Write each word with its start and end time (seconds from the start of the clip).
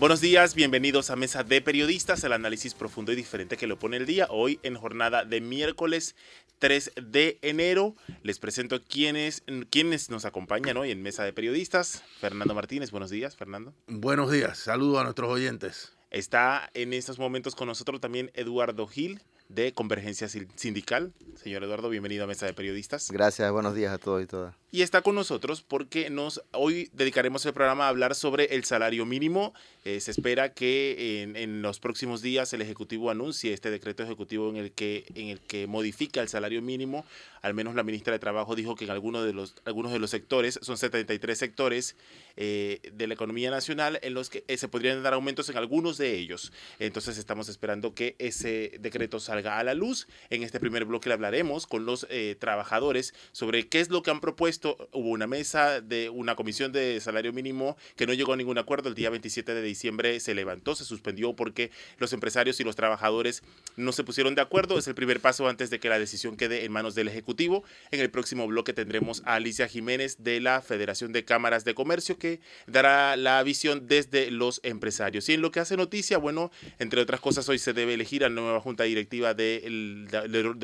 Buenos 0.00 0.22
días, 0.22 0.54
bienvenidos 0.54 1.10
a 1.10 1.16
Mesa 1.16 1.44
de 1.44 1.60
Periodistas, 1.60 2.24
el 2.24 2.32
análisis 2.32 2.72
profundo 2.72 3.12
y 3.12 3.16
diferente 3.16 3.58
que 3.58 3.66
lo 3.66 3.78
pone 3.78 3.98
el 3.98 4.06
día. 4.06 4.28
Hoy 4.30 4.58
en 4.62 4.74
jornada 4.74 5.26
de 5.26 5.42
miércoles 5.42 6.16
3 6.58 6.92
de 7.02 7.38
enero. 7.42 7.94
Les 8.22 8.38
presento 8.38 8.82
quienes, 8.82 9.42
quienes 9.68 10.08
nos 10.08 10.24
acompañan 10.24 10.78
hoy 10.78 10.90
en 10.90 11.02
Mesa 11.02 11.22
de 11.22 11.34
Periodistas. 11.34 12.02
Fernando 12.18 12.54
Martínez, 12.54 12.92
buenos 12.92 13.10
días, 13.10 13.36
Fernando. 13.36 13.74
Buenos 13.88 14.30
días, 14.30 14.56
saludo 14.56 15.00
a 15.00 15.04
nuestros 15.04 15.28
oyentes. 15.28 15.92
Está 16.10 16.70
en 16.72 16.94
estos 16.94 17.18
momentos 17.18 17.54
con 17.54 17.68
nosotros 17.68 18.00
también 18.00 18.30
Eduardo 18.32 18.86
Gil, 18.86 19.20
de 19.50 19.74
Convergencia 19.74 20.30
Sindical. 20.30 21.12
Señor 21.36 21.62
Eduardo, 21.62 21.90
bienvenido 21.90 22.24
a 22.24 22.26
Mesa 22.26 22.46
de 22.46 22.54
Periodistas. 22.54 23.10
Gracias, 23.10 23.52
buenos 23.52 23.74
días 23.74 23.92
a 23.92 23.98
todos 23.98 24.22
y 24.22 24.26
todas. 24.26 24.59
Y 24.72 24.82
está 24.82 25.02
con 25.02 25.16
nosotros 25.16 25.62
porque 25.62 26.10
nos 26.10 26.42
hoy 26.52 26.90
dedicaremos 26.92 27.44
el 27.44 27.52
programa 27.52 27.86
a 27.86 27.88
hablar 27.88 28.14
sobre 28.14 28.54
el 28.54 28.62
salario 28.62 29.04
mínimo. 29.04 29.52
Eh, 29.84 29.98
se 29.98 30.12
espera 30.12 30.54
que 30.54 31.22
en, 31.22 31.34
en, 31.34 31.60
los 31.60 31.80
próximos 31.80 32.22
días 32.22 32.52
el 32.52 32.62
Ejecutivo 32.62 33.10
anuncie 33.10 33.52
este 33.52 33.70
decreto 33.70 34.04
ejecutivo 34.04 34.48
en 34.48 34.56
el, 34.56 34.70
que, 34.70 35.06
en 35.16 35.28
el 35.28 35.40
que 35.40 35.66
modifica 35.66 36.20
el 36.20 36.28
salario 36.28 36.62
mínimo. 36.62 37.04
Al 37.42 37.54
menos 37.54 37.74
la 37.74 37.82
ministra 37.82 38.12
de 38.12 38.20
Trabajo 38.20 38.54
dijo 38.54 38.76
que 38.76 38.84
en 38.84 38.90
algunos 38.90 39.24
de 39.24 39.32
los, 39.32 39.56
algunos 39.64 39.90
de 39.90 39.98
los 39.98 40.10
sectores, 40.10 40.60
son 40.62 40.76
73 40.76 41.36
sectores 41.36 41.96
eh, 42.36 42.80
de 42.92 43.06
la 43.08 43.14
economía 43.14 43.50
nacional, 43.50 43.98
en 44.02 44.14
los 44.14 44.30
que 44.30 44.44
eh, 44.46 44.56
se 44.56 44.68
podrían 44.68 45.02
dar 45.02 45.14
aumentos 45.14 45.48
en 45.48 45.56
algunos 45.56 45.98
de 45.98 46.14
ellos. 46.16 46.52
Entonces 46.78 47.18
estamos 47.18 47.48
esperando 47.48 47.92
que 47.92 48.14
ese 48.20 48.78
decreto 48.78 49.18
salga 49.18 49.58
a 49.58 49.64
la 49.64 49.74
luz. 49.74 50.06
En 50.28 50.44
este 50.44 50.60
primer 50.60 50.84
bloque 50.84 51.08
le 51.08 51.14
hablaremos 51.14 51.66
con 51.66 51.86
los 51.86 52.06
trabajadores 52.38 53.14
sobre 53.32 53.68
qué 53.68 53.80
es 53.80 53.88
lo 53.88 54.02
que 54.02 54.12
han 54.12 54.20
propuesto. 54.20 54.59
Hubo 54.62 55.08
una 55.10 55.26
mesa 55.26 55.80
de 55.80 56.10
una 56.10 56.34
comisión 56.34 56.72
de 56.72 57.00
salario 57.00 57.32
mínimo 57.32 57.76
que 57.96 58.06
no 58.06 58.12
llegó 58.12 58.32
a 58.32 58.36
ningún 58.36 58.58
acuerdo. 58.58 58.88
El 58.88 58.94
día 58.94 59.10
27 59.10 59.54
de 59.54 59.62
diciembre 59.62 60.20
se 60.20 60.34
levantó, 60.34 60.74
se 60.74 60.84
suspendió 60.84 61.34
porque 61.34 61.70
los 61.98 62.12
empresarios 62.12 62.60
y 62.60 62.64
los 62.64 62.76
trabajadores 62.76 63.42
no 63.76 63.92
se 63.92 64.04
pusieron 64.04 64.34
de 64.34 64.42
acuerdo. 64.42 64.78
Es 64.78 64.86
el 64.86 64.94
primer 64.94 65.20
paso 65.20 65.48
antes 65.48 65.70
de 65.70 65.80
que 65.80 65.88
la 65.88 65.98
decisión 65.98 66.36
quede 66.36 66.64
en 66.64 66.72
manos 66.72 66.94
del 66.94 67.08
Ejecutivo. 67.08 67.64
En 67.90 68.00
el 68.00 68.10
próximo 68.10 68.46
bloque 68.46 68.72
tendremos 68.72 69.22
a 69.24 69.36
Alicia 69.36 69.66
Jiménez 69.66 70.22
de 70.22 70.40
la 70.40 70.60
Federación 70.60 71.12
de 71.12 71.24
Cámaras 71.24 71.64
de 71.64 71.74
Comercio 71.74 72.18
que 72.18 72.40
dará 72.66 73.16
la 73.16 73.42
visión 73.42 73.86
desde 73.86 74.30
los 74.30 74.60
empresarios. 74.62 75.28
Y 75.28 75.34
en 75.34 75.42
lo 75.42 75.50
que 75.50 75.60
hace 75.60 75.76
noticia, 75.76 76.18
bueno, 76.18 76.50
entre 76.78 77.00
otras 77.00 77.20
cosas, 77.20 77.48
hoy 77.48 77.58
se 77.58 77.72
debe 77.72 77.94
elegir 77.94 78.24
a 78.24 78.28
la 78.28 78.40
nueva 78.40 78.60
Junta 78.60 78.84
Directiva 78.84 79.34
del 79.34 80.08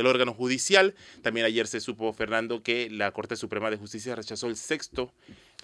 órgano 0.04 0.34
judicial. 0.34 0.94
También 1.22 1.46
ayer 1.46 1.66
se 1.66 1.80
supo, 1.80 2.12
Fernando, 2.12 2.62
que 2.62 2.90
la 2.90 3.10
Corte 3.12 3.36
Suprema 3.36 3.70
de 3.70 3.76
Justicia 3.76 3.85
rechazó 4.14 4.46
el 4.48 4.56
sexto 4.56 5.12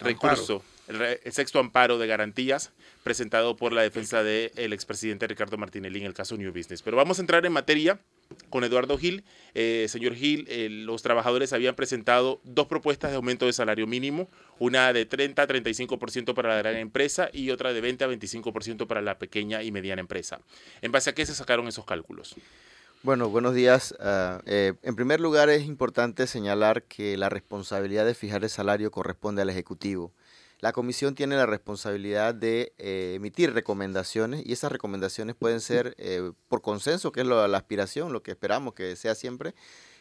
recurso, 0.01 0.63
el, 0.89 1.33
sexto 1.33 1.59
amparo 1.59 1.99
de 1.99 2.07
garantías 2.07 2.73
presentado 3.03 3.57
por 3.57 3.73
la 3.73 3.83
defensa 3.83 4.23
del 4.23 4.73
expresidente 4.73 5.27
Ricardo 5.27 5.57
Martinelli 5.59 6.01
en 6.01 6.07
el 6.07 6.15
caso 6.15 6.37
New 6.37 6.53
Business. 6.53 6.83
Pero 6.83 6.97
vamos 6.97 7.19
a 7.19 7.23
entrar 7.23 7.45
en 7.47 7.53
materia 7.53 7.99
con 8.51 8.65
Eduardo 8.65 8.97
Gil. 8.99 9.25
Eh, 9.55 9.87
señor 9.89 10.15
Gil, 10.15 10.47
eh, 10.49 10.69
los 10.71 11.03
trabajadores 11.03 11.53
habían 11.53 11.75
presentado 11.75 12.41
dos 12.45 12.67
propuestas 12.67 13.11
de 13.11 13.17
aumento 13.17 13.47
de 13.47 13.53
salario 13.53 13.87
mínimo, 13.87 14.29
una 14.59 14.93
de 14.93 15.05
30 15.05 15.43
a 15.43 15.47
35% 15.47 16.35
para 16.35 16.51
la 16.51 16.59
gran 16.59 16.77
empresa 16.77 17.29
y 17.33 17.51
otra 17.51 17.73
de 17.73 17.81
20 17.81 18.05
a 18.05 18.09
25% 18.09 18.87
para 18.87 19.03
la 19.03 19.19
pequeña 19.19 19.63
y 19.63 19.73
mediana 19.73 20.01
empresa. 20.01 20.41
¿En 20.81 20.93
base 20.93 21.11
a 21.11 21.15
qué 21.15 21.27
se 21.27 21.35
sacaron 21.35 21.69
esos 21.69 21.85
cálculos? 21.85 22.35
Bueno, 23.05 23.29
buenos 23.29 23.53
días. 23.53 23.97
Eh, 24.47 24.75
en 24.81 24.95
primer 24.95 25.19
lugar, 25.19 25.51
es 25.51 25.65
importante 25.65 26.29
señalar 26.29 26.85
que 26.85 27.17
la 27.17 27.29
responsabilidad 27.29 28.07
de 28.07 28.15
fijar 28.15 28.45
el 28.45 28.49
salario 28.51 28.93
corresponde 28.93 29.43
al 29.43 29.51
Ejecutivo. 29.51 30.13
La 30.61 30.73
Comisión 30.73 31.17
tiene 31.17 31.35
la 31.35 31.47
responsabilidad 31.47 32.33
de 32.33 32.73
eh, 32.79 33.15
emitir 33.17 33.55
recomendaciones 33.55 34.47
y 34.47 34.53
esas 34.53 34.71
recomendaciones 34.71 35.35
pueden 35.35 35.61
ser 35.61 35.97
eh, 35.99 36.31
por 36.47 36.63
consenso, 36.63 37.11
que 37.11 37.23
es 37.23 37.27
la 37.27 37.57
aspiración, 37.57 38.13
lo 38.13 38.23
que 38.23 38.31
esperamos 38.31 38.75
que 38.75 38.95
sea 38.95 39.17
siempre, 39.17 39.57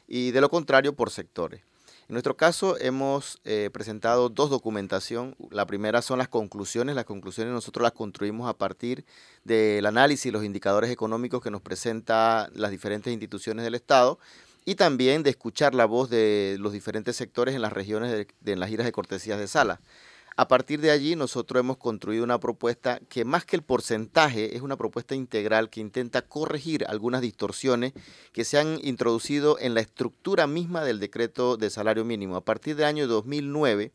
y 0.07 0.29
de 0.29 0.41
lo 0.41 0.49
contrario 0.49 0.95
por 0.95 1.09
sectores. 1.09 1.63
En 2.11 2.15
nuestro 2.15 2.35
caso 2.35 2.77
hemos 2.81 3.39
eh, 3.45 3.69
presentado 3.71 4.27
dos 4.27 4.49
documentación. 4.49 5.37
La 5.49 5.65
primera 5.65 6.01
son 6.01 6.19
las 6.19 6.27
conclusiones. 6.27 6.93
Las 6.93 7.05
conclusiones 7.05 7.53
nosotros 7.53 7.83
las 7.83 7.93
construimos 7.93 8.49
a 8.49 8.53
partir 8.53 9.05
del 9.45 9.85
análisis 9.85 10.25
y 10.25 10.31
los 10.31 10.43
indicadores 10.43 10.91
económicos 10.91 11.41
que 11.41 11.49
nos 11.49 11.61
presentan 11.61 12.51
las 12.53 12.69
diferentes 12.69 13.13
instituciones 13.13 13.63
del 13.63 13.75
Estado 13.75 14.19
y 14.65 14.75
también 14.75 15.23
de 15.23 15.29
escuchar 15.29 15.73
la 15.73 15.85
voz 15.85 16.09
de 16.09 16.57
los 16.59 16.73
diferentes 16.73 17.15
sectores 17.15 17.55
en 17.55 17.61
las 17.61 17.71
regiones 17.71 18.11
de, 18.11 18.51
en 18.51 18.59
las 18.59 18.67
giras 18.67 18.85
de 18.85 18.91
cortesías 18.91 19.39
de 19.39 19.47
sala. 19.47 19.79
A 20.41 20.47
partir 20.47 20.81
de 20.81 20.89
allí 20.89 21.15
nosotros 21.15 21.59
hemos 21.59 21.77
construido 21.77 22.23
una 22.23 22.39
propuesta 22.39 22.99
que 23.09 23.25
más 23.25 23.45
que 23.45 23.55
el 23.55 23.61
porcentaje 23.61 24.55
es 24.55 24.63
una 24.63 24.75
propuesta 24.75 25.13
integral 25.13 25.69
que 25.69 25.81
intenta 25.81 26.23
corregir 26.23 26.83
algunas 26.87 27.21
distorsiones 27.21 27.93
que 28.33 28.43
se 28.43 28.57
han 28.57 28.79
introducido 28.81 29.59
en 29.59 29.75
la 29.75 29.81
estructura 29.81 30.47
misma 30.47 30.83
del 30.83 30.99
decreto 30.99 31.57
de 31.57 31.69
salario 31.69 32.05
mínimo. 32.05 32.37
A 32.37 32.43
partir 32.43 32.75
del 32.75 32.87
año 32.87 33.05
2009 33.05 33.91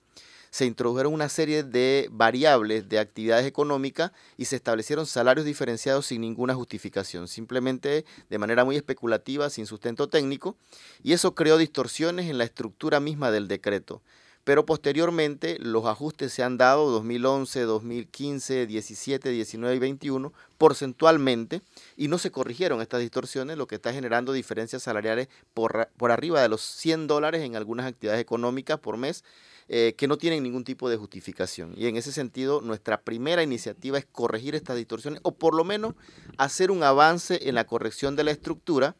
se 0.50 0.66
introdujeron 0.66 1.14
una 1.14 1.28
serie 1.28 1.64
de 1.64 2.08
variables 2.12 2.88
de 2.88 3.00
actividades 3.00 3.44
económicas 3.44 4.12
y 4.36 4.44
se 4.44 4.54
establecieron 4.54 5.06
salarios 5.06 5.46
diferenciados 5.46 6.06
sin 6.06 6.20
ninguna 6.20 6.54
justificación, 6.54 7.26
simplemente 7.26 8.04
de 8.30 8.38
manera 8.38 8.64
muy 8.64 8.76
especulativa, 8.76 9.50
sin 9.50 9.66
sustento 9.66 10.08
técnico, 10.08 10.56
y 11.02 11.12
eso 11.12 11.34
creó 11.34 11.58
distorsiones 11.58 12.30
en 12.30 12.38
la 12.38 12.44
estructura 12.44 13.00
misma 13.00 13.32
del 13.32 13.48
decreto 13.48 14.00
pero 14.46 14.64
posteriormente 14.64 15.58
los 15.58 15.86
ajustes 15.86 16.32
se 16.32 16.44
han 16.44 16.56
dado 16.56 16.88
2011, 16.92 17.62
2015, 17.62 18.68
17, 18.68 19.30
19 19.30 19.74
y 19.74 19.78
21 19.80 20.32
porcentualmente 20.56 21.62
y 21.96 22.06
no 22.06 22.16
se 22.16 22.30
corrigieron 22.30 22.80
estas 22.80 23.00
distorsiones, 23.00 23.58
lo 23.58 23.66
que 23.66 23.74
está 23.74 23.92
generando 23.92 24.32
diferencias 24.32 24.84
salariales 24.84 25.26
por, 25.52 25.88
por 25.96 26.12
arriba 26.12 26.40
de 26.40 26.48
los 26.48 26.60
100 26.60 27.08
dólares 27.08 27.42
en 27.42 27.56
algunas 27.56 27.86
actividades 27.86 28.20
económicas 28.20 28.78
por 28.78 28.96
mes 28.96 29.24
eh, 29.68 29.94
que 29.98 30.06
no 30.06 30.16
tienen 30.16 30.44
ningún 30.44 30.62
tipo 30.62 30.88
de 30.88 30.96
justificación. 30.96 31.74
Y 31.76 31.88
en 31.88 31.96
ese 31.96 32.12
sentido, 32.12 32.60
nuestra 32.60 33.00
primera 33.00 33.42
iniciativa 33.42 33.98
es 33.98 34.06
corregir 34.06 34.54
estas 34.54 34.76
distorsiones 34.76 35.18
o 35.24 35.32
por 35.32 35.56
lo 35.56 35.64
menos 35.64 35.94
hacer 36.38 36.70
un 36.70 36.84
avance 36.84 37.48
en 37.48 37.56
la 37.56 37.66
corrección 37.66 38.14
de 38.14 38.22
la 38.22 38.30
estructura 38.30 38.94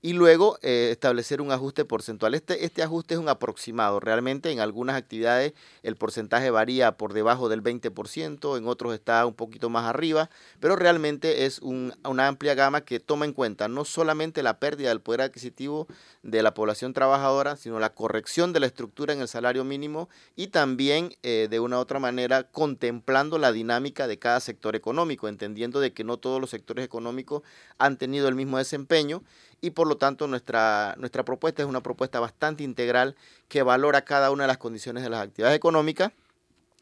y 0.00 0.12
luego 0.12 0.58
eh, 0.62 0.90
establecer 0.92 1.40
un 1.40 1.50
ajuste 1.50 1.84
porcentual. 1.84 2.34
Este, 2.34 2.64
este 2.64 2.82
ajuste 2.82 3.14
es 3.14 3.20
un 3.20 3.28
aproximado. 3.28 3.98
Realmente 3.98 4.50
en 4.50 4.60
algunas 4.60 4.96
actividades 4.96 5.54
el 5.82 5.96
porcentaje 5.96 6.50
varía 6.50 6.92
por 6.92 7.12
debajo 7.12 7.48
del 7.48 7.62
20%, 7.62 8.56
en 8.56 8.68
otros 8.68 8.94
está 8.94 9.26
un 9.26 9.34
poquito 9.34 9.70
más 9.70 9.86
arriba, 9.86 10.30
pero 10.60 10.76
realmente 10.76 11.46
es 11.46 11.58
una 11.60 12.28
amplia 12.28 12.54
gama 12.54 12.82
que 12.82 13.00
toma 13.00 13.24
en 13.24 13.32
cuenta 13.32 13.68
no 13.68 13.84
solamente 13.84 14.42
la 14.42 14.60
pérdida 14.60 14.90
del 14.90 15.00
poder 15.00 15.22
adquisitivo 15.22 15.88
de 16.22 16.42
la 16.42 16.54
población 16.54 16.92
trabajadora, 16.92 17.56
sino 17.56 17.80
la 17.80 17.94
corrección 17.94 18.52
de 18.52 18.60
la 18.60 18.66
estructura 18.66 19.12
en 19.12 19.20
el 19.20 19.28
salario 19.28 19.64
mínimo 19.64 20.08
y 20.36 20.48
también 20.48 21.16
eh, 21.22 21.48
de 21.50 21.60
una 21.60 21.78
u 21.78 21.80
otra 21.80 21.98
manera 21.98 22.44
contemplando 22.44 23.38
la 23.38 23.50
dinámica 23.50 24.06
de 24.06 24.18
cada 24.18 24.38
sector 24.38 24.76
económico, 24.76 25.26
entendiendo 25.26 25.80
de 25.80 25.92
que 25.92 26.04
no 26.04 26.18
todos 26.18 26.40
los 26.40 26.50
sectores 26.50 26.84
económicos 26.84 27.42
han 27.78 27.96
tenido 27.96 28.28
el 28.28 28.36
mismo 28.36 28.58
desempeño 28.58 29.22
y 29.60 29.70
por 29.70 29.87
lo 29.88 29.96
tanto 29.96 30.26
nuestra, 30.26 30.94
nuestra 30.98 31.24
propuesta 31.24 31.62
es 31.62 31.68
una 31.68 31.82
propuesta 31.82 32.20
bastante 32.20 32.62
integral 32.62 33.16
que 33.48 33.62
valora 33.62 34.02
cada 34.02 34.30
una 34.30 34.44
de 34.44 34.48
las 34.48 34.58
condiciones 34.58 35.02
de 35.02 35.10
las 35.10 35.22
actividades 35.22 35.56
económicas 35.56 36.12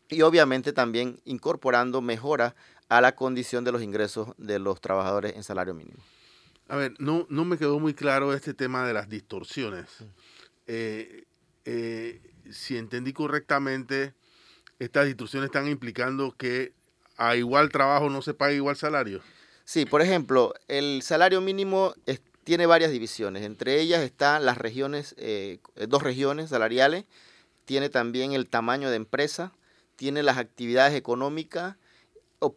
y 0.08 0.22
obviamente 0.22 0.72
también 0.72 1.20
incorporando 1.24 2.00
mejora 2.00 2.54
a 2.88 3.00
la 3.00 3.14
condición 3.14 3.64
de 3.64 3.72
los 3.72 3.82
ingresos 3.82 4.28
de 4.38 4.58
los 4.58 4.80
trabajadores 4.80 5.34
en 5.34 5.42
salario 5.42 5.74
mínimo. 5.74 5.98
A 6.68 6.76
ver, 6.76 6.94
no, 6.98 7.26
no 7.28 7.44
me 7.44 7.58
quedó 7.58 7.78
muy 7.78 7.94
claro 7.94 8.32
este 8.34 8.54
tema 8.54 8.86
de 8.86 8.92
las 8.92 9.08
distorsiones. 9.08 9.86
Eh, 10.66 11.24
eh, 11.64 12.20
si 12.50 12.76
entendí 12.76 13.12
correctamente, 13.12 14.14
estas 14.78 15.06
distorsiones 15.06 15.46
están 15.46 15.68
implicando 15.68 16.34
que 16.36 16.72
a 17.16 17.36
igual 17.36 17.70
trabajo 17.70 18.10
no 18.10 18.22
se 18.22 18.34
paga 18.34 18.52
igual 18.52 18.76
salario. 18.76 19.20
Sí, 19.64 19.84
por 19.84 20.00
ejemplo, 20.00 20.54
el 20.68 21.02
salario 21.02 21.40
mínimo 21.40 21.94
tiene 22.46 22.66
varias 22.66 22.92
divisiones. 22.92 23.42
Entre 23.42 23.80
ellas 23.80 24.04
están 24.04 24.46
las 24.46 24.56
regiones, 24.56 25.16
eh, 25.18 25.58
dos 25.88 26.04
regiones 26.04 26.50
salariales. 26.50 27.04
Tiene 27.64 27.88
también 27.88 28.34
el 28.34 28.48
tamaño 28.48 28.88
de 28.88 28.94
empresa, 28.94 29.52
tiene 29.96 30.22
las 30.22 30.38
actividades 30.38 30.94
económicas 30.94 31.74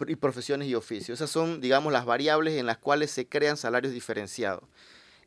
y 0.06 0.16
profesiones 0.16 0.68
y 0.68 0.76
oficios. 0.76 1.18
Esas 1.18 1.32
son, 1.32 1.60
digamos, 1.60 1.92
las 1.92 2.06
variables 2.06 2.54
en 2.54 2.68
las 2.68 2.78
cuales 2.78 3.10
se 3.10 3.28
crean 3.28 3.58
salarios 3.58 3.92
diferenciados. 3.92 4.62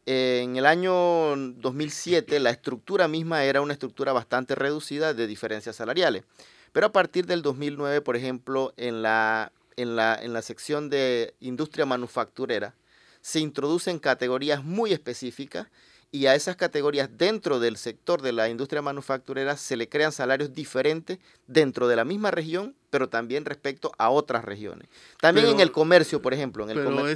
En 0.06 0.54
el 0.56 0.66
año 0.66 1.36
2007 1.36 2.38
la 2.38 2.50
estructura 2.50 3.08
misma 3.08 3.42
era 3.42 3.62
una 3.62 3.72
estructura 3.72 4.12
bastante 4.12 4.54
reducida 4.54 5.12
de 5.12 5.26
diferencias 5.26 5.74
salariales. 5.74 6.22
Pero 6.70 6.86
a 6.86 6.92
partir 6.92 7.26
del 7.26 7.42
2009, 7.42 8.00
por 8.00 8.14
ejemplo, 8.14 8.74
en 8.76 9.02
la, 9.02 9.50
en 9.74 9.96
la, 9.96 10.14
en 10.14 10.32
la 10.32 10.42
sección 10.42 10.88
de 10.88 11.34
industria 11.40 11.84
manufacturera, 11.84 12.76
se 13.22 13.40
introducen 13.40 13.98
categorías 13.98 14.62
muy 14.62 14.92
específicas 14.92 15.68
y 16.10 16.26
a 16.26 16.34
esas 16.34 16.56
categorías 16.56 17.08
dentro 17.16 17.58
del 17.58 17.78
sector 17.78 18.20
de 18.20 18.32
la 18.32 18.50
industria 18.50 18.82
manufacturera 18.82 19.56
se 19.56 19.76
le 19.76 19.88
crean 19.88 20.12
salarios 20.12 20.52
diferentes 20.52 21.18
dentro 21.46 21.88
de 21.88 21.96
la 21.96 22.04
misma 22.04 22.30
región, 22.30 22.76
pero 22.90 23.08
también 23.08 23.46
respecto 23.46 23.92
a 23.96 24.10
otras 24.10 24.44
regiones. 24.44 24.88
También 25.20 25.46
en 25.46 25.60
el 25.60 25.72
comercio, 25.72 26.20
por 26.20 26.34
ejemplo. 26.34 26.64
En 26.64 26.70
el 26.70 26.84
pero 26.84 27.06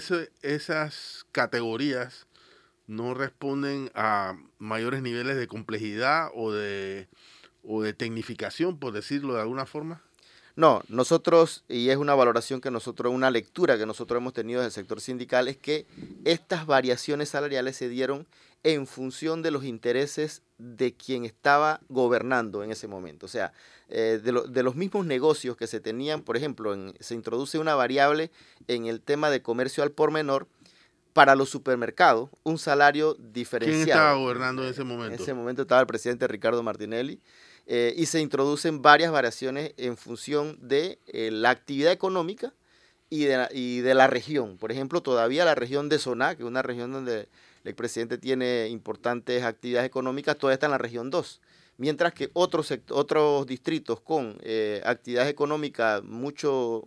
esas 0.41 1.26
categorías 1.31 2.26
no 2.87 3.12
responden 3.12 3.91
a 3.94 4.38
mayores 4.58 5.03
niveles 5.03 5.37
de 5.37 5.47
complejidad 5.47 6.31
o 6.35 6.53
de, 6.53 7.08
o 7.62 7.82
de 7.82 7.93
tecnificación, 7.93 8.79
por 8.79 8.93
decirlo 8.93 9.35
de 9.35 9.43
alguna 9.43 9.67
forma. 9.67 10.06
No, 10.56 10.82
nosotros, 10.88 11.64
y 11.69 11.91
es 11.91 11.99
una 11.99 12.14
valoración 12.14 12.62
que 12.62 12.70
nosotros, 12.70 13.12
una 13.12 13.31
lectura 13.31 13.76
que 13.76 13.85
nosotros 13.85 14.19
hemos 14.19 14.32
tenido 14.32 14.62
del 14.62 14.73
sector 14.73 15.03
sindical, 15.03 15.49
es 15.49 15.58
que 15.58 15.87
estas 16.25 16.64
variaciones 16.64 17.29
salariales 17.29 17.76
se 17.76 17.91
dieron 17.91 18.26
en 18.62 18.87
función 18.87 19.43
de 19.43 19.50
los 19.50 19.64
intereses 19.64 20.43
de 20.58 20.94
quien 20.94 21.26
estaba 21.26 21.81
gobernando 21.91 22.64
en 22.64 22.73
ese 22.73 22.88
momento. 22.88 23.26
O 23.26 23.29
sea, 23.29 23.53
eh, 23.91 24.19
de, 24.23 24.62
los 24.62 24.75
mismos 24.75 25.05
negocios 25.05 25.56
que 25.58 25.67
se 25.67 25.79
tenían, 25.79 26.23
por 26.23 26.38
ejemplo, 26.38 26.75
se 26.99 27.14
introduce 27.14 27.58
una 27.58 27.75
variable 27.75 28.31
en 28.67 28.87
el 28.87 29.03
tema 29.03 29.31
de 29.31 29.43
comercio 29.43 29.82
al 29.82 29.93
por 29.93 30.11
menor 30.11 30.49
para 31.12 31.37
los 31.37 31.49
supermercados, 31.49 32.31
un 32.43 32.58
salario 32.58 33.14
diferenciado. 33.14 33.85
¿Quién 33.85 33.88
estaba 33.88 34.14
gobernando 34.14 34.64
en 34.64 34.70
ese 34.70 34.85
momento? 34.85 35.14
En 35.14 35.20
ese 35.20 35.35
momento 35.35 35.62
estaba 35.62 35.81
el 35.82 35.87
presidente 35.87 36.26
Ricardo 36.26 36.62
Martinelli. 36.62 37.20
Eh, 37.66 37.94
y 37.96 38.06
se 38.06 38.20
introducen 38.20 38.80
varias 38.80 39.10
variaciones 39.10 39.74
en 39.76 39.96
función 39.96 40.56
de 40.60 41.00
eh, 41.06 41.30
la 41.32 41.50
actividad 41.50 41.90
económica 41.92 42.54
y 43.10 43.24
de, 43.24 43.36
la, 43.36 43.48
y 43.52 43.80
de 43.80 43.94
la 43.94 44.06
región. 44.06 44.56
Por 44.56 44.70
ejemplo, 44.70 45.02
todavía 45.02 45.44
la 45.44 45.54
región 45.54 45.88
de 45.88 45.98
Soná, 45.98 46.36
que 46.36 46.42
es 46.42 46.48
una 46.48 46.62
región 46.62 46.92
donde 46.92 47.28
el 47.64 47.74
presidente 47.74 48.18
tiene 48.18 48.68
importantes 48.68 49.42
actividades 49.42 49.88
económicas, 49.88 50.36
todavía 50.38 50.54
está 50.54 50.66
en 50.66 50.72
la 50.72 50.78
región 50.78 51.10
2. 51.10 51.40
Mientras 51.78 52.14
que 52.14 52.30
otros, 52.32 52.72
otros 52.90 53.46
distritos 53.46 54.00
con 54.00 54.38
eh, 54.42 54.80
actividades 54.84 55.30
económicas 55.30 56.02
mucho 56.02 56.84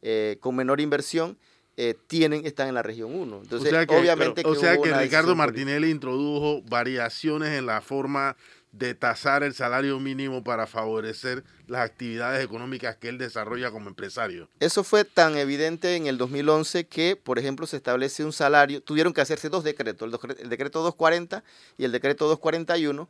eh, 0.00 0.38
con 0.40 0.56
menor 0.56 0.80
inversión 0.80 1.38
eh, 1.76 1.94
tienen, 2.06 2.44
están 2.44 2.68
en 2.68 2.74
la 2.74 2.82
región 2.82 3.14
1. 3.14 3.40
Entonces, 3.42 3.68
o 3.68 3.70
sea 3.70 3.86
que, 3.86 3.94
obviamente 3.94 4.42
o 4.44 4.54
sea 4.54 4.76
que 4.78 4.92
Ricardo 4.92 5.36
Martinelli 5.36 5.90
introdujo 5.90 6.62
variaciones 6.62 7.50
en 7.50 7.66
la 7.66 7.80
forma 7.80 8.36
de 8.72 8.94
tasar 8.94 9.42
el 9.42 9.54
salario 9.54 10.00
mínimo 10.00 10.42
para 10.42 10.66
favorecer 10.66 11.44
las 11.66 11.82
actividades 11.82 12.42
económicas 12.42 12.96
que 12.96 13.10
él 13.10 13.18
desarrolla 13.18 13.70
como 13.70 13.88
empresario. 13.88 14.48
Eso 14.60 14.82
fue 14.82 15.04
tan 15.04 15.36
evidente 15.36 15.94
en 15.94 16.06
el 16.06 16.16
2011 16.16 16.86
que, 16.86 17.16
por 17.16 17.38
ejemplo, 17.38 17.66
se 17.66 17.76
establece 17.76 18.24
un 18.24 18.32
salario, 18.32 18.82
tuvieron 18.82 19.12
que 19.12 19.20
hacerse 19.20 19.50
dos 19.50 19.62
decretos, 19.62 20.10
el, 20.38 20.48
decreto 20.48 20.80
240 20.80 21.44
y 21.76 21.84
el 21.84 21.92
decreto 21.92 22.26
241, 22.26 23.08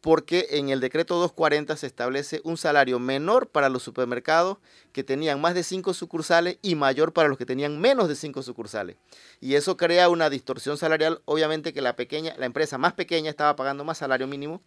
porque 0.00 0.46
en 0.52 0.70
el 0.70 0.80
decreto 0.80 1.16
240 1.16 1.76
se 1.76 1.88
establece 1.88 2.40
un 2.44 2.56
salario 2.56 3.00
menor 3.00 3.48
para 3.48 3.68
los 3.68 3.82
supermercados 3.82 4.58
que 4.92 5.04
tenían 5.04 5.40
más 5.40 5.54
de 5.54 5.64
cinco 5.64 5.92
sucursales 5.92 6.58
y 6.62 6.76
mayor 6.76 7.12
para 7.12 7.28
los 7.28 7.36
que 7.36 7.44
tenían 7.44 7.80
menos 7.80 8.08
de 8.08 8.14
cinco 8.14 8.42
sucursales. 8.42 8.96
Y 9.40 9.56
eso 9.56 9.76
crea 9.76 10.08
una 10.08 10.30
distorsión 10.30 10.78
salarial, 10.78 11.20
obviamente 11.24 11.72
que 11.72 11.82
la 11.82 11.96
pequeña, 11.96 12.34
la 12.38 12.46
empresa 12.46 12.78
más 12.78 12.92
pequeña 12.92 13.28
estaba 13.28 13.56
pagando 13.56 13.84
más 13.84 13.98
salario 13.98 14.26
mínimo 14.28 14.62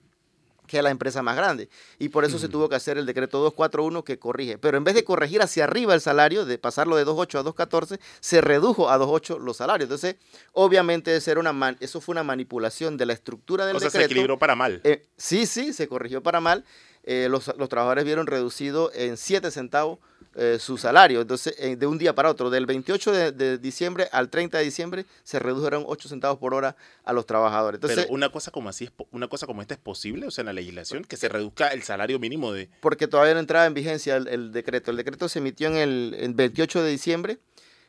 que 0.73 0.81
la 0.81 0.89
empresa 0.89 1.21
más 1.21 1.35
grande. 1.35 1.69
Y 1.99 2.09
por 2.09 2.25
eso 2.25 2.39
se 2.39 2.49
tuvo 2.49 2.67
que 2.67 2.75
hacer 2.75 2.97
el 2.97 3.05
decreto 3.05 3.37
241 3.39 4.03
que 4.03 4.17
corrige. 4.17 4.57
Pero 4.57 4.77
en 4.77 4.83
vez 4.83 4.95
de 4.95 5.03
corregir 5.03 5.41
hacia 5.41 5.65
arriba 5.65 5.93
el 5.93 6.01
salario, 6.01 6.45
de 6.45 6.57
pasarlo 6.57 6.95
de 6.95 7.05
2.8 7.05 7.39
a 7.39 7.43
2.14, 7.43 7.99
se 8.19 8.41
redujo 8.41 8.89
a 8.89 8.97
2.8 8.97 9.39
los 9.39 9.57
salarios. 9.57 9.85
Entonces, 9.85 10.15
obviamente 10.53 11.15
eso, 11.15 11.31
era 11.31 11.39
una 11.39 11.77
eso 11.79 12.01
fue 12.01 12.13
una 12.13 12.23
manipulación 12.23 12.97
de 12.97 13.05
la 13.05 13.13
estructura 13.13 13.65
del 13.65 13.75
decreto. 13.75 13.87
O 13.87 13.91
sea, 13.91 14.01
se 14.01 14.05
equilibró 14.05 14.39
para 14.39 14.55
mal. 14.55 14.81
Eh, 14.83 15.05
sí, 15.15 15.45
sí, 15.45 15.73
se 15.73 15.87
corrigió 15.87 16.23
para 16.23 16.39
mal. 16.39 16.65
Eh, 17.03 17.27
los, 17.29 17.53
los, 17.57 17.69
trabajadores 17.69 18.05
vieron 18.05 18.27
reducido 18.27 18.89
en 18.93 19.17
7 19.17 19.51
centavos 19.51 19.99
eh, 20.35 20.57
su 20.59 20.77
salario. 20.77 21.21
Entonces, 21.21 21.55
eh, 21.59 21.75
de 21.75 21.85
un 21.85 21.97
día 21.97 22.15
para 22.15 22.29
otro, 22.29 22.49
del 22.49 22.65
28 22.65 23.31
de, 23.31 23.57
diciembre 23.57 24.09
al 24.11 24.29
30 24.29 24.57
de 24.57 24.63
diciembre, 24.63 25.05
se 25.23 25.39
redujeron 25.39 25.83
8 25.85 26.09
centavos 26.09 26.39
por 26.39 26.53
hora 26.53 26.75
a 27.03 27.13
los 27.13 27.25
trabajadores. 27.25 27.77
Entonces, 27.77 28.05
Pero 28.05 28.13
una 28.13 28.29
cosa 28.29 28.51
como 28.51 28.69
así, 28.69 28.85
es, 28.85 28.91
una 29.11 29.27
cosa 29.27 29.45
como 29.45 29.61
esta 29.61 29.73
es 29.73 29.79
posible, 29.79 30.27
o 30.27 30.31
sea, 30.31 30.41
en 30.41 30.47
la 30.47 30.53
legislación, 30.53 31.03
que 31.03 31.17
se 31.17 31.29
reduzca 31.29 31.69
el 31.69 31.83
salario 31.83 32.19
mínimo 32.19 32.51
de... 32.51 32.69
Porque 32.81 33.07
todavía 33.07 33.33
no 33.33 33.39
entraba 33.39 33.65
en 33.65 33.73
vigencia 33.73 34.15
el, 34.15 34.51
decreto. 34.51 34.91
El 34.91 34.97
decreto 34.97 35.29
se 35.29 35.39
emitió 35.39 35.67
en 35.67 35.77
el 35.77 36.33
28 36.33 36.83
de 36.83 36.89
diciembre 36.89 37.39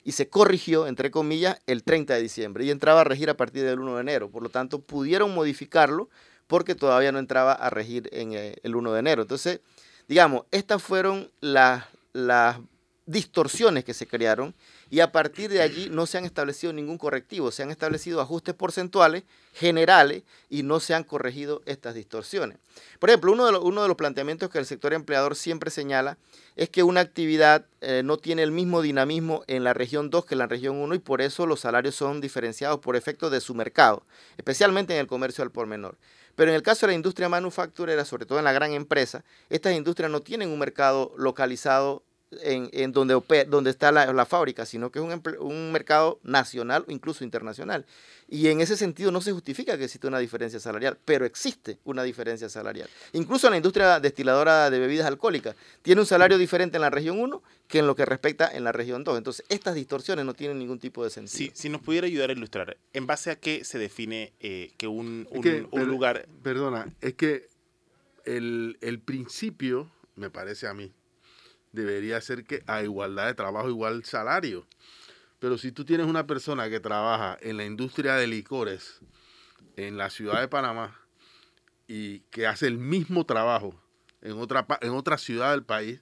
y 0.04 0.12
se 0.12 0.28
corrigió, 0.28 0.86
entre 0.86 1.10
comillas, 1.10 1.58
el 1.66 1.82
30 1.82 2.14
de 2.14 2.22
diciembre 2.22 2.64
y 2.64 2.70
entraba 2.70 3.00
a 3.00 3.04
regir 3.04 3.30
a 3.30 3.36
partir 3.36 3.64
del 3.64 3.80
1 3.80 3.96
de 3.96 4.00
enero. 4.02 4.30
Por 4.30 4.42
lo 4.42 4.50
tanto, 4.50 4.80
pudieron 4.80 5.34
modificarlo 5.34 6.10
porque 6.46 6.74
todavía 6.74 7.10
no 7.10 7.18
entraba 7.18 7.54
a 7.54 7.70
regir 7.70 8.10
en 8.12 8.34
eh, 8.34 8.56
el 8.62 8.76
1 8.76 8.92
de 8.92 9.00
enero. 9.00 9.22
Entonces, 9.22 9.60
digamos, 10.06 10.44
estas 10.50 10.82
fueron 10.82 11.30
las 11.40 11.84
las 12.14 12.58
distorsiones 13.06 13.84
que 13.84 13.92
se 13.92 14.06
crearon 14.06 14.54
y 14.88 15.00
a 15.00 15.12
partir 15.12 15.50
de 15.50 15.60
allí 15.60 15.90
no 15.90 16.06
se 16.06 16.16
han 16.16 16.24
establecido 16.24 16.72
ningún 16.72 16.96
correctivo, 16.96 17.50
se 17.50 17.62
han 17.62 17.70
establecido 17.70 18.20
ajustes 18.20 18.54
porcentuales 18.54 19.24
generales 19.52 20.22
y 20.48 20.62
no 20.62 20.80
se 20.80 20.94
han 20.94 21.04
corregido 21.04 21.60
estas 21.66 21.94
distorsiones. 21.94 22.58
Por 22.98 23.10
ejemplo, 23.10 23.32
uno 23.32 23.44
de 23.44 23.52
los, 23.52 23.62
uno 23.62 23.82
de 23.82 23.88
los 23.88 23.96
planteamientos 23.96 24.48
que 24.48 24.58
el 24.58 24.64
sector 24.64 24.94
empleador 24.94 25.36
siempre 25.36 25.70
señala 25.70 26.16
es 26.56 26.70
que 26.70 26.82
una 26.82 27.00
actividad 27.00 27.66
eh, 27.82 28.02
no 28.04 28.16
tiene 28.16 28.42
el 28.42 28.52
mismo 28.52 28.80
dinamismo 28.80 29.42
en 29.48 29.64
la 29.64 29.74
región 29.74 30.08
2 30.08 30.24
que 30.24 30.34
en 30.34 30.38
la 30.38 30.46
región 30.46 30.76
1 30.76 30.94
y 30.94 30.98
por 30.98 31.20
eso 31.20 31.46
los 31.46 31.60
salarios 31.60 31.94
son 31.94 32.22
diferenciados 32.22 32.80
por 32.80 32.96
efecto 32.96 33.28
de 33.28 33.40
su 33.40 33.54
mercado, 33.54 34.06
especialmente 34.38 34.94
en 34.94 35.00
el 35.00 35.06
comercio 35.06 35.44
al 35.44 35.50
por 35.50 35.66
menor. 35.66 35.98
Pero 36.36 36.50
en 36.50 36.56
el 36.56 36.62
caso 36.62 36.86
de 36.86 36.92
la 36.92 36.96
industria 36.96 37.28
manufacturera, 37.28 38.04
sobre 38.04 38.26
todo 38.26 38.38
en 38.38 38.44
la 38.44 38.52
gran 38.52 38.72
empresa, 38.72 39.24
estas 39.50 39.74
industrias 39.74 40.10
no 40.10 40.20
tienen 40.20 40.50
un 40.50 40.58
mercado 40.58 41.12
localizado 41.16 42.02
en, 42.42 42.92
donde, 42.92 43.70
está 43.70 43.92
la, 43.92 44.26
fábrica, 44.26 44.66
sino 44.66 44.90
que 44.90 44.98
es 44.98 45.04
un, 45.04 45.22
un, 45.40 45.72
mercado 45.72 46.18
nacional 46.22 46.84
o 46.88 46.92
incluso 46.92 47.24
internacional. 47.24 47.84
Y 48.28 48.48
en 48.48 48.60
ese 48.60 48.76
sentido 48.76 49.10
no 49.12 49.20
se 49.20 49.32
justifica 49.32 49.76
que 49.76 49.84
exista 49.84 50.08
una 50.08 50.18
diferencia 50.18 50.58
salarial, 50.58 50.98
pero 51.04 51.24
existe 51.24 51.78
una 51.84 52.02
diferencia 52.02 52.48
salarial. 52.48 52.88
Incluso 53.12 53.48
la 53.50 53.56
industria 53.56 54.00
destiladora 54.00 54.70
de 54.70 54.78
bebidas 54.78 55.06
alcohólicas 55.06 55.54
tiene 55.82 56.00
un 56.00 56.06
salario 56.06 56.38
diferente 56.38 56.76
en 56.76 56.82
la 56.82 56.90
región 56.90 57.20
1 57.20 57.42
que 57.68 57.78
en 57.78 57.86
lo 57.86 57.96
que 57.96 58.04
respecta 58.04 58.48
en 58.48 58.64
la 58.64 58.72
región 58.72 59.04
2. 59.04 59.18
Entonces, 59.18 59.44
estas 59.48 59.74
distorsiones 59.74 60.24
no 60.24 60.34
tienen 60.34 60.58
ningún 60.58 60.78
tipo 60.78 61.02
de 61.02 61.10
sentido. 61.10 61.36
Sí, 61.36 61.50
si 61.54 61.68
nos 61.68 61.80
pudiera 61.80 62.06
ayudar 62.06 62.30
a 62.30 62.32
ilustrar, 62.32 62.76
¿en 62.92 63.06
base 63.06 63.30
a 63.30 63.36
qué 63.36 63.64
se 63.64 63.78
define 63.78 64.32
eh, 64.40 64.72
que 64.76 64.86
un, 64.86 65.26
un, 65.30 65.86
lugar... 65.86 66.28
Perdona, 66.42 66.92
es 67.00 67.14
que 67.14 67.48
el, 68.24 68.78
el 68.80 69.00
principio, 69.00 69.90
me 70.14 70.30
parece 70.30 70.66
a 70.66 70.74
mí, 70.74 70.92
debería 71.72 72.20
ser 72.20 72.44
que 72.44 72.62
a 72.66 72.82
igualdad 72.82 73.26
de 73.26 73.34
trabajo, 73.34 73.68
igual 73.68 74.04
salario. 74.04 74.66
Pero 75.38 75.58
si 75.58 75.72
tú 75.72 75.84
tienes 75.84 76.06
una 76.06 76.26
persona 76.26 76.70
que 76.70 76.80
trabaja 76.80 77.36
en 77.40 77.56
la 77.56 77.64
industria 77.64 78.14
de 78.14 78.26
licores 78.26 79.00
en 79.76 79.98
la 79.98 80.08
ciudad 80.10 80.40
de 80.40 80.48
Panamá 80.48 80.98
y 81.86 82.20
que 82.30 82.46
hace 82.46 82.66
el 82.66 82.78
mismo 82.78 83.26
trabajo 83.26 83.74
en 84.22 84.38
otra, 84.38 84.66
en 84.80 84.92
otra 84.92 85.18
ciudad 85.18 85.50
del 85.50 85.64
país, 85.64 86.00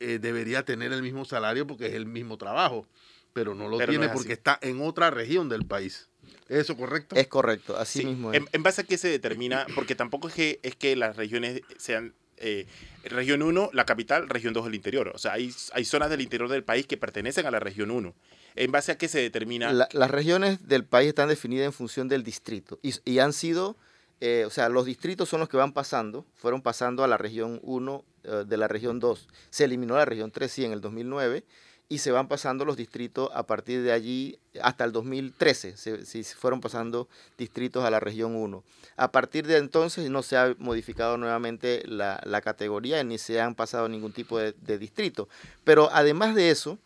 eh, 0.00 0.18
debería 0.20 0.64
tener 0.64 0.92
el 0.92 1.02
mismo 1.02 1.24
salario 1.24 1.66
porque 1.66 1.86
es 1.86 1.94
el 1.94 2.06
mismo 2.06 2.38
trabajo, 2.38 2.86
pero 3.32 3.54
no 3.54 3.68
lo 3.68 3.78
tiene 3.78 4.08
porque 4.08 4.32
está 4.32 4.58
en 4.62 4.80
otra 4.80 5.10
región 5.10 5.48
del 5.48 5.66
país. 5.66 6.08
¿Es 6.48 6.58
eso 6.58 6.76
correcto? 6.76 7.16
Es 7.16 7.26
correcto, 7.26 7.76
así 7.76 8.04
mismo. 8.04 8.32
Es. 8.32 8.42
En, 8.52 8.62
base 8.62 8.82
a 8.82 8.84
qué 8.84 8.98
se 8.98 9.08
determina, 9.08 9.66
porque 9.74 9.94
tampoco 9.94 10.28
es 10.28 10.34
que, 10.34 10.60
es 10.62 10.76
que 10.76 10.96
las 10.96 11.16
regiones 11.16 11.62
sean 11.76 12.14
eh, 12.40 12.66
región 13.04 13.42
1, 13.42 13.70
la 13.72 13.84
capital, 13.84 14.28
región 14.28 14.54
2, 14.54 14.66
el 14.66 14.74
interior. 14.74 15.12
O 15.14 15.18
sea, 15.18 15.32
hay, 15.32 15.52
hay 15.72 15.84
zonas 15.84 16.10
del 16.10 16.20
interior 16.20 16.48
del 16.48 16.64
país 16.64 16.86
que 16.86 16.96
pertenecen 16.96 17.46
a 17.46 17.50
la 17.50 17.60
región 17.60 17.90
1. 17.90 18.14
¿En 18.56 18.72
base 18.72 18.92
a 18.92 18.98
qué 18.98 19.08
se 19.08 19.20
determina? 19.20 19.72
las 19.72 20.10
regiones 20.10 20.66
del 20.66 20.84
país 20.84 21.08
están 21.08 21.28
definidas 21.28 21.66
en 21.66 21.72
función 21.72 22.08
del 22.08 22.24
distrito 22.24 22.80
y, 22.82 23.18
han 23.18 23.32
sido, 23.32 23.76
eh, 24.20 24.44
o 24.46 24.50
sea, 24.50 24.68
los 24.68 24.84
distritos 24.84 25.28
son 25.28 25.40
los 25.40 25.48
que 25.48 25.56
van 25.56 25.72
pasando, 25.72 26.26
fueron 26.34 26.60
pasando 26.60 27.04
a 27.04 27.08
la 27.08 27.18
región 27.18 27.60
1 27.62 28.04
eh, 28.04 28.07
de 28.22 28.56
la 28.56 28.68
región 28.68 29.00
2. 29.00 29.28
Se 29.50 29.64
eliminó 29.64 29.96
la 29.96 30.04
región 30.04 30.30
3, 30.30 30.50
sí, 30.50 30.64
en 30.64 30.72
el 30.72 30.80
2009 30.80 31.44
y 31.88 31.98
se 31.98 32.12
van 32.12 32.28
pasando 32.28 32.64
los 32.64 32.76
distritos 32.76 33.30
a 33.32 33.44
partir 33.46 33.82
de 33.82 33.92
allí 33.92 34.38
hasta 34.62 34.84
el 34.84 34.92
2013, 34.92 35.76
se, 35.76 36.24
fueron 36.24 36.60
pasando 36.60 37.08
distritos 37.38 37.84
a 37.84 37.90
la 37.90 37.98
región 37.98 38.36
1. 38.36 38.62
A 38.96 39.10
partir 39.10 39.46
de 39.46 39.56
entonces 39.56 40.10
no 40.10 40.22
se 40.22 40.36
ha 40.36 40.54
modificado 40.58 41.16
nuevamente 41.16 41.82
la, 41.86 42.40
categoría 42.42 43.02
ni 43.04 43.18
se 43.18 43.40
han 43.40 43.54
pasado 43.54 43.88
ningún 43.88 44.12
tipo 44.12 44.38
de, 44.38 44.78
distrito. 44.78 45.28
Pero 45.64 45.88
además 45.92 46.34
de 46.34 46.50
eso, 46.50 46.78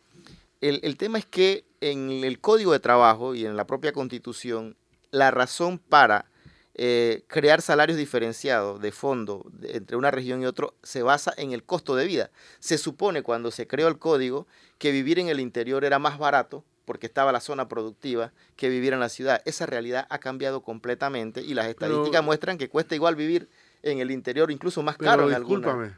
el, 0.60 0.78
el 0.84 0.96
tema 0.96 1.18
es 1.18 1.26
que 1.26 1.64
en 1.80 2.22
el 2.22 2.38
Código 2.38 2.72
de 2.72 2.80
Trabajo 2.80 3.34
y 3.34 3.44
en 3.44 3.56
la 3.56 3.66
propia 3.66 3.92
Constitución, 3.92 4.76
la 5.10 5.32
razón 5.32 5.78
para 5.78 6.26
eh, 6.74 7.24
crear 7.26 7.60
salarios 7.60 7.98
diferenciados 7.98 8.80
de 8.80 8.92
fondo 8.92 9.44
entre 9.62 9.96
una 9.96 10.10
región 10.10 10.42
y 10.42 10.46
otra 10.46 10.68
se 10.82 11.02
basa 11.02 11.34
en 11.36 11.52
el 11.52 11.64
costo 11.64 11.96
de 11.96 12.06
vida. 12.06 12.30
Se 12.60 12.78
supone 12.78 13.22
cuando 13.22 13.50
se 13.50 13.66
creó 13.66 13.88
el 13.88 13.98
código 13.98 14.46
que 14.78 14.90
vivir 14.90 15.18
en 15.18 15.28
el 15.28 15.40
interior 15.40 15.84
era 15.84 15.98
más 15.98 16.18
barato 16.18 16.64
porque 16.84 17.06
estaba 17.06 17.30
la 17.30 17.40
zona 17.40 17.68
productiva, 17.68 18.32
que 18.56 18.68
vivir 18.68 18.92
en 18.92 19.00
la 19.00 19.08
ciudad. 19.08 19.42
Esa 19.44 19.66
realidad 19.66 20.06
ha 20.10 20.18
cambiado 20.18 20.62
completamente 20.62 21.42
y 21.42 21.54
las 21.54 21.66
estadísticas 21.66 22.24
muestran 22.24 22.58
que 22.58 22.68
cuesta 22.68 22.94
igual 22.94 23.16
vivir 23.16 23.48
en 23.82 23.98
el 23.98 24.10
interior, 24.10 24.50
incluso 24.50 24.82
más 24.82 24.96
caro 24.96 25.30
en 25.30 25.36
discúlpame, 25.36 25.94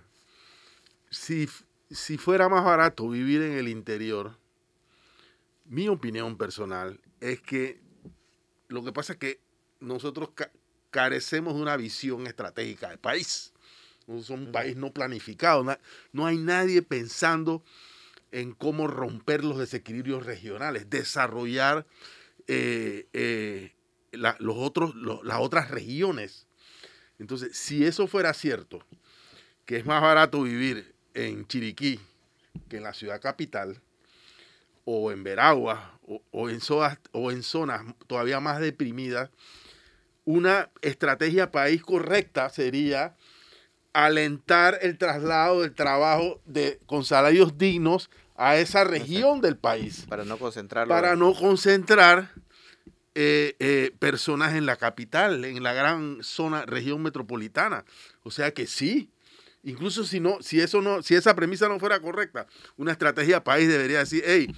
si, 1.11 1.49
si 1.91 2.19
fuera 2.19 2.49
más 2.49 2.65
barato 2.65 3.09
vivir 3.09 3.43
en 3.43 3.53
el 3.53 3.69
interior, 3.69 4.37
mi 5.65 5.89
opinión 5.89 6.37
personal 6.37 7.01
es 7.21 7.41
que 7.41 7.81
lo 8.69 8.85
que 8.85 8.93
pasa 8.93 9.15
es 9.15 9.19
que 9.19 9.41
nosotros 9.81 10.31
carecemos 10.95 11.57
de 11.57 11.61
una 11.61 11.77
visión 11.77 12.29
estratégica 12.29 12.89
de 12.89 12.99
país. 12.99 13.53
Somos 14.07 14.31
un 14.31 14.53
país 14.53 14.77
no 14.77 14.93
planificado. 14.93 15.67
No 16.13 16.27
hay 16.27 16.39
nadie 16.39 16.83
pensando 16.83 17.65
en 18.31 18.53
cómo 18.53 18.87
romper 18.87 19.43
los 19.43 19.59
desequilibrios 19.59 20.25
regionales, 20.25 20.89
desarrollar 20.91 21.85
eh, 22.47 23.09
eh, 23.13 23.73
los 24.13 24.57
otros, 24.57 24.95
las 25.25 25.41
otras 25.41 25.73
regiones. 25.73 26.47
Entonces, 27.19 27.57
si 27.57 27.85
eso 27.85 28.07
fuera 28.07 28.33
cierto, 28.33 28.87
que 29.65 29.79
es 29.79 29.87
más 29.87 30.01
barato 30.01 30.43
vivir 30.43 30.95
en 31.15 31.45
Chiriquí 31.49 31.99
que 32.69 32.77
en 32.77 32.85
la 32.85 32.95
ciudad 32.95 33.21
capital, 33.21 33.81
o 34.85 35.11
en 35.11 35.25
Veragua, 35.25 35.99
o, 36.31 36.49
en, 36.49 36.61
zonas, 36.61 36.99
o 37.11 37.33
en 37.33 37.43
zonas 37.43 37.83
todavía 38.07 38.39
más 38.39 38.61
deprimidas, 38.61 39.31
una 40.25 40.71
estrategia 40.83 41.51
país 41.51 41.83
correcta 41.83 42.49
sería 42.49 43.17
alentar 43.93 44.79
el 44.83 44.99
traslado 44.99 45.63
del 45.63 45.75
trabajo 45.75 46.41
de, 46.45 46.81
con 46.87 47.05
salarios 47.05 47.57
dignos 47.59 48.11
a 48.35 48.57
esa 48.57 48.85
región 48.85 49.41
del 49.41 49.57
país. 49.57 50.07
Para 50.09 50.25
no 50.25 50.39
concentrarlo. 50.39 50.93
Para 50.93 51.15
no 51.15 51.33
concentrar 51.35 52.33
eh, 53.15 53.55
eh, 53.61 53.95
personas 53.99 54.55
en 54.55 54.67
la 54.67 54.77
capital, 54.77 55.45
en 55.45 55.63
la 55.63 55.73
gran 55.73 56.19
zona, 56.23 56.67
región 56.67 57.03
metropolitana. 57.03 57.85
O 58.23 58.31
sea 58.31 58.53
que 58.53 58.67
sí. 58.67 59.11
Incluso 59.63 60.05
si 60.05 60.21
no, 60.21 60.43
si 60.43 60.61
eso 60.61 60.83
no, 60.83 61.03
si 61.03 61.15
esa 61.15 61.35
premisa 61.35 61.69
no 61.69 61.79
fuera 61.79 62.01
correcta, 62.01 62.47
una 62.77 62.93
estrategia 62.93 63.45
país 63.45 63.67
debería 63.69 64.01
decir, 64.01 64.23
hey, 64.27 64.53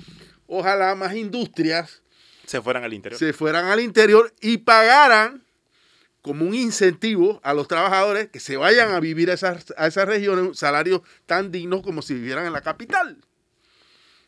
ojalá 0.47 0.95
más 0.97 1.15
industrias 1.15 2.03
se 2.47 2.63
fueran 2.63 2.85
al 2.85 2.95
interior. 2.95 3.19
Se 3.19 3.33
fueran 3.33 3.67
al 3.67 3.81
interior 3.81 4.33
y 4.41 4.59
pagaran 4.59 5.46
como 6.27 6.45
un 6.45 6.55
incentivo 6.55 7.41
a 7.45 7.55
los 7.55 7.69
trabajadores 7.69 8.29
que 8.29 8.41
se 8.41 8.57
vayan 8.57 8.91
a 8.91 8.99
vivir 8.99 9.31
a 9.31 9.35
esas, 9.35 9.73
a 9.77 9.87
esas 9.87 10.09
regiones 10.09 10.59
salarios 10.59 11.03
tan 11.25 11.53
dignos 11.53 11.83
como 11.83 12.03
si 12.03 12.15
vivieran 12.15 12.47
en 12.47 12.53
la 12.53 12.63
capital 12.63 13.17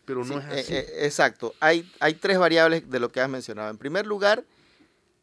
pero 0.04 0.24
no 0.24 0.38
es 0.38 0.44
eh, 0.46 0.60
así. 0.60 0.74
Eh, 0.74 1.04
exacto. 1.04 1.54
Hay, 1.60 1.86
hay 2.00 2.14
tres 2.14 2.38
variables 2.38 2.90
de 2.90 2.98
lo 2.98 3.12
que 3.12 3.20
has 3.20 3.28
mencionado. 3.28 3.68
En 3.68 3.76
primer 3.76 4.06
lugar, 4.06 4.42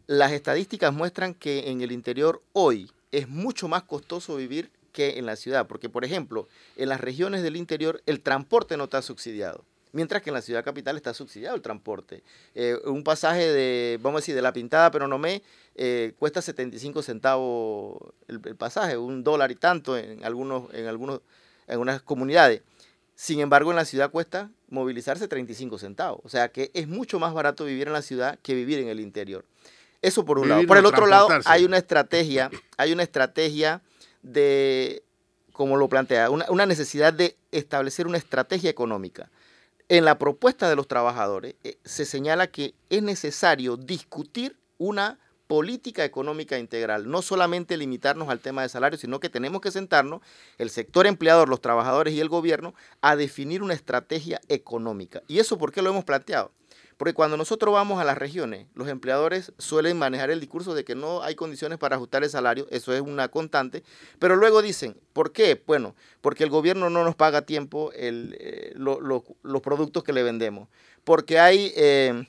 las 0.05 0.31
estadísticas 0.31 0.93
muestran 0.93 1.33
que 1.33 1.71
en 1.71 1.81
el 1.81 1.91
interior 1.91 2.43
hoy 2.53 2.91
es 3.11 3.27
mucho 3.27 3.67
más 3.67 3.81
costoso 3.81 4.35
vivir 4.35 4.69
que 4.91 5.17
en 5.17 5.25
la 5.25 5.37
ciudad, 5.37 5.65
porque 5.65 5.89
por 5.89 6.05
ejemplo, 6.05 6.47
en 6.75 6.89
las 6.89 7.01
regiones 7.01 7.41
del 7.41 7.55
interior 7.55 8.03
el 8.05 8.21
transporte 8.21 8.77
no 8.77 8.83
está 8.83 9.01
subsidiado, 9.01 9.65
mientras 9.95 10.21
que 10.21 10.29
en 10.29 10.35
la 10.35 10.41
ciudad 10.41 10.63
capital 10.63 10.95
está 10.97 11.13
subsidiado 11.13 11.55
el 11.55 11.61
transporte. 11.61 12.23
Eh, 12.53 12.77
un 12.85 13.03
pasaje 13.03 13.51
de, 13.51 13.97
vamos 14.01 14.19
a 14.19 14.21
decir, 14.21 14.35
de 14.35 14.41
la 14.41 14.53
pintada 14.53 14.91
pero 14.91 15.07
no 15.07 15.17
me 15.17 15.41
cuesta 16.17 16.41
75 16.41 17.01
centavos 17.01 17.97
el, 18.27 18.39
el, 18.45 18.55
pasaje, 18.55 18.95
un 18.95 19.23
dólar 19.23 19.51
y 19.51 19.55
tanto 19.55 19.97
en 19.97 20.23
algunos, 20.23 20.73
en 20.73 20.87
algunos, 20.87 21.21
en 21.67 21.73
algunas 21.73 22.01
comunidades. 22.01 22.61
Sin 23.15 23.39
embargo, 23.39 23.71
en 23.71 23.77
la 23.77 23.85
ciudad 23.85 24.11
cuesta 24.11 24.51
movilizarse 24.69 25.27
35 25.27 25.77
centavos. 25.77 26.19
O 26.23 26.29
sea 26.29 26.49
que 26.49 26.71
es 26.73 26.87
mucho 26.87 27.19
más 27.19 27.33
barato 27.33 27.65
vivir 27.65 27.87
en 27.87 27.93
la 27.93 28.01
ciudad 28.01 28.37
que 28.41 28.53
vivir 28.53 28.79
en 28.79 28.89
el 28.89 28.99
interior. 28.99 29.45
Eso 30.01 30.25
por 30.25 30.37
un 30.37 30.49
lado. 30.49 30.67
Por 30.67 30.77
el 30.77 30.85
otro 30.85 31.07
lado, 31.07 31.29
hay 31.45 31.65
una 31.65 31.77
estrategia, 31.77 32.51
hay 32.77 32.91
una 32.91 33.03
estrategia 33.03 33.81
de, 34.21 35.03
como 35.51 35.77
lo 35.77 35.87
plantea, 35.87 36.29
una, 36.29 36.45
una 36.49 36.65
necesidad 36.65 37.13
de 37.13 37.37
establecer 37.51 38.05
una 38.05 38.17
estrategia 38.17 38.69
económica. 38.69 39.31
En 39.87 40.03
la 40.03 40.17
propuesta 40.17 40.67
de 40.67 40.75
los 40.75 40.87
trabajadores 40.87 41.55
eh, 41.63 41.77
se 41.85 42.05
señala 42.05 42.47
que 42.47 42.73
es 42.89 43.03
necesario 43.03 43.77
discutir 43.77 44.57
una 44.79 45.19
política 45.45 46.03
económica 46.03 46.57
integral, 46.57 47.07
no 47.07 47.21
solamente 47.21 47.77
limitarnos 47.77 48.29
al 48.29 48.39
tema 48.39 48.63
de 48.63 48.69
salario, 48.69 48.97
sino 48.97 49.19
que 49.19 49.29
tenemos 49.29 49.61
que 49.61 49.69
sentarnos, 49.69 50.21
el 50.57 50.71
sector 50.71 51.05
empleador, 51.05 51.49
los 51.49 51.61
trabajadores 51.61 52.15
y 52.15 52.19
el 52.19 52.29
gobierno, 52.29 52.73
a 53.01 53.15
definir 53.15 53.61
una 53.61 53.75
estrategia 53.75 54.41
económica. 54.47 55.21
¿Y 55.27 55.37
eso 55.37 55.59
por 55.59 55.71
qué 55.71 55.83
lo 55.83 55.91
hemos 55.91 56.03
planteado? 56.03 56.51
Porque 56.97 57.13
cuando 57.13 57.35
nosotros 57.35 57.73
vamos 57.73 57.99
a 57.99 58.05
las 58.05 58.17
regiones, 58.17 58.67
los 58.73 58.87
empleadores 58.87 59.51
suelen 59.57 59.97
manejar 59.97 60.31
el 60.31 60.39
discurso 60.39 60.73
de 60.73 60.85
que 60.85 60.95
no 60.95 61.21
hay 61.23 61.35
condiciones 61.35 61.77
para 61.77 61.97
ajustar 61.97 62.23
el 62.23 62.29
salario, 62.29 62.67
eso 62.71 62.93
es 62.93 63.01
una 63.01 63.27
constante, 63.27 63.83
pero 64.17 64.35
luego 64.37 64.61
dicen, 64.61 64.95
¿por 65.11 65.31
qué? 65.33 65.61
Bueno, 65.67 65.95
porque 66.21 66.45
el 66.45 66.49
gobierno 66.49 66.89
no 66.89 67.03
nos 67.03 67.15
paga 67.15 67.39
a 67.39 67.45
tiempo 67.45 67.91
eh, 67.93 68.73
los 68.75 69.61
productos 69.61 70.03
que 70.03 70.13
le 70.13 70.23
vendemos, 70.23 70.69
porque 71.03 71.39
hay... 71.39 71.73
Eh, 71.75 72.25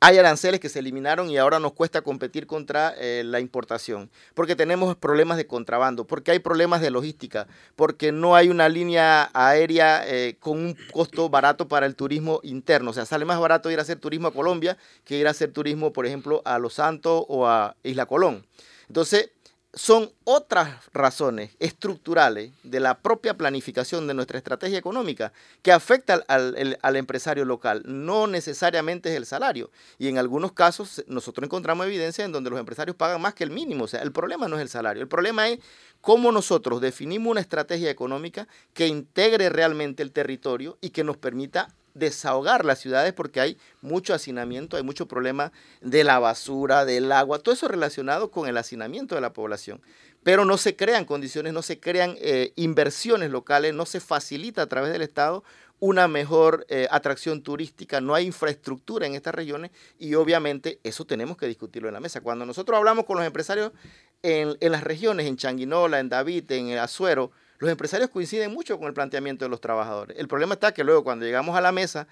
hay 0.00 0.18
aranceles 0.18 0.60
que 0.60 0.68
se 0.68 0.78
eliminaron 0.78 1.28
y 1.28 1.38
ahora 1.38 1.58
nos 1.58 1.72
cuesta 1.72 2.02
competir 2.02 2.46
contra 2.46 2.94
eh, 2.98 3.22
la 3.24 3.40
importación, 3.40 4.10
porque 4.34 4.54
tenemos 4.54 4.96
problemas 4.96 5.36
de 5.36 5.46
contrabando, 5.46 6.06
porque 6.06 6.30
hay 6.30 6.38
problemas 6.38 6.80
de 6.80 6.90
logística, 6.90 7.48
porque 7.74 8.12
no 8.12 8.36
hay 8.36 8.48
una 8.48 8.68
línea 8.68 9.30
aérea 9.34 10.04
eh, 10.06 10.36
con 10.38 10.58
un 10.58 10.76
costo 10.92 11.28
barato 11.28 11.66
para 11.66 11.86
el 11.86 11.96
turismo 11.96 12.40
interno. 12.44 12.90
O 12.90 12.94
sea, 12.94 13.06
sale 13.06 13.24
más 13.24 13.40
barato 13.40 13.70
ir 13.70 13.78
a 13.80 13.82
hacer 13.82 13.98
turismo 13.98 14.28
a 14.28 14.32
Colombia 14.32 14.78
que 15.04 15.18
ir 15.18 15.26
a 15.26 15.30
hacer 15.30 15.52
turismo, 15.52 15.92
por 15.92 16.06
ejemplo, 16.06 16.42
a 16.44 16.58
Los 16.58 16.74
Santos 16.74 17.24
o 17.28 17.46
a 17.46 17.74
Isla 17.82 18.06
Colón. 18.06 18.46
Entonces, 18.88 19.30
son 19.74 20.10
otras 20.24 20.86
razones 20.94 21.50
estructurales 21.58 22.52
de 22.62 22.80
la 22.80 22.98
propia 22.98 23.36
planificación 23.36 24.06
de 24.06 24.14
nuestra 24.14 24.38
estrategia 24.38 24.78
económica 24.78 25.32
que 25.62 25.72
afecta 25.72 26.24
al, 26.26 26.96
empresario 26.96 27.44
local. 27.44 27.82
No 27.84 28.26
necesariamente 28.26 29.10
es 29.10 29.16
el 29.16 29.26
salario. 29.26 29.70
Y 29.98 30.08
en 30.08 30.16
algunos 30.16 30.52
casos 30.52 31.04
nosotros 31.06 31.44
encontramos 31.44 31.86
evidencia 31.86 32.24
en 32.24 32.32
donde 32.32 32.50
los 32.50 32.58
empresarios 32.58 32.96
pagan 32.96 33.20
más 33.20 33.34
que 33.34 33.44
el 33.44 33.50
mínimo. 33.50 33.84
O 33.84 33.88
sea, 33.88 34.02
el 34.02 34.12
problema 34.12 34.48
no 34.48 34.56
es 34.56 34.62
el 34.62 34.68
salario. 34.68 35.02
El 35.02 35.08
problema 35.08 35.48
es 35.48 35.58
cómo 36.00 36.32
nosotros 36.32 36.80
definimos 36.80 37.30
una 37.30 37.40
estrategia 37.40 37.90
económica 37.90 38.48
que 38.72 38.86
integre 38.86 39.50
realmente 39.50 40.02
el 40.02 40.12
territorio 40.12 40.78
y 40.80 40.90
que 40.90 41.04
nos 41.04 41.18
permita 41.18 41.68
desahogar 41.94 42.64
las 42.64 42.78
ciudades 42.78 43.12
porque 43.12 43.40
hay 43.40 43.58
mucho 43.80 44.14
hacinamiento, 44.14 44.76
hay 44.76 44.82
mucho 44.82 45.06
problema 45.06 45.52
de 45.80 46.04
la 46.04 46.18
basura, 46.18 46.84
del 46.84 47.12
agua, 47.12 47.38
todo 47.38 47.54
eso 47.54 47.68
relacionado 47.68 48.30
con 48.30 48.48
el 48.48 48.56
hacinamiento 48.56 49.14
de 49.14 49.20
la 49.20 49.32
población. 49.32 49.80
Pero 50.22 50.44
no 50.44 50.58
se 50.58 50.76
crean 50.76 51.04
condiciones, 51.04 51.52
no 51.52 51.62
se 51.62 51.80
crean 51.80 52.16
eh, 52.18 52.52
inversiones 52.56 53.30
locales, 53.30 53.74
no 53.74 53.86
se 53.86 54.00
facilita 54.00 54.62
a 54.62 54.66
través 54.66 54.92
del 54.92 55.02
Estado 55.02 55.44
una 55.80 56.08
mejor 56.08 56.66
eh, 56.68 56.88
atracción 56.90 57.42
turística, 57.42 58.00
no 58.00 58.14
hay 58.14 58.26
infraestructura 58.26 59.06
en 59.06 59.14
estas 59.14 59.34
regiones 59.34 59.70
y 59.98 60.14
obviamente 60.14 60.80
eso 60.82 61.04
tenemos 61.04 61.36
que 61.36 61.46
discutirlo 61.46 61.88
en 61.88 61.94
la 61.94 62.00
mesa. 62.00 62.20
Cuando 62.20 62.44
nosotros 62.44 62.76
hablamos 62.76 63.04
con 63.04 63.16
los 63.16 63.26
empresarios 63.26 63.72
en, 64.22 64.56
en 64.60 64.72
las 64.72 64.82
regiones, 64.82 65.26
en 65.26 65.36
Changuinola, 65.36 66.00
en 66.00 66.08
David, 66.08 66.50
en 66.50 66.76
Azuero, 66.78 67.30
los 67.58 67.70
empresarios 67.70 68.10
coinciden 68.10 68.52
mucho 68.52 68.78
con 68.78 68.88
el 68.88 68.94
planteamiento 68.94 69.44
de 69.44 69.48
los 69.48 69.60
trabajadores. 69.60 70.16
El 70.18 70.28
problema 70.28 70.54
está 70.54 70.72
que 70.72 70.84
luego 70.84 71.04
cuando 71.04 71.24
llegamos 71.26 71.56
a 71.56 71.60
la 71.60 71.72
mesa 71.72 72.06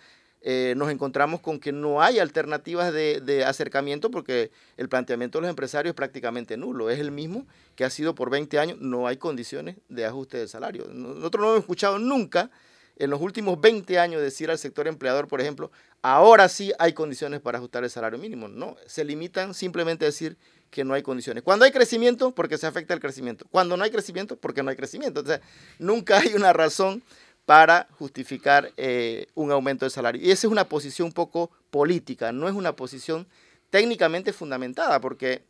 eh, 0.49 0.75
nos 0.77 0.91
encontramos 0.91 1.41
con 1.41 1.59
que 1.59 1.73
no 1.73 2.03
hay 2.03 2.19
alternativas 2.19 2.93
de, 2.93 3.45
acercamiento 3.45 4.11
porque 4.11 4.53
el 4.77 4.89
planteamiento 4.89 5.39
de 5.39 5.43
los 5.43 5.51
empresarios 5.51 5.91
es 5.91 5.97
prácticamente 5.97 6.57
nulo. 6.57 6.91
Es 6.91 7.01
el 7.01 7.11
mismo 7.11 7.47
que 7.75 7.85
ha 7.85 7.91
sido 7.91 8.15
por 8.15 8.31
20 8.31 8.59
años, 8.59 8.79
no 8.81 9.07
hay 9.07 9.17
condiciones 9.17 9.77
de 9.89 10.05
ajuste 10.05 10.39
de 10.39 10.49
salario. 10.49 10.87
Nosotros 10.93 11.43
no 11.43 11.51
hemos 11.51 11.61
escuchado 11.61 11.99
nunca 11.99 12.51
en 12.97 13.11
los 13.11 13.21
últimos 13.21 13.61
20 13.61 13.99
años 13.99 14.23
decir 14.23 14.51
al 14.51 14.59
sector 14.59 14.87
empleador, 14.87 15.29
por 15.29 15.41
ejemplo, 15.41 15.71
ahora 16.01 16.49
sí 16.49 16.73
hay 16.79 16.93
condiciones 16.93 17.41
para 17.41 17.59
ajustar 17.59 17.85
el 17.85 17.91
salario 17.91 18.19
mínimo. 18.19 18.49
No, 18.49 18.77
se 18.87 19.05
limitan 19.05 19.53
simplemente 19.53 20.05
a 20.05 20.09
decir 20.09 20.37
que 20.77 20.85
no 20.85 20.93
hay 20.93 21.03
condiciones. 21.03 21.43
Cuando 21.43 21.65
hay 21.65 21.73
crecimiento, 21.73 22.33
porque 22.33 22.59
se 22.59 22.67
afecta 22.67 22.93
el 22.93 23.01
crecimiento. 23.01 23.47
Cuando 23.51 23.79
no 23.79 23.85
hay 23.85 23.91
crecimiento, 23.91 24.37
porque 24.37 24.63
no 24.63 24.69
hay 24.69 24.77
crecimiento. 24.77 25.21
O 25.21 25.39
nunca 25.79 26.19
hay 26.19 26.35
una 26.35 26.53
razón 26.53 27.03
para 27.47 27.89
justificar 27.93 28.71
eh, 28.77 29.27
un 29.35 29.51
aumento 29.53 29.87
de 29.87 29.91
salario. 29.91 30.21
Y 30.21 30.31
esa 30.31 30.47
es 30.47 30.53
una 30.53 30.69
posición 30.69 31.07
un 31.07 31.15
poco 31.15 31.51
política, 31.71 32.31
no 32.31 32.47
es 32.47 32.55
una 32.55 32.77
posición 32.77 33.27
técnicamente 33.71 34.35
fundamentada, 34.35 35.01
porque 35.01 35.45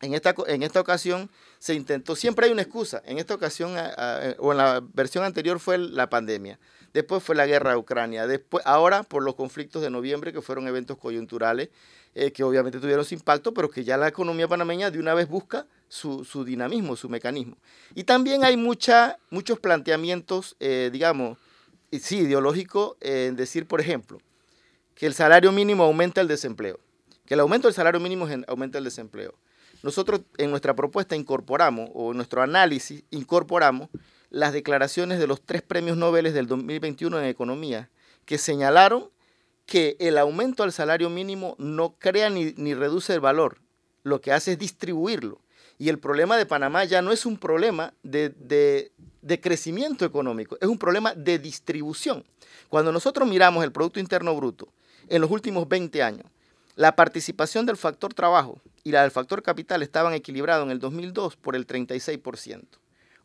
en 0.00 0.14
esta, 0.14 0.32
en 0.46 0.62
esta 0.62 0.80
ocasión 0.80 1.28
se 1.58 1.74
intentó, 1.74 2.14
siempre 2.14 2.46
hay 2.46 2.52
una 2.52 2.62
excusa, 2.62 3.02
en 3.04 3.18
esta 3.18 3.34
ocasión 3.34 3.74
o 4.38 4.52
en 4.52 4.58
la 4.58 4.80
versión 4.94 5.24
anterior 5.24 5.58
fue 5.58 5.76
la 5.76 6.08
pandemia, 6.08 6.60
después 6.92 7.22
fue 7.22 7.34
la 7.34 7.46
guerra 7.46 7.70
de 7.70 7.78
Ucrania, 7.78 8.28
después, 8.28 8.64
ahora 8.64 9.02
por 9.02 9.24
los 9.24 9.34
conflictos 9.34 9.82
de 9.82 9.90
noviembre, 9.90 10.32
que 10.32 10.42
fueron 10.42 10.68
eventos 10.68 10.98
coyunturales, 10.98 11.70
eh, 12.14 12.30
que 12.30 12.44
obviamente 12.44 12.78
tuvieron 12.78 13.04
su 13.04 13.14
impacto, 13.14 13.54
pero 13.54 13.70
que 13.70 13.84
ya 13.84 13.96
la 13.96 14.08
economía 14.08 14.46
panameña 14.46 14.90
de 14.90 14.98
una 14.98 15.14
vez 15.14 15.28
busca 15.28 15.66
su, 15.88 16.44
dinamismo, 16.44 16.96
su 16.96 17.08
mecanismo. 17.08 17.56
Y 17.94 18.04
también 18.04 18.44
hay 18.44 18.56
mucha, 18.56 19.18
muchos 19.30 19.58
planteamientos, 19.60 20.56
eh, 20.60 20.90
digamos, 20.92 21.38
sí, 21.90 22.18
ideológicos, 22.18 22.96
en 23.00 23.36
decir, 23.36 23.66
por 23.66 23.80
ejemplo, 23.80 24.18
que 24.94 25.06
el 25.06 25.14
salario 25.14 25.52
mínimo 25.52 25.84
aumenta 25.84 26.20
el 26.20 26.28
desempleo, 26.28 26.78
que 27.24 27.34
el 27.34 27.40
aumento 27.40 27.68
del 27.68 27.74
salario 27.74 28.00
mínimo 28.00 28.28
aumenta 28.46 28.78
el 28.78 28.84
desempleo. 28.84 29.34
Nosotros 29.82 30.20
en 30.38 30.50
nuestra 30.50 30.74
propuesta 30.74 31.16
incorporamos, 31.16 31.90
o 31.94 32.10
en 32.10 32.16
nuestro 32.16 32.42
análisis 32.42 33.04
incorporamos, 33.10 33.88
las 34.30 34.52
declaraciones 34.52 35.18
de 35.18 35.26
los 35.26 35.42
tres 35.42 35.62
premios 35.62 35.96
Nobel 35.96 36.32
del 36.32 36.46
2021 36.46 37.18
en 37.20 37.26
economía, 37.26 37.90
que 38.24 38.38
señalaron 38.38 39.10
que 39.66 39.96
el 40.00 40.18
aumento 40.18 40.62
al 40.62 40.72
salario 40.72 41.08
mínimo 41.10 41.54
no 41.58 41.96
crea 41.98 42.30
ni, 42.30 42.52
ni 42.56 42.74
reduce 42.74 43.14
el 43.14 43.20
valor, 43.20 43.58
lo 44.02 44.20
que 44.20 44.32
hace 44.32 44.52
es 44.52 44.58
distribuirlo. 44.58 45.40
Y 45.78 45.88
el 45.88 45.98
problema 45.98 46.36
de 46.36 46.46
Panamá 46.46 46.84
ya 46.84 47.02
no 47.02 47.12
es 47.12 47.26
un 47.26 47.36
problema 47.38 47.92
de, 48.02 48.28
de, 48.28 49.40
crecimiento 49.40 50.04
económico, 50.04 50.56
es 50.60 50.68
un 50.68 50.78
problema 50.78 51.14
de 51.14 51.38
distribución. 51.38 52.24
Cuando 52.68 52.92
nosotros 52.92 53.28
miramos 53.28 53.64
el 53.64 53.72
Producto 53.72 53.98
Interno 53.98 54.34
Bruto 54.36 54.68
en 55.08 55.20
los 55.20 55.30
últimos 55.30 55.68
20 55.68 56.02
años, 56.02 56.26
la 56.76 56.94
participación 56.94 57.66
del 57.66 57.76
factor 57.76 58.14
trabajo 58.14 58.60
y 58.84 58.92
la 58.92 59.02
del 59.02 59.10
factor 59.10 59.42
capital 59.42 59.82
estaban 59.82 60.14
equilibrados 60.14 60.64
en 60.64 60.70
el 60.70 60.78
2002 60.78 61.36
por 61.36 61.56
el 61.56 61.66
36%. 61.66 62.81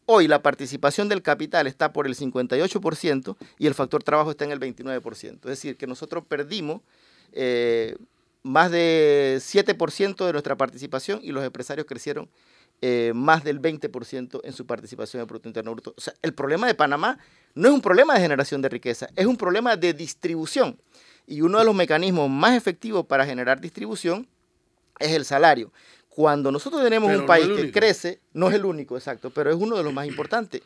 Hoy 0.09 0.29
la 0.29 0.41
participación 0.41 1.09
del 1.09 1.21
capital 1.21 1.67
está 1.67 1.91
por 1.91 2.07
el 2.07 2.15
58% 2.15 3.35
y 3.59 3.67
el 3.67 3.73
factor 3.73 4.03
trabajo 4.03 4.31
está 4.31 4.45
en 4.45 4.51
el 4.51 4.59
29%. 4.61 5.33
Es 5.33 5.41
decir, 5.41 5.75
que 5.75 5.85
nosotros 5.85 6.23
perdimos 6.25 6.79
eh, 7.33 7.93
más 8.41 8.71
de 8.71 9.35
7% 9.41 10.25
de 10.25 10.31
nuestra 10.31 10.55
participación 10.55 11.19
y 11.21 11.33
los 11.33 11.43
empresarios 11.43 11.85
crecieron 11.85 12.29
eh, 12.81 13.11
más 13.13 13.43
del 13.43 13.61
20% 13.61 14.39
en 14.45 14.53
su 14.53 14.65
participación 14.65 15.19
en 15.19 15.21
el 15.23 15.27
Producto 15.27 15.49
Interno 15.49 15.73
Bruto. 15.73 15.93
O 15.97 15.99
sea, 15.99 16.13
el 16.21 16.33
problema 16.33 16.67
de 16.67 16.75
Panamá 16.75 17.19
no 17.53 17.67
es 17.67 17.73
un 17.73 17.81
problema 17.81 18.13
de 18.13 18.21
generación 18.21 18.61
de 18.61 18.69
riqueza, 18.69 19.09
es 19.13 19.25
un 19.25 19.35
problema 19.35 19.75
de 19.75 19.93
distribución. 19.93 20.79
Y 21.25 21.41
uno 21.41 21.59
de 21.59 21.65
los 21.65 21.75
mecanismos 21.75 22.29
más 22.29 22.55
efectivos 22.55 23.05
para 23.05 23.25
generar 23.25 23.59
distribución 23.59 24.25
es 24.99 25.11
el 25.11 25.25
salario. 25.25 25.73
Cuando 26.17 26.51
nosotros 26.51 26.81
tenemos 26.81 27.15
un 27.15 27.27
país 27.27 27.45
que 27.45 27.71
crece, 27.71 28.21
no 28.33 28.49
es 28.49 28.55
el 28.55 28.65
único, 28.65 28.97
exacto, 28.97 29.29
pero 29.29 29.51
es 29.51 29.55
uno 29.55 29.77
de 29.77 29.83
los 29.83 29.93
más 29.93 30.07
importantes. 30.07 30.63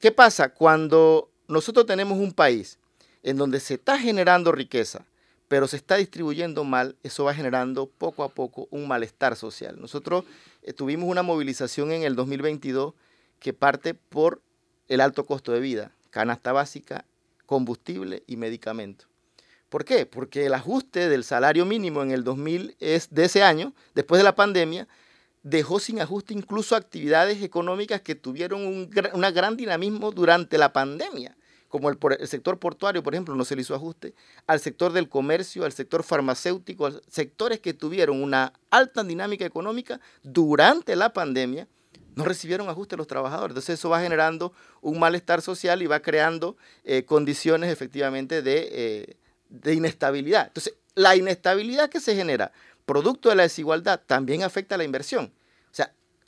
¿Qué 0.00 0.10
pasa 0.10 0.54
cuando 0.54 1.28
nosotros 1.48 1.84
tenemos 1.84 2.16
un 2.16 2.32
país 2.32 2.78
en 3.22 3.36
donde 3.36 3.60
se 3.60 3.74
está 3.74 3.98
generando 3.98 4.52
riqueza, 4.52 5.04
pero 5.48 5.68
se 5.68 5.76
está 5.76 5.96
distribuyendo 5.96 6.64
mal, 6.64 6.96
eso 7.02 7.24
va 7.24 7.34
generando 7.34 7.90
poco 7.90 8.24
a 8.24 8.30
poco 8.30 8.68
un 8.70 8.88
malestar 8.88 9.36
social. 9.36 9.78
Nosotros 9.78 10.24
eh, 10.62 10.72
tuvimos 10.72 11.10
una 11.10 11.22
movilización 11.22 11.92
en 11.92 12.02
el 12.02 12.16
2022 12.16 12.94
que 13.38 13.52
parte 13.52 13.92
por 13.92 14.40
el 14.88 15.02
alto 15.02 15.26
costo 15.26 15.52
de 15.52 15.60
vida, 15.60 15.92
canasta 16.08 16.52
básica, 16.52 17.04
combustible 17.44 18.22
y 18.26 18.38
medicamento. 18.38 19.04
¿Por 19.68 19.84
qué? 19.84 20.06
Porque 20.06 20.46
el 20.46 20.54
ajuste 20.54 21.08
del 21.08 21.24
salario 21.24 21.64
mínimo 21.64 22.02
en 22.02 22.12
el 22.12 22.22
2000 22.22 22.76
es 22.78 23.08
de 23.10 23.24
ese 23.24 23.42
año, 23.42 23.74
después 23.94 24.18
de 24.18 24.24
la 24.24 24.34
pandemia, 24.34 24.86
dejó 25.42 25.80
sin 25.80 26.00
ajuste 26.00 26.34
incluso 26.34 26.76
actividades 26.76 27.42
económicas 27.42 28.00
que 28.00 28.14
tuvieron 28.14 28.66
un, 28.66 28.90
gran 28.90 29.56
dinamismo 29.56 30.12
durante 30.12 30.58
la 30.58 30.72
pandemia 30.72 31.36
como 31.68 31.90
el, 31.90 31.98
el, 32.18 32.28
sector 32.28 32.58
portuario, 32.58 33.02
por 33.02 33.14
ejemplo, 33.14 33.34
no 33.34 33.44
se 33.44 33.56
le 33.56 33.62
hizo 33.62 33.74
ajuste, 33.74 34.14
al 34.46 34.60
sector 34.60 34.92
del 34.92 35.08
comercio, 35.08 35.64
al 35.64 35.72
sector 35.72 36.04
farmacéutico, 36.04 36.90
sectores 37.08 37.60
que 37.60 37.74
tuvieron 37.74 38.22
una 38.22 38.52
alta 38.70 39.02
dinámica 39.02 39.44
económica 39.44 40.00
durante 40.22 40.94
la 40.94 41.12
pandemia, 41.12 41.66
no 42.14 42.24
recibieron 42.24 42.68
ajuste 42.68 42.96
los 42.96 43.06
trabajadores. 43.06 43.50
Entonces 43.50 43.78
eso 43.78 43.90
va 43.90 44.00
generando 44.00 44.52
un 44.80 44.98
malestar 44.98 45.42
social 45.42 45.82
y 45.82 45.86
va 45.86 46.00
creando 46.00 46.56
eh, 46.84 47.04
condiciones 47.04 47.70
efectivamente 47.70 48.42
de, 48.42 48.68
eh, 48.72 49.16
de 49.48 49.74
inestabilidad. 49.74 50.48
Entonces, 50.48 50.74
la 50.94 51.16
inestabilidad 51.16 51.90
que 51.90 52.00
se 52.00 52.14
genera 52.14 52.52
producto 52.84 53.28
de 53.28 53.34
la 53.34 53.42
desigualdad 53.42 54.00
también 54.06 54.42
afecta 54.42 54.74
a 54.74 54.78
la 54.78 54.84
inversión. 54.84 55.32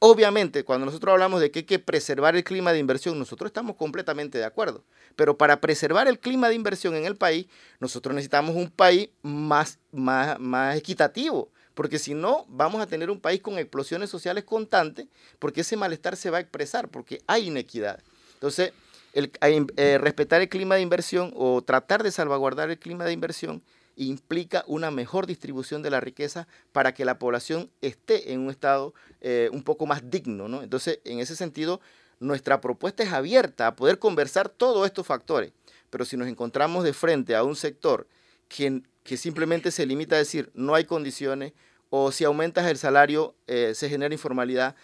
Obviamente, 0.00 0.62
cuando 0.62 0.86
nosotros 0.86 1.12
hablamos 1.12 1.40
de 1.40 1.50
que 1.50 1.60
hay 1.60 1.64
que 1.64 1.80
preservar 1.80 2.36
el 2.36 2.44
clima 2.44 2.72
de 2.72 2.78
inversión, 2.78 3.18
nosotros 3.18 3.48
estamos 3.48 3.74
completamente 3.74 4.38
de 4.38 4.44
acuerdo. 4.44 4.84
Pero 5.16 5.36
para 5.36 5.60
preservar 5.60 6.06
el 6.06 6.20
clima 6.20 6.48
de 6.48 6.54
inversión 6.54 6.94
en 6.94 7.04
el 7.04 7.16
país, 7.16 7.46
nosotros 7.80 8.14
necesitamos 8.14 8.54
un 8.54 8.70
país 8.70 9.08
más, 9.22 9.78
más, 9.90 10.38
más 10.38 10.76
equitativo. 10.76 11.50
Porque 11.74 11.98
si 11.98 12.14
no, 12.14 12.44
vamos 12.48 12.80
a 12.80 12.86
tener 12.86 13.10
un 13.10 13.18
país 13.18 13.40
con 13.40 13.58
explosiones 13.58 14.08
sociales 14.08 14.44
constantes, 14.44 15.08
porque 15.40 15.62
ese 15.62 15.76
malestar 15.76 16.16
se 16.16 16.30
va 16.30 16.38
a 16.38 16.42
expresar, 16.42 16.88
porque 16.88 17.20
hay 17.26 17.48
inequidad. 17.48 18.00
Entonces, 18.34 18.72
el, 19.12 19.32
eh, 19.76 19.98
respetar 19.98 20.40
el 20.40 20.48
clima 20.48 20.76
de 20.76 20.82
inversión 20.82 21.32
o 21.36 21.62
tratar 21.62 22.02
de 22.02 22.10
salvaguardar 22.10 22.70
el 22.70 22.78
clima 22.78 23.04
de 23.04 23.12
inversión 23.12 23.62
implica 23.96 24.64
una 24.66 24.90
mejor 24.90 25.26
distribución 25.26 25.82
de 25.82 25.90
la 25.90 26.00
riqueza 26.00 26.46
para 26.72 26.94
que 26.94 27.04
la 27.04 27.18
población 27.18 27.70
esté 27.80 28.32
en 28.32 28.40
un 28.40 28.50
estado 28.50 28.94
eh, 29.20 29.50
un 29.52 29.62
poco 29.62 29.86
más 29.86 30.08
digno. 30.10 30.48
¿no? 30.48 30.62
Entonces, 30.62 31.00
en 31.04 31.18
ese 31.18 31.34
sentido, 31.34 31.80
nuestra 32.20 32.60
propuesta 32.60 33.02
es 33.02 33.12
abierta 33.12 33.66
a 33.66 33.76
poder 33.76 33.98
conversar 33.98 34.48
todos 34.48 34.86
estos 34.86 35.06
factores. 35.06 35.52
Pero 35.90 36.04
si 36.04 36.16
nos 36.16 36.28
encontramos 36.28 36.84
de 36.84 36.92
frente 36.92 37.34
a 37.34 37.42
un 37.42 37.56
sector 37.56 38.06
que, 38.48 38.82
simplemente 39.16 39.70
se 39.70 39.86
limita 39.86 40.16
a 40.16 40.18
decir 40.18 40.50
no 40.54 40.74
hay 40.74 40.84
condiciones, 40.84 41.52
o 41.90 42.12
si 42.12 42.24
aumentas 42.24 42.66
el 42.66 42.76
salario 42.76 43.34
eh, 43.46 43.72
se 43.74 43.88
genera 43.88 44.12
informalidad, 44.12 44.76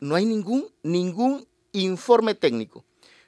no 0.00 0.14
hay 0.14 0.24
ningún, 0.24 0.66
ningún 0.82 1.46
informe 1.72 2.34
técnico 2.34 2.84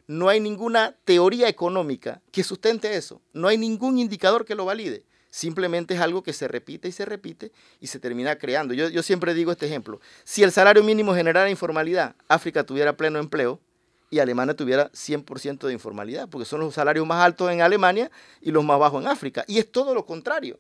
no 0.07 0.29
hay 0.29 0.41
ninguna 0.41 0.95
teoría 1.05 1.49
económica 1.49 2.23
que 2.31 2.45
sustente 2.45 2.97
eso. 2.97 3.21
No 3.33 3.49
hay 3.49 3.59
ningún 3.59 3.99
indicador 3.99 4.45
que 4.45 4.55
lo 4.55 4.65
valide. 4.65 5.05
Simplemente 5.31 5.95
es 5.95 6.01
algo 6.01 6.23
que 6.23 6.33
se 6.33 6.49
repite 6.49 6.89
y 6.89 6.93
se 6.93 7.05
repite 7.05 7.53
y 7.81 7.89
se 7.89 7.99
termina 7.99 8.39
creando. 8.39 8.73
Yo, 8.73 9.03
siempre 9.03 9.35
digo 9.35 9.53
este 9.53 9.67
ejemplo. 9.67 10.01
Si 10.25 10.43
el 10.43 10.53
salario 10.53 10.83
mínimo 10.83 11.15
generara 11.15 11.51
informalidad, 11.51 12.15
África 12.29 12.65
tuviera 12.65 12.97
pleno 12.97 13.19
empleo 13.19 13.61
y 14.09 14.21
Alemania 14.21 14.55
tuviera 14.55 14.91
100% 14.93 15.67
de 15.67 15.73
informalidad, 15.73 16.29
porque 16.29 16.47
son 16.47 16.61
los 16.61 16.73
salarios 16.73 17.07
más 17.07 17.23
altos 17.23 17.51
en 17.51 17.61
Alemania 17.61 18.11
y 18.41 18.53
los 18.53 18.65
más 18.65 18.79
bajos 18.79 19.03
en 19.03 19.09
África. 19.09 19.45
Y 19.47 19.59
es 19.59 19.71
todo 19.71 19.95
lo 19.95 20.07
contrario. 20.07 20.59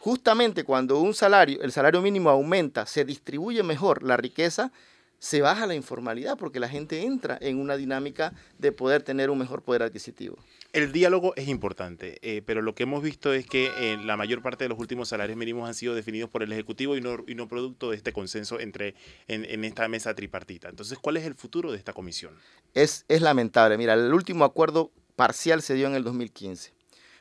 Justamente 0.00 0.64
cuando 0.64 0.98
un 0.98 1.14
salario, 1.14 1.60
el 1.62 1.70
salario 1.70 2.00
mínimo 2.00 2.30
aumenta, 2.30 2.86
se 2.86 3.04
distribuye 3.04 3.62
mejor 3.62 4.02
la 4.02 4.16
riqueza, 4.16 4.72
se 5.18 5.40
baja 5.40 5.66
la 5.66 5.74
informalidad 5.74 6.36
porque 6.38 6.60
la 6.60 6.68
gente 6.68 7.02
entra 7.02 7.38
en 7.40 7.58
una 7.58 7.76
dinámica 7.76 8.32
de 8.58 8.72
poder 8.72 9.02
tener 9.02 9.30
un 9.30 9.38
mejor 9.38 9.62
poder 9.62 9.82
adquisitivo. 9.82 10.36
El 10.72 10.92
diálogo 10.92 11.34
es 11.36 11.48
importante, 11.48 12.18
eh, 12.20 12.42
pero 12.44 12.60
lo 12.60 12.74
que 12.74 12.82
hemos 12.82 13.02
visto 13.02 13.32
es 13.32 13.46
que 13.46 13.70
eh, 13.78 13.96
la 14.04 14.16
mayor 14.16 14.42
parte 14.42 14.64
de 14.64 14.68
los 14.68 14.78
últimos 14.78 15.08
salarios 15.08 15.38
mínimos 15.38 15.66
han 15.66 15.74
sido 15.74 15.94
definidos 15.94 16.28
por 16.28 16.42
el 16.42 16.52
Ejecutivo 16.52 16.96
y 16.96 17.00
no, 17.00 17.24
y 17.26 17.34
no 17.34 17.48
producto 17.48 17.90
de 17.90 17.96
este 17.96 18.12
consenso 18.12 18.60
entre, 18.60 18.94
en, 19.26 19.64
esta 19.64 19.88
mesa 19.88 20.14
tripartita. 20.14 20.68
Entonces, 20.68 20.98
¿cuál 20.98 21.16
es 21.16 21.24
el 21.24 21.34
futuro 21.34 21.72
de 21.72 21.78
esta 21.78 21.94
comisión? 21.94 22.34
Es, 22.74 23.06
es 23.08 23.22
lamentable. 23.22 23.78
Mira, 23.78 23.94
el 23.94 24.12
último 24.12 24.44
acuerdo 24.44 24.92
parcial 25.16 25.62
se 25.62 25.74
dio 25.74 25.86
en 25.86 25.94
el 25.94 26.04
2015. 26.04 26.75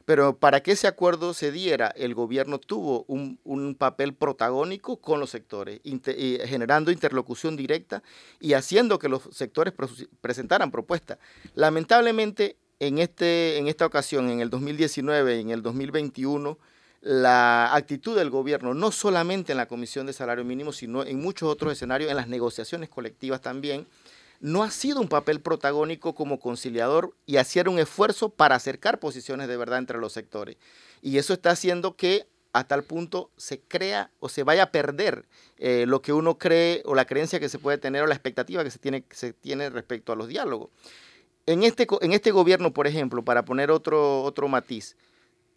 Pero 0.05 0.37
para 0.37 0.61
que 0.61 0.71
ese 0.71 0.87
acuerdo 0.87 1.33
se 1.33 1.51
diera, 1.51 1.87
el 1.87 2.13
gobierno 2.13 2.59
tuvo 2.59 3.05
un, 3.07 3.75
papel 3.75 4.13
protagónico 4.13 4.97
con 4.97 5.19
los 5.19 5.31
sectores, 5.31 5.81
generando 6.45 6.91
interlocución 6.91 7.57
directa 7.57 8.03
y 8.39 8.53
haciendo 8.53 8.99
que 8.99 9.09
los 9.09 9.23
sectores 9.31 9.73
presentaran 10.21 10.71
propuestas. 10.71 11.17
Lamentablemente, 11.55 12.55
en, 12.79 12.99
este, 12.99 13.57
en 13.57 13.67
esta 13.67 13.85
ocasión, 13.85 14.29
en 14.29 14.41
el 14.41 14.51
2019 14.51 15.37
y 15.37 15.41
en 15.41 15.49
el 15.49 15.63
2021, 15.63 16.57
la 17.01 17.75
actitud 17.75 18.15
del 18.15 18.29
gobierno, 18.29 18.73
no 18.73 18.91
solamente 18.91 19.53
en 19.53 19.57
la 19.57 19.67
Comisión 19.67 20.05
de 20.05 20.13
Salario 20.13 20.43
Mínimo, 20.43 20.71
sino 20.71 21.03
en 21.03 21.19
muchos 21.21 21.49
otros 21.49 21.73
escenarios, 21.73 22.09
en 22.09 22.17
las 22.17 22.27
negociaciones 22.27 22.89
colectivas 22.89 23.41
también, 23.41 23.87
no 24.39 24.63
ha 24.63 24.71
sido 24.71 25.01
un 25.01 25.07
papel 25.07 25.41
protagónico 25.41 26.15
como 26.15 26.39
conciliador 26.39 27.15
y 27.25 27.37
hacer 27.37 27.69
un 27.69 27.79
esfuerzo 27.79 28.29
para 28.29 28.55
acercar 28.55 28.99
posiciones 28.99 29.47
de 29.47 29.57
verdad 29.57 29.79
entre 29.79 29.99
los 29.99 30.13
sectores. 30.13 30.57
Y 31.01 31.17
eso 31.17 31.33
está 31.33 31.51
haciendo 31.51 31.95
que 31.95 32.27
a 32.53 32.63
tal 32.65 32.83
punto 32.83 33.31
se 33.35 33.59
crea 33.59 34.11
o 34.19 34.29
se 34.29 34.43
vaya 34.43 34.63
a 34.63 34.71
perder 34.71 35.25
eh, 35.57 35.85
lo 35.87 36.01
que 36.01 36.13
uno 36.13 36.37
cree 36.37 36.81
o 36.85 36.95
la 36.95 37.05
creencia 37.05 37.39
que 37.39 37.49
se 37.49 37.59
puede 37.59 37.77
tener 37.77 38.01
o 38.01 38.07
la 38.07 38.15
expectativa 38.15 38.63
que 38.63 38.71
se 38.71 39.33
tiene, 39.33 39.69
respecto 39.69 40.13
a 40.13 40.15
los 40.15 40.27
diálogos. 40.27 40.69
En 41.45 41.63
este, 41.63 41.85
en 42.01 42.13
este 42.13 42.31
gobierno, 42.31 42.73
por 42.73 42.87
ejemplo, 42.87 43.23
para 43.23 43.43
poner 43.43 43.71
otro, 43.71 44.23
otro 44.23 44.47
matiz, 44.47 44.95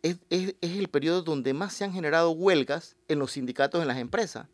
es, 0.02 0.18
es 0.28 0.54
el 0.60 0.88
periodo 0.88 1.22
donde 1.22 1.54
más 1.54 1.72
se 1.72 1.84
han 1.84 1.92
generado 1.92 2.32
huelgas 2.32 2.96
en 3.06 3.20
los 3.20 3.32
sindicatos 3.32 3.80
en 3.80 3.88
las 3.88 3.98
empresas. 3.98 4.48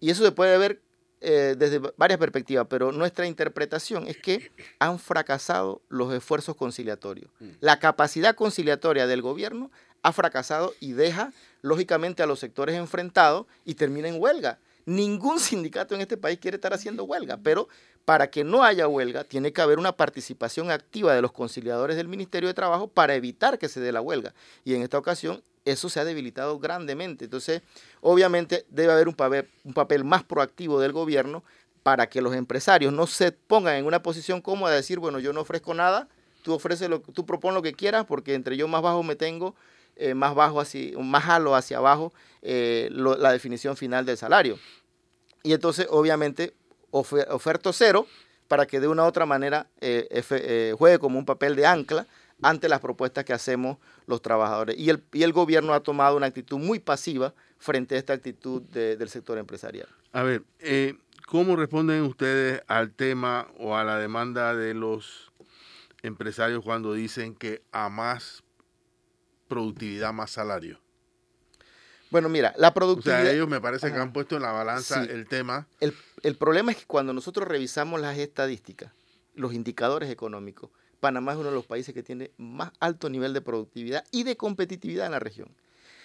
Y 0.00 0.10
eso 0.10 0.24
se 0.24 0.32
puede 0.32 0.56
ver 0.58 0.80
eh, 1.28 1.56
desde 1.58 1.80
varias 1.96 2.20
perspectivas, 2.20 2.68
pero 2.70 2.92
nuestra 2.92 3.26
interpretación 3.26 4.06
es 4.06 4.16
que 4.16 4.52
han 4.78 5.00
fracasado 5.00 5.82
los 5.88 6.14
esfuerzos 6.14 6.54
conciliatorios. 6.54 7.32
Mm. 7.40 7.48
La 7.58 7.80
capacidad 7.80 8.36
conciliatoria 8.36 9.08
del 9.08 9.22
gobierno 9.22 9.72
ha 10.02 10.12
fracasado 10.12 10.72
y 10.78 10.92
deja, 10.92 11.32
lógicamente, 11.62 12.22
a 12.22 12.26
los 12.26 12.38
sectores 12.38 12.76
enfrentados 12.76 13.46
y 13.64 13.74
termina 13.74 14.06
en 14.06 14.22
huelga. 14.22 14.60
Ningún 14.84 15.40
sindicato 15.40 15.96
en 15.96 16.00
este 16.00 16.16
país 16.16 16.38
quiere 16.38 16.58
estar 16.58 16.72
haciendo 16.72 17.02
huelga, 17.02 17.38
pero 17.42 17.68
para 18.04 18.30
que 18.30 18.44
no 18.44 18.62
haya 18.62 18.86
huelga, 18.86 19.24
tiene 19.24 19.52
que 19.52 19.60
haber 19.60 19.80
una 19.80 19.96
participación 19.96 20.70
activa 20.70 21.12
de 21.12 21.22
los 21.22 21.32
conciliadores 21.32 21.96
del 21.96 22.06
Ministerio 22.06 22.48
de 22.48 22.54
Trabajo 22.54 22.86
para 22.86 23.16
evitar 23.16 23.58
que 23.58 23.68
se 23.68 23.80
dé 23.80 23.90
la 23.90 24.00
huelga. 24.00 24.32
Y 24.64 24.74
en 24.74 24.82
esta 24.82 24.96
ocasión 24.96 25.42
eso 25.66 25.90
se 25.90 26.00
ha 26.00 26.04
debilitado 26.04 26.58
grandemente. 26.58 27.24
Entonces, 27.24 27.60
obviamente 28.00 28.64
debe 28.70 28.92
haber 28.92 29.08
un 29.08 29.14
papel, 29.14 30.04
más 30.04 30.22
proactivo 30.22 30.80
del 30.80 30.92
gobierno 30.92 31.42
para 31.82 32.08
que 32.08 32.22
los 32.22 32.34
empresarios 32.34 32.92
no 32.92 33.06
se 33.06 33.32
pongan 33.32 33.74
en 33.74 33.84
una 33.84 34.02
posición 34.02 34.40
cómoda 34.40 34.70
de 34.70 34.78
decir, 34.78 34.98
bueno, 34.98 35.18
yo 35.18 35.32
no 35.32 35.42
ofrezco 35.42 35.74
nada, 35.74 36.08
tú 36.42 36.54
ofreces 36.54 36.88
lo, 36.88 37.00
tú 37.00 37.26
propones 37.26 37.54
lo 37.54 37.62
que 37.62 37.74
quieras, 37.74 38.06
porque 38.06 38.34
entre 38.34 38.56
yo 38.56 38.66
más 38.68 38.80
bajo 38.82 39.02
me 39.02 39.16
tengo, 39.16 39.54
eh, 39.96 40.14
más 40.14 40.34
bajo 40.34 40.60
hacia, 40.60 40.98
más 40.98 41.28
alto 41.28 41.54
hacia 41.54 41.78
abajo 41.78 42.12
eh, 42.42 42.88
la 42.92 43.32
definición 43.32 43.76
final 43.76 44.06
del 44.06 44.16
salario. 44.16 44.58
Y 45.42 45.52
entonces, 45.52 45.86
obviamente, 45.90 46.54
oferto 46.90 47.72
cero 47.72 48.06
para 48.48 48.66
que 48.66 48.80
de 48.80 48.88
una 48.88 49.02
u 49.02 49.06
otra 49.06 49.26
manera 49.26 49.66
eh, 49.80 50.74
juegue 50.78 50.98
como 50.98 51.18
un 51.18 51.24
papel 51.24 51.56
de 51.56 51.66
ancla 51.66 52.06
ante 52.42 52.68
las 52.68 52.80
propuestas 52.80 53.24
que 53.24 53.32
hacemos 53.32 53.78
los 54.06 54.22
trabajadores. 54.22 54.76
Y 54.78 54.90
el, 54.90 55.04
y 55.12 55.22
el 55.22 55.32
gobierno 55.32 55.72
ha 55.74 55.80
tomado 55.80 56.16
una 56.16 56.26
actitud 56.26 56.58
muy 56.58 56.78
pasiva 56.78 57.34
frente 57.58 57.94
a 57.94 57.98
esta 57.98 58.12
actitud 58.12 58.62
del 58.62 59.08
sector 59.08 59.38
empresarial. 59.38 59.88
A 60.12 60.22
ver, 60.22 60.44
¿Cómo 61.26 61.56
responden 61.56 62.02
ustedes 62.02 62.62
al 62.68 62.92
tema 62.92 63.48
o 63.58 63.74
a 63.76 63.82
la 63.82 63.98
demanda 63.98 64.54
de 64.54 64.74
los 64.74 65.32
empresarios 66.02 66.62
cuando 66.62 66.94
dicen 66.94 67.34
que 67.34 67.64
a 67.72 67.88
más 67.88 68.44
productividad, 69.48 70.12
más 70.12 70.30
salario? 70.30 70.80
Bueno, 72.12 72.28
mira, 72.28 72.54
la 72.58 72.72
productividad... 72.72 73.22
O 73.22 73.24
sea, 73.24 73.32
ellos 73.32 73.48
me 73.48 73.60
parece 73.60 73.92
que 73.92 73.98
han 73.98 74.12
puesto 74.12 74.36
en 74.36 74.42
la 74.42 74.52
balanza 74.52 75.02
el 75.02 75.26
tema. 75.26 75.66
El, 75.80 75.92
el 76.22 76.36
problema 76.36 76.70
es 76.70 76.78
que 76.78 76.86
cuando 76.86 77.12
nosotros 77.12 77.48
revisamos 77.48 78.00
las 78.00 78.16
estadísticas, 78.18 78.92
los 79.34 79.52
indicadores 79.52 80.08
económicos, 80.10 80.70
Panamá 81.06 81.34
es 81.34 81.38
uno 81.38 81.50
de 81.50 81.54
los 81.54 81.66
países 81.66 81.94
que 81.94 82.02
tiene 82.02 82.32
más 82.36 82.72
alto 82.80 83.08
nivel 83.08 83.32
de 83.32 83.40
productividad 83.40 84.04
y 84.10 84.24
de 84.24 84.36
competitividad 84.36 85.06
en 85.06 85.12
la 85.12 85.20
región. 85.20 85.48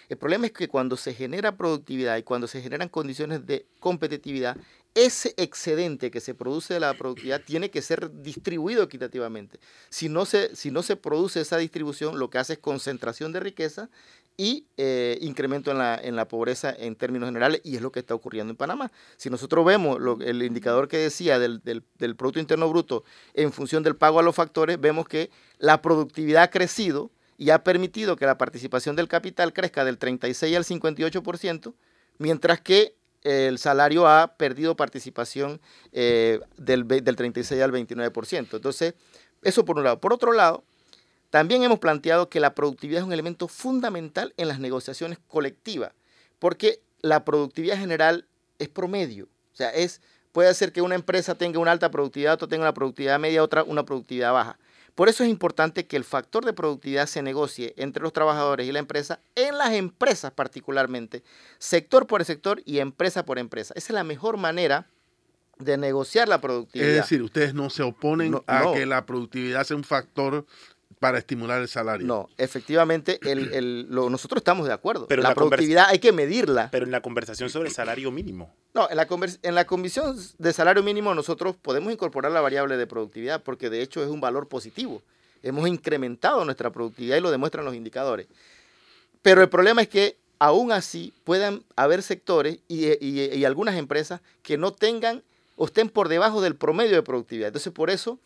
El 0.09 0.17
problema 0.19 0.45
es 0.45 0.51
que 0.51 0.67
cuando 0.67 0.95
se 0.95 1.15
genera 1.15 1.57
productividad 1.57 2.17
y 2.17 2.21
cuando 2.21 2.45
se 2.45 2.61
generan 2.61 2.87
condiciones 2.87 3.47
de 3.47 3.65
competitividad, 3.79 4.57
ese 4.93 5.33
excedente 5.37 6.11
que 6.11 6.19
se 6.19 6.35
produce 6.35 6.75
de 6.75 6.81
la 6.81 6.93
productividad 6.93 7.41
tiene 7.45 7.71
que 7.71 7.81
ser 7.81 8.11
distribuido 8.21 8.83
equitativamente. 8.83 9.59
Si 9.89 10.07
no 10.07 10.25
se, 10.25 10.55
si 10.55 10.69
no 10.69 10.83
se 10.83 10.97
produce 10.97 11.41
esa 11.41 11.57
distribución, 11.57 12.19
lo 12.19 12.29
que 12.29 12.37
hace 12.37 12.53
es 12.53 12.59
concentración 12.59 13.31
de 13.31 13.39
riqueza 13.39 13.89
y 14.41 14.65
eh, 14.75 15.19
incremento 15.21 15.69
en 15.69 15.77
la, 15.77 15.99
en 16.01 16.15
la, 16.15 16.27
pobreza 16.27 16.75
en 16.75 16.95
términos 16.95 17.27
generales, 17.27 17.61
y 17.63 17.75
es 17.75 17.81
lo 17.83 17.91
que 17.91 17.99
está 17.99 18.15
ocurriendo 18.15 18.49
en 18.49 18.57
Panamá. 18.57 18.91
Si 19.15 19.29
nosotros 19.29 19.63
vemos 19.63 19.99
el 20.19 20.41
indicador 20.41 20.87
que 20.87 20.97
decía 20.97 21.37
del, 21.37 21.61
del, 21.61 22.15
Producto 22.15 22.39
Interno 22.39 22.67
Bruto 22.67 23.03
en 23.35 23.51
función 23.51 23.83
del 23.83 23.95
pago 23.95 24.19
a 24.19 24.23
los 24.23 24.33
factores, 24.33 24.81
vemos 24.81 25.07
que 25.07 25.29
la 25.59 25.83
productividad 25.83 26.41
ha 26.41 26.49
crecido, 26.49 27.11
y 27.37 27.51
ha 27.51 27.63
permitido 27.63 28.15
que 28.15 28.25
la 28.25 28.39
participación 28.39 28.95
del 28.95 29.07
capital 29.07 29.53
crezca 29.53 29.85
del 29.85 29.99
36 29.99 30.57
al 30.57 30.63
58%, 30.63 31.75
mientras 32.17 32.61
que 32.61 32.95
el 33.21 33.59
salario 33.59 34.07
ha 34.07 34.37
perdido 34.37 34.75
participación 34.75 35.61
eh, 35.91 36.39
del, 36.57 36.87
del 36.87 37.15
36 37.15 37.61
al 37.61 37.71
29%. 37.71 38.55
Entonces, 38.55 38.95
eso 39.43 39.65
por 39.65 39.77
un 39.77 39.83
lado. 39.83 39.99
Por 39.99 40.13
otro 40.13 40.33
lado, 40.33 40.63
también 41.31 41.63
hemos 41.63 41.79
planteado 41.79 42.29
que 42.29 42.41
la 42.41 42.53
productividad 42.53 42.99
es 43.01 43.07
un 43.07 43.13
elemento 43.13 43.47
fundamental 43.47 44.33
en 44.35 44.49
las 44.49 44.59
negociaciones 44.59 45.17
colectivas, 45.27 45.93
porque 46.39 46.81
la 47.01 47.23
productividad 47.23 47.77
general 47.77 48.27
es 48.59 48.67
promedio. 48.67 49.29
O 49.53 49.55
sea, 49.55 49.69
es, 49.69 50.01
puede 50.33 50.53
ser 50.53 50.73
que 50.73 50.81
una 50.81 50.95
empresa 50.95 51.35
tenga 51.35 51.59
una 51.59 51.71
alta 51.71 51.89
productividad, 51.89 52.33
otra 52.33 52.49
tenga 52.49 52.63
una 52.63 52.73
productividad 52.73 53.17
media, 53.17 53.41
otra 53.41 53.63
una 53.63 53.85
productividad 53.85 54.33
baja. 54.33 54.59
Por 54.93 55.07
eso 55.07 55.23
es 55.23 55.29
importante 55.29 55.87
que 55.87 55.95
el 55.95 56.03
factor 56.03 56.43
de 56.43 56.51
productividad 56.51 57.07
se 57.07 57.21
negocie 57.21 57.73
entre 57.77 58.03
los 58.03 58.11
trabajadores 58.11 58.67
y 58.67 58.73
la 58.73 58.79
empresa, 58.79 59.21
en 59.35 59.57
las 59.57 59.71
empresas 59.71 60.33
particularmente, 60.33 61.23
sector 61.59 62.07
por 62.07 62.25
sector 62.25 62.61
y 62.65 62.79
empresa 62.79 63.23
por 63.23 63.39
empresa. 63.39 63.73
Esa 63.77 63.93
es 63.93 63.95
la 63.95 64.03
mejor 64.03 64.35
manera 64.35 64.89
de 65.59 65.77
negociar 65.77 66.27
la 66.27 66.41
productividad. 66.41 66.89
Es 66.89 66.95
decir, 66.97 67.21
ustedes 67.21 67.53
no 67.53 67.69
se 67.69 67.83
oponen 67.83 68.41
a 68.47 68.73
que 68.73 68.85
la 68.85 69.05
productividad 69.05 69.63
sea 69.63 69.77
un 69.77 69.85
factor 69.85 70.45
para 71.01 71.17
estimular 71.17 71.59
el 71.59 71.67
salario. 71.67 72.05
No, 72.05 72.29
efectivamente, 72.37 73.19
el, 73.23 73.87
nosotros 73.89 74.37
estamos 74.37 74.67
de 74.67 74.73
acuerdo. 74.73 75.07
Pero 75.07 75.23
la, 75.23 75.33
productividad 75.33 75.87
hay 75.89 75.97
que 75.97 76.11
medirla. 76.11 76.69
Pero 76.71 76.85
en 76.85 76.91
la 76.91 77.01
conversación 77.01 77.49
sobre 77.49 77.69
el 77.69 77.73
salario 77.73 78.11
mínimo. 78.11 78.53
No, 78.75 78.87
en 78.87 78.97
la, 78.97 79.07
en 79.41 79.55
la 79.55 79.65
comisión 79.65 80.15
de 80.37 80.53
salario 80.53 80.83
mínimo 80.83 81.15
nosotros 81.15 81.55
podemos 81.59 81.91
incorporar 81.91 82.31
la 82.31 82.39
variable 82.39 82.77
de 82.77 82.85
productividad 82.85 83.41
porque 83.41 83.71
de 83.71 83.81
hecho 83.81 84.03
es 84.03 84.09
un 84.09 84.21
valor 84.21 84.47
positivo. 84.47 85.01
Hemos 85.41 85.67
incrementado 85.67 86.45
nuestra 86.45 86.69
productividad 86.69 87.17
y 87.17 87.21
lo 87.21 87.31
demuestran 87.31 87.65
los 87.65 87.73
indicadores. 87.73 88.27
Pero 89.23 89.41
el 89.41 89.49
problema 89.49 89.81
es 89.81 89.89
que 89.89 90.17
aún 90.37 90.71
así 90.71 91.13
puedan 91.23 91.63
haber 91.75 92.03
sectores 92.03 92.59
y, 92.67 93.03
y 93.03 93.43
algunas 93.43 93.73
empresas 93.73 94.21
que 94.43 94.55
no 94.55 94.71
tengan 94.71 95.23
o 95.55 95.65
estén 95.65 95.89
por 95.89 96.09
debajo 96.09 96.41
del 96.41 96.55
promedio 96.55 96.95
de 96.95 97.01
productividad. 97.01 97.47
Entonces, 97.47 97.73
por 97.73 97.89
eso, 97.89 98.19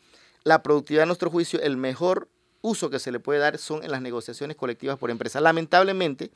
la 0.43 0.61
productividad, 0.61 1.03
a 1.03 1.05
nuestro 1.05 1.29
juicio, 1.29 1.61
el 1.61 1.77
mejor 1.77 2.27
uso 2.65 2.89
que 2.89 2.99
se 2.99 3.11
le 3.11 3.19
puede 3.19 3.39
dar 3.39 3.57
son 3.57 3.83
en 3.83 3.91
las 3.91 4.01
negociaciones 4.01 4.57
colectivas 4.57 4.97
por 4.97 5.11
empresa. 5.11 5.39
Lamentablemente, 5.39 6.31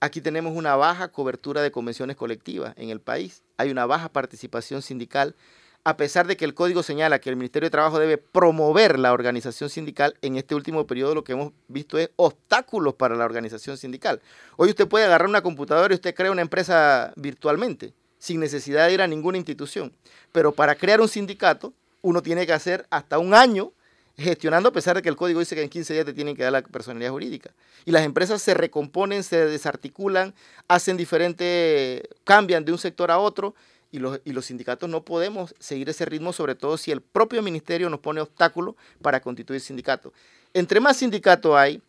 aquí 0.00 0.20
tenemos 0.20 0.56
una 0.56 0.76
baja 0.76 1.08
cobertura 1.08 1.60
de 1.60 1.72
convenciones 1.72 2.16
colectivas 2.16 2.74
en 2.76 2.90
el 2.90 3.00
país. 3.00 3.42
Hay 3.56 3.70
una 3.70 3.84
baja 3.84 4.08
participación 4.08 4.80
sindical. 4.80 5.34
A 5.82 5.96
pesar 5.96 6.26
de 6.26 6.36
que 6.36 6.44
el 6.44 6.54
código 6.54 6.82
señala 6.82 7.20
que 7.20 7.30
el 7.30 7.36
Ministerio 7.36 7.66
de 7.66 7.70
Trabajo 7.70 7.98
debe 7.98 8.18
promover 8.18 8.98
la 8.98 9.12
organización 9.12 9.70
sindical, 9.70 10.16
en 10.20 10.36
este 10.36 10.54
último 10.54 10.86
periodo 10.86 11.14
lo 11.14 11.22
que 11.22 11.32
hemos 11.32 11.52
visto 11.68 11.96
es 11.98 12.10
obstáculos 12.16 12.94
para 12.94 13.14
la 13.14 13.24
organización 13.24 13.76
sindical. 13.76 14.20
Hoy 14.56 14.70
usted 14.70 14.88
puede 14.88 15.04
agarrar 15.04 15.28
una 15.28 15.42
computadora 15.42 15.94
y 15.94 15.96
usted 15.96 16.14
crea 16.14 16.32
una 16.32 16.42
empresa 16.42 17.12
virtualmente, 17.14 17.92
sin 18.18 18.40
necesidad 18.40 18.86
de 18.86 18.94
ir 18.94 19.02
a 19.02 19.06
ninguna 19.06 19.38
institución. 19.38 19.92
Pero 20.32 20.50
para 20.50 20.74
crear 20.74 21.00
un 21.00 21.08
sindicato, 21.08 21.72
uno 22.02 22.20
tiene 22.20 22.46
que 22.46 22.52
hacer 22.52 22.86
hasta 22.90 23.18
un 23.18 23.32
año 23.32 23.72
gestionando 24.18 24.70
a 24.70 24.72
pesar 24.72 24.96
de 24.96 25.02
que 25.02 25.08
el 25.08 25.16
código 25.16 25.40
dice 25.40 25.54
que 25.54 25.62
en 25.62 25.68
15 25.68 25.92
días 25.92 26.06
te 26.06 26.14
tienen 26.14 26.34
que 26.34 26.42
dar 26.42 26.52
la 26.52 26.62
personalidad 26.62 27.10
jurídica. 27.10 27.50
Y 27.84 27.90
las 27.90 28.04
empresas 28.04 28.40
se 28.40 28.54
recomponen, 28.54 29.22
se 29.22 29.46
desarticulan, 29.46 30.34
hacen 30.68 30.96
diferentes, 30.96 32.02
cambian 32.24 32.64
de 32.64 32.72
un 32.72 32.78
sector 32.78 33.10
a 33.10 33.18
otro 33.18 33.54
y 33.92 33.98
los, 33.98 34.20
y 34.24 34.32
los 34.32 34.46
sindicatos 34.46 34.88
no 34.88 35.04
podemos 35.04 35.54
seguir 35.58 35.88
ese 35.88 36.04
ritmo, 36.06 36.32
sobre 36.32 36.54
todo 36.54 36.78
si 36.78 36.90
el 36.90 37.02
propio 37.02 37.42
ministerio 37.42 37.90
nos 37.90 38.00
pone 38.00 38.20
obstáculos 38.20 38.74
para 39.02 39.20
constituir 39.20 39.60
sindicatos. 39.60 40.12
Entre 40.54 40.80
más 40.80 40.96
sindicatos 40.96 41.54
hay, 41.54 41.82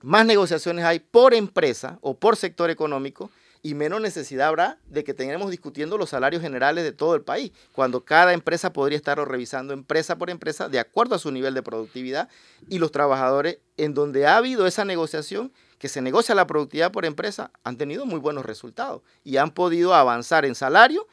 más 0.00 0.24
negociaciones 0.24 0.84
hay 0.84 1.00
por 1.00 1.34
empresa 1.34 1.98
o 2.02 2.14
por 2.14 2.36
sector 2.36 2.70
económico 2.70 3.30
y 3.62 3.74
menos 3.74 4.00
necesidad 4.00 4.48
habrá 4.48 4.78
de 4.86 5.04
que 5.04 5.14
tengamos 5.14 5.50
discutiendo 5.50 5.98
los 5.98 6.10
salarios 6.10 6.42
generales 6.42 6.84
de 6.84 6.92
todo 6.92 7.14
el 7.14 7.22
país, 7.22 7.52
cuando 7.72 8.04
cada 8.04 8.32
empresa 8.32 8.72
podría 8.72 8.96
estar 8.96 9.18
revisando 9.26 9.72
empresa 9.72 10.16
por 10.16 10.30
empresa 10.30 10.68
de 10.68 10.78
acuerdo 10.78 11.14
a 11.14 11.18
su 11.18 11.30
nivel 11.30 11.54
de 11.54 11.62
productividad 11.62 12.28
y 12.68 12.78
los 12.78 12.92
trabajadores 12.92 13.58
en 13.76 13.94
donde 13.94 14.26
ha 14.26 14.36
habido 14.36 14.66
esa 14.66 14.84
negociación, 14.84 15.52
que 15.78 15.88
se 15.88 16.02
negocia 16.02 16.34
la 16.34 16.46
productividad 16.46 16.90
por 16.90 17.04
empresa, 17.04 17.52
han 17.62 17.76
tenido 17.76 18.04
muy 18.04 18.18
buenos 18.18 18.44
resultados 18.44 19.02
y 19.22 19.36
han 19.36 19.52
podido 19.52 19.94
avanzar 19.94 20.44
en 20.44 20.54
salario 20.56 21.06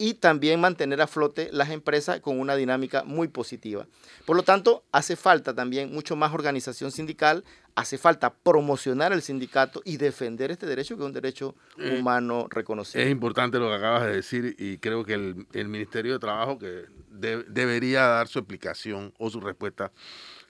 y 0.00 0.14
también 0.14 0.58
mantener 0.62 1.02
a 1.02 1.06
flote 1.06 1.50
las 1.52 1.68
empresas 1.68 2.20
con 2.20 2.40
una 2.40 2.56
dinámica 2.56 3.04
muy 3.04 3.28
positiva. 3.28 3.86
Por 4.24 4.34
lo 4.34 4.42
tanto, 4.42 4.82
hace 4.92 5.14
falta 5.14 5.54
también 5.54 5.92
mucho 5.92 6.16
más 6.16 6.32
organización 6.32 6.90
sindical, 6.90 7.44
hace 7.74 7.98
falta 7.98 8.32
promocionar 8.32 9.12
el 9.12 9.20
sindicato 9.20 9.82
y 9.84 9.98
defender 9.98 10.50
este 10.50 10.64
derecho 10.64 10.96
que 10.96 11.02
es 11.02 11.06
un 11.06 11.12
derecho 11.12 11.54
eh, 11.76 11.98
humano 12.00 12.46
reconocido. 12.48 13.04
Es 13.04 13.10
importante 13.10 13.58
lo 13.58 13.68
que 13.68 13.74
acabas 13.74 14.06
de 14.06 14.12
decir 14.14 14.56
y 14.58 14.78
creo 14.78 15.04
que 15.04 15.12
el, 15.12 15.68
Ministerio 15.68 16.14
de 16.14 16.18
Trabajo 16.18 16.58
que 16.58 16.86
debería 17.10 18.06
dar 18.06 18.26
su 18.26 18.38
explicación 18.38 19.12
o 19.18 19.28
su 19.28 19.38
respuesta 19.38 19.92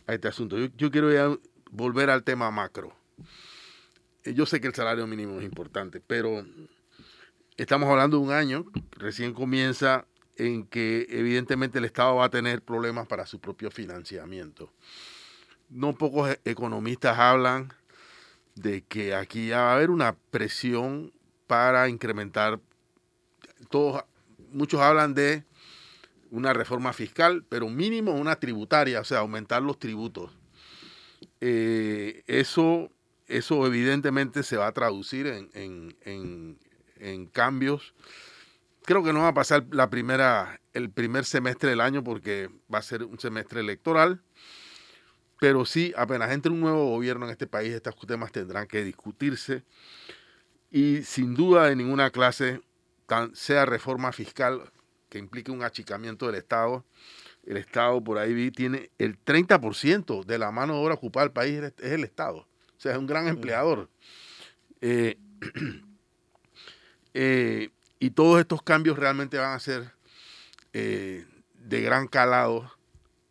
a 0.07 0.15
este 0.15 0.29
asunto. 0.29 0.59
Yo, 0.59 0.69
yo 0.77 0.93
quiero 0.93 1.13
ya 1.13 1.37
volver 1.73 2.09
al 2.11 2.23
tema 2.23 2.53
macro. 2.53 2.95
Eh, 4.23 4.33
yo 4.33 4.47
sé 4.47 4.61
que 4.61 4.69
el 4.69 4.75
salario 4.77 5.09
mínimo 5.09 5.41
es 5.41 5.45
importante, 5.45 6.01
pero 6.01 6.45
Estamos 7.61 7.91
hablando 7.91 8.17
de 8.17 8.23
un 8.23 8.33
año, 8.33 8.65
recién 8.93 9.35
comienza 9.35 10.07
en 10.37 10.65
que 10.65 11.07
evidentemente 11.11 11.77
el 11.77 11.85
Estado 11.85 12.17
va 12.17 12.25
a 12.25 12.31
tener 12.31 12.63
problemas 12.63 13.07
para 13.07 13.27
su 13.27 13.39
propio 13.39 13.71
financiamiento. 13.71 14.73
No 15.69 15.95
pocos 15.95 16.31
e-, 16.31 16.41
economistas 16.47 17.19
hablan 17.19 17.71
de 18.55 18.81
que 18.81 19.15
aquí 19.15 19.51
va 19.51 19.73
a 19.73 19.75
haber 19.75 19.91
una 19.91 20.17
presión 20.31 21.13
para 21.47 21.91
incrementar, 21.91 22.61
todos, 23.69 24.05
muchos 24.51 24.81
hablan 24.81 25.13
de 25.13 25.45
una 26.31 26.55
reforma 26.55 26.95
fiscal, 26.95 27.45
pero 27.47 27.69
mínimo 27.69 28.13
una 28.13 28.37
tributaria, 28.37 29.03
o 29.03 29.05
sea, 29.05 29.19
aumentar 29.19 29.61
los 29.61 29.79
tributos. 29.79 30.31
Eh, 31.43 32.23
eso, 32.27 32.91
eso 33.27 33.67
evidentemente 33.67 34.45
se 34.45 34.57
va 34.57 34.67
a 34.67 34.73
traducir 34.73 35.27
en, 35.27 35.51
en 35.53 36.59
cambios. 37.33 37.95
Creo 38.85 39.03
que 39.03 39.13
no 39.13 39.21
va 39.21 39.29
a 39.29 39.35
pasar 39.35 39.67
la 39.71 39.91
primera 39.91 40.61
el 40.73 40.91
primer 40.91 41.25
semestre 41.25 41.71
del 41.71 41.81
año 41.81 42.05
porque 42.05 42.49
va 42.73 42.79
a 42.79 42.83
ser 42.83 43.05
un 43.05 43.19
semestre 43.19 43.61
electoral. 43.61 44.23
Pero 45.39 45.65
sí, 45.65 45.93
apenas 45.97 46.31
entre 46.33 46.53
un 46.53 46.61
nuevo 46.61 46.91
gobierno 46.91 47.27
en 47.27 47.33
este 47.33 47.47
país, 47.47 47.73
estos 47.73 47.95
temas 48.07 48.31
tendrán 48.31 48.67
que 48.67 48.85
discutirse. 48.85 49.65
Y 50.71 51.03
sin 51.03 51.35
duda 51.35 51.67
de 51.67 51.77
ninguna 51.77 52.11
clase, 52.11 52.61
sea 53.33 53.65
reforma 53.65 54.13
fiscal 54.13 54.71
que 55.09 55.19
implique 55.19 55.51
un 55.51 55.65
achicamiento 55.65 56.27
del 56.27 56.37
Estado, 56.37 56.85
el 57.45 57.57
Estado 57.57 58.03
por 58.05 58.19
ahí 58.19 58.33
vi, 58.33 58.51
tiene 58.51 58.91
el 58.99 59.19
30% 59.19 60.25
de 60.25 60.39
la 60.39 60.53
mano 60.53 60.75
de 60.75 60.81
obra 60.81 60.95
ocupada 60.95 61.27
del 61.27 61.33
país 61.33 61.61
es 61.79 61.93
el 61.93 62.05
Estado. 62.05 62.47
O 62.77 62.81
sea, 62.81 62.93
es 62.93 62.99
un 62.99 63.07
gran 63.07 63.27
empleador. 63.27 63.91
Eh, 64.81 65.19
eh, 67.15 67.71
y 67.99 68.11
todos 68.11 68.41
estos 68.41 68.63
cambios 68.63 68.99
realmente 68.99 69.39
van 69.39 69.53
a 69.53 69.61
ser 69.61 69.93
eh, 70.73 71.27
de 71.55 71.81
gran 71.81 72.07
calado 72.07 72.73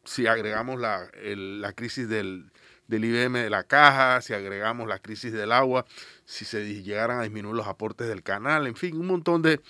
si 0.03 0.27
agregamos 0.27 0.79
la, 0.79 1.09
la 1.23 1.73
crisis 1.73 2.09
del, 2.09 2.51
del, 2.87 3.05
IBM 3.05 3.39
de 3.39 3.49
la 3.49 3.63
caja, 3.63 4.21
si 4.21 4.33
agregamos 4.33 4.87
la 4.87 4.99
crisis 4.99 5.31
del 5.31 5.51
agua, 5.51 5.85
si 6.25 6.45
se 6.45 6.65
llegaran 6.83 7.19
a 7.19 7.23
disminuir 7.23 7.55
los 7.55 7.67
aportes 7.67 8.07
del 8.07 8.23
canal, 8.23 8.65
en 8.65 8.75
fin, 8.75 8.97
un 8.97 9.05
montón 9.05 9.41
de, 9.41 9.61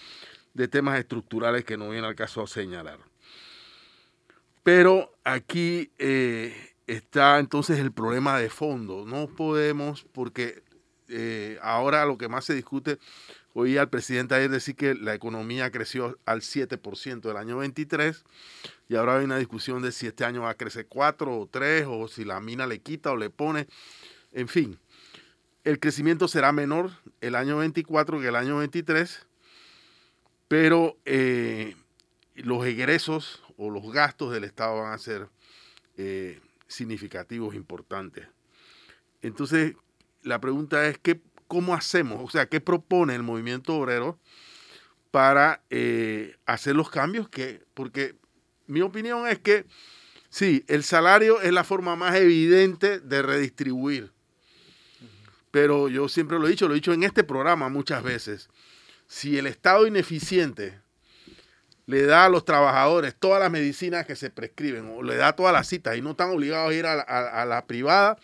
de 0.53 0.67
temas 0.67 0.97
estructurales 0.97 1.65
que 1.65 1.77
no 1.77 1.89
viene 1.89 2.07
al 2.07 2.15
caso 2.15 2.41
a 2.41 2.47
señalar. 2.47 2.99
Pero 4.63 5.11
aquí 5.23 5.91
eh, 5.97 6.73
está 6.87 7.39
entonces 7.39 7.79
el 7.79 7.91
problema 7.91 8.37
de 8.39 8.49
fondo. 8.49 9.05
No 9.05 9.27
podemos, 9.27 10.05
porque 10.13 10.63
ahora 11.61 12.05
lo 12.05 12.17
que 12.17 12.29
más 12.29 12.45
se 12.45 12.53
discute, 12.53 12.99
oí 13.53 13.77
al 13.77 13.89
presidente 13.89 14.35
ayer 14.35 14.49
decir 14.49 14.75
que 14.75 14.95
la 14.95 15.13
economía 15.13 15.71
creció 15.71 16.17
al 16.25 16.41
7% 16.41 17.21
del 17.21 17.37
año 17.37 17.57
23 17.57 18.23
y 18.87 18.95
ahora 18.95 19.17
hay 19.17 19.25
una 19.25 19.37
discusión 19.37 19.81
de 19.81 19.91
si 19.91 20.07
este 20.07 20.25
año 20.25 20.41
va 20.41 20.51
a 20.51 20.55
crecer 20.55 20.87
4 20.87 21.39
o 21.39 21.47
3 21.47 21.85
o 21.87 22.07
si 22.07 22.25
la 22.25 22.39
mina 22.39 22.67
le 22.67 22.79
quita 22.79 23.11
o 23.11 23.17
le 23.17 23.29
pone. 23.29 23.67
En 24.31 24.47
fin, 24.47 24.79
el 25.63 25.79
crecimiento 25.79 26.27
será 26.27 26.51
menor 26.51 26.91
el 27.21 27.35
año 27.35 27.57
24 27.57 28.19
que 28.19 28.27
el 28.27 28.35
año 28.35 28.57
23, 28.57 29.25
pero 30.47 30.97
eh, 31.05 31.75
los 32.35 32.65
egresos 32.65 33.43
o 33.57 33.69
los 33.69 33.91
gastos 33.91 34.31
del 34.31 34.43
Estado 34.43 34.81
van 34.81 34.93
a 34.93 34.97
ser 34.97 35.27
eh, 35.97 36.39
significativos, 36.67 37.55
importantes. 37.55 38.27
Entonces, 39.21 39.75
la 40.23 40.39
pregunta 40.39 40.87
es, 40.87 40.97
¿qué, 40.97 41.19
¿cómo 41.49 41.73
hacemos? 41.73 42.21
O 42.23 42.29
sea, 42.29 42.47
¿qué 42.47 42.61
propone 42.61 43.15
el 43.15 43.23
movimiento 43.23 43.75
obrero 43.75 44.17
para 45.11 45.61
eh, 45.69 46.37
hacer 46.45 46.77
los 46.77 46.89
cambios? 46.89 47.27
Que, 47.27 47.61
porque 47.73 48.15
mi 48.67 48.81
opinión 48.81 49.27
es 49.27 49.39
que, 49.39 49.65
sí, 50.29 50.63
el 50.67 50.83
salario 50.83 51.41
es 51.41 51.51
la 51.51 51.65
forma 51.65 51.97
más 51.97 52.15
evidente 52.15 53.01
de 53.01 53.21
redistribuir. 53.21 54.13
Pero 55.51 55.89
yo 55.89 56.07
siempre 56.07 56.37
lo 56.37 56.45
he 56.47 56.51
dicho, 56.51 56.67
lo 56.67 56.75
he 56.75 56.75
dicho 56.75 56.93
en 56.93 57.03
este 57.03 57.23
programa 57.23 57.67
muchas 57.67 58.03
veces. 58.03 58.47
Si 59.07 59.37
el 59.37 59.47
Estado 59.47 59.87
ineficiente 59.87 60.79
le 61.87 62.03
da 62.03 62.25
a 62.25 62.29
los 62.29 62.45
trabajadores 62.45 63.15
todas 63.17 63.41
las 63.41 63.49
medicinas 63.49 64.05
que 64.05 64.15
se 64.15 64.29
prescriben 64.29 64.93
o 64.95 65.01
le 65.01 65.15
da 65.15 65.33
todas 65.33 65.51
las 65.51 65.67
citas 65.67 65.97
y 65.97 66.01
no 66.03 66.11
están 66.11 66.29
obligados 66.29 66.69
a 66.69 66.73
ir 66.75 66.85
a, 66.85 67.45
la 67.47 67.65
privada, 67.65 68.19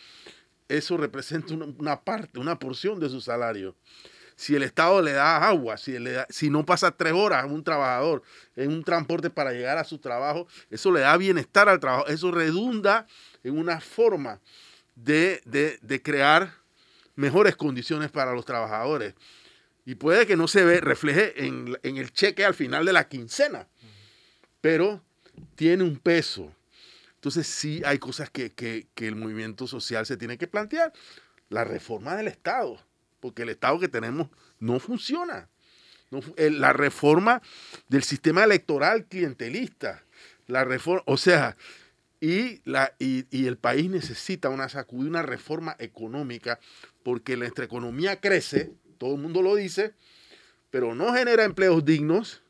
eso 0.68 0.98
representa 0.98 1.54
una, 1.54 2.02
parte, 2.02 2.40
una 2.40 2.58
porción 2.60 3.00
de 3.00 3.10
su 3.10 3.22
salario. 3.22 3.76
Si 4.36 4.56
el 4.56 4.64
Estado 4.64 5.02
le 5.02 5.14
da 5.14 5.48
agua, 5.48 5.78
si, 5.78 5.98
le 5.98 6.26
si 6.30 6.50
no 6.50 6.66
pasa 6.66 6.92
tres 6.92 7.14
horas 7.14 7.44
a 7.44 7.48
un 7.48 7.64
trabajador 7.64 8.22
en 8.56 8.72
un 8.72 8.84
transporte 8.84 9.30
para 9.30 9.54
llegar 9.54 9.78
a 9.78 9.86
su 9.86 9.98
trabajo, 9.98 10.48
eso 10.70 10.92
le 10.92 11.02
da 11.02 11.16
bienestar 11.16 11.70
al 11.70 11.80
trabajo, 11.80 12.08
eso 12.08 12.32
redunda 12.32 13.08
en 13.44 13.58
una 13.58 13.80
forma 13.80 14.42
de, 14.96 15.42
de 15.46 16.02
crear 16.02 16.54
mejores 17.16 17.56
condiciones 17.56 18.12
para 18.12 18.34
los 18.34 18.44
trabajadores 18.44 19.14
y 19.86 19.96
puede 19.96 20.26
que 20.26 20.36
no 20.36 20.48
se 20.48 20.66
ve, 20.66 20.82
refleje 20.82 21.46
en, 21.46 21.78
el 21.84 22.12
cheque 22.12 22.44
al 22.44 22.56
final 22.56 22.86
de 22.86 22.94
la 22.94 23.08
quincena, 23.08 23.68
pero 24.60 25.02
tiene 25.56 25.84
un 25.84 25.98
peso. 25.98 26.52
Entonces 27.26 27.48
sí 27.48 27.82
hay 27.84 27.98
cosas 27.98 28.30
que, 28.30 28.86
el 28.98 29.16
movimiento 29.16 29.66
social 29.66 30.06
se 30.06 30.16
tiene 30.16 30.38
que 30.38 30.46
plantear. 30.46 30.94
La 31.50 31.64
reforma 31.64 32.16
del 32.16 32.28
Estado, 32.28 32.80
porque 33.20 33.42
el 33.42 33.50
Estado 33.50 33.80
que 33.80 33.88
tenemos 33.88 34.28
no 34.60 34.80
funciona. 34.80 35.50
la 36.38 36.72
reforma 36.72 37.42
del 37.90 38.04
sistema 38.04 38.44
electoral 38.44 39.08
clientelista. 39.08 40.04
La 40.46 40.66
reforma, 40.66 41.02
o 41.08 41.18
sea, 41.18 41.58
y, 42.22 42.62
la, 42.64 42.94
y, 43.00 43.26
y, 43.32 43.48
el 43.48 43.58
país 43.58 43.90
necesita 43.90 44.50
una 44.50 44.70
sacudida, 44.70 45.10
una 45.10 45.24
reforma 45.24 45.76
económica, 45.80 46.60
porque 47.02 47.38
nuestra 47.38 47.66
economía 47.66 48.22
crece, 48.22 48.72
todo 49.00 49.16
el 49.16 49.22
mundo 49.22 49.42
lo 49.42 49.56
dice, 49.56 49.96
pero 50.70 50.94
no 50.94 51.12
genera 51.12 51.44
empleos 51.44 51.84
dignos 51.84 52.44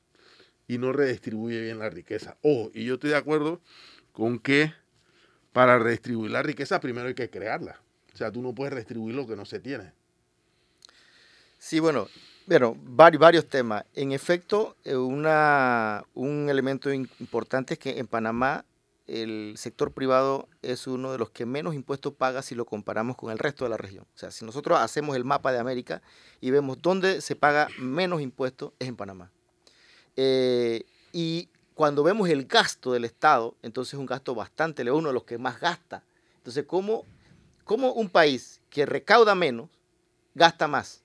y 0.68 0.80
no 0.80 0.92
redistribuye 0.92 1.62
bien 1.62 1.80
la 1.80 1.90
riqueza. 1.90 2.36
Ojo, 2.42 2.72
y 2.74 2.84
yo 2.84 2.96
estoy 2.96 3.12
de 3.12 3.16
acuerdo 3.16 3.62
con 4.16 4.40
que 4.40 4.74
para 5.52 5.78
redistribuir 5.78 6.32
la 6.32 6.42
riqueza 6.42 6.80
primero 6.80 7.08
hay 7.08 7.14
que 7.14 7.30
crearla. 7.30 7.80
O 8.14 8.18
sea, 8.18 8.32
tú 8.32 8.42
no 8.42 8.56
puedes 8.56 8.74
redistribuir 8.74 9.14
lo 9.14 9.28
que 9.28 9.36
no 9.36 9.46
se 9.46 9.60
tiene. 9.60 9.92
Sí, 11.60 11.80
bueno, 11.80 12.08
bueno 12.48 12.78
varios, 12.82 13.20
varios 13.20 13.50
temas. 13.50 13.84
En 13.94 14.14
efecto, 14.14 14.78
eh, 14.86 14.96
una, 14.96 16.06
un 16.14 16.50
elemento 16.50 16.94
importante 16.94 17.74
es 17.74 17.80
que 17.80 18.00
en 18.00 18.08
Panamá 18.08 18.64
el 19.06 19.54
sector 19.58 19.92
privado 19.92 20.48
es 20.62 20.88
uno 20.88 21.12
de 21.12 21.18
los 21.18 21.30
que 21.30 21.46
menos 21.46 21.76
impuestos 21.76 22.14
paga 22.14 22.42
si 22.42 22.56
lo 22.56 22.66
comparamos 22.66 23.18
con 23.18 23.32
el 23.32 23.38
resto 23.38 23.66
de 23.66 23.70
la 23.70 23.78
región. 23.78 24.06
O 24.16 24.18
sea, 24.18 24.32
si 24.32 24.46
nosotros 24.46 24.80
hacemos 24.80 25.16
el 25.18 25.26
mapa 25.26 25.52
de 25.52 25.60
América 25.60 26.02
y 26.40 26.52
vemos 26.52 26.82
dónde 26.82 27.20
se 27.20 27.36
paga 27.36 27.68
menos 27.78 28.22
impuestos, 28.22 28.72
es 28.80 28.88
en 28.88 28.96
Panamá. 28.96 29.30
Eh, 30.16 30.86
y 31.12 31.50
cuando 31.76 32.04
vemos 32.04 32.30
el 32.30 32.46
gasto 32.46 32.94
del 32.94 33.06
Estado, 33.06 33.56
entonces 33.62 33.94
es 33.94 34.00
un 34.00 34.06
gasto 34.06 34.34
bastante 34.34 34.82
elevado, 34.82 35.00
uno 35.00 35.10
de 35.10 35.14
los 35.14 35.26
que 35.26 35.38
más 35.38 35.60
gasta. 35.60 36.04
Entonces, 36.38 36.64
¿cómo, 36.66 37.04
¿cómo 37.66 37.92
un 37.92 38.10
país 38.10 38.62
que 38.70 38.86
recauda 38.86 39.36
menos 39.36 39.70
gasta 40.34 40.68
más? 40.68 41.04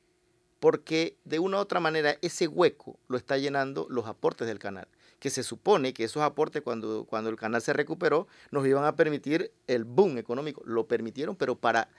Porque 0.60 1.16
de 1.24 1.40
una 1.40 1.58
u 1.58 1.60
otra 1.60 1.80
manera 1.80 2.16
ese 2.22 2.46
hueco 2.46 2.98
lo 3.08 3.16
está 3.16 3.36
llenando 3.36 3.86
los 3.90 4.06
aportes 4.06 4.46
del 4.46 4.60
canal 4.60 4.86
que 5.20 5.30
se 5.30 5.42
supone 5.42 5.92
que 5.92 6.04
esos 6.04 6.22
aportes 6.22 6.62
cuando, 6.62 7.04
cuando 7.04 7.28
el 7.30 7.36
canal 7.36 7.60
se 7.60 7.74
recuperó 7.74 8.26
nos 8.50 8.66
iban 8.66 8.84
a 8.84 8.96
permitir 8.96 9.52
el 9.66 9.84
boom 9.84 10.18
económico. 10.18 10.62
Lo 10.64 10.88
permitieron, 10.88 11.36
pero 11.36 11.56
para, 11.56 11.90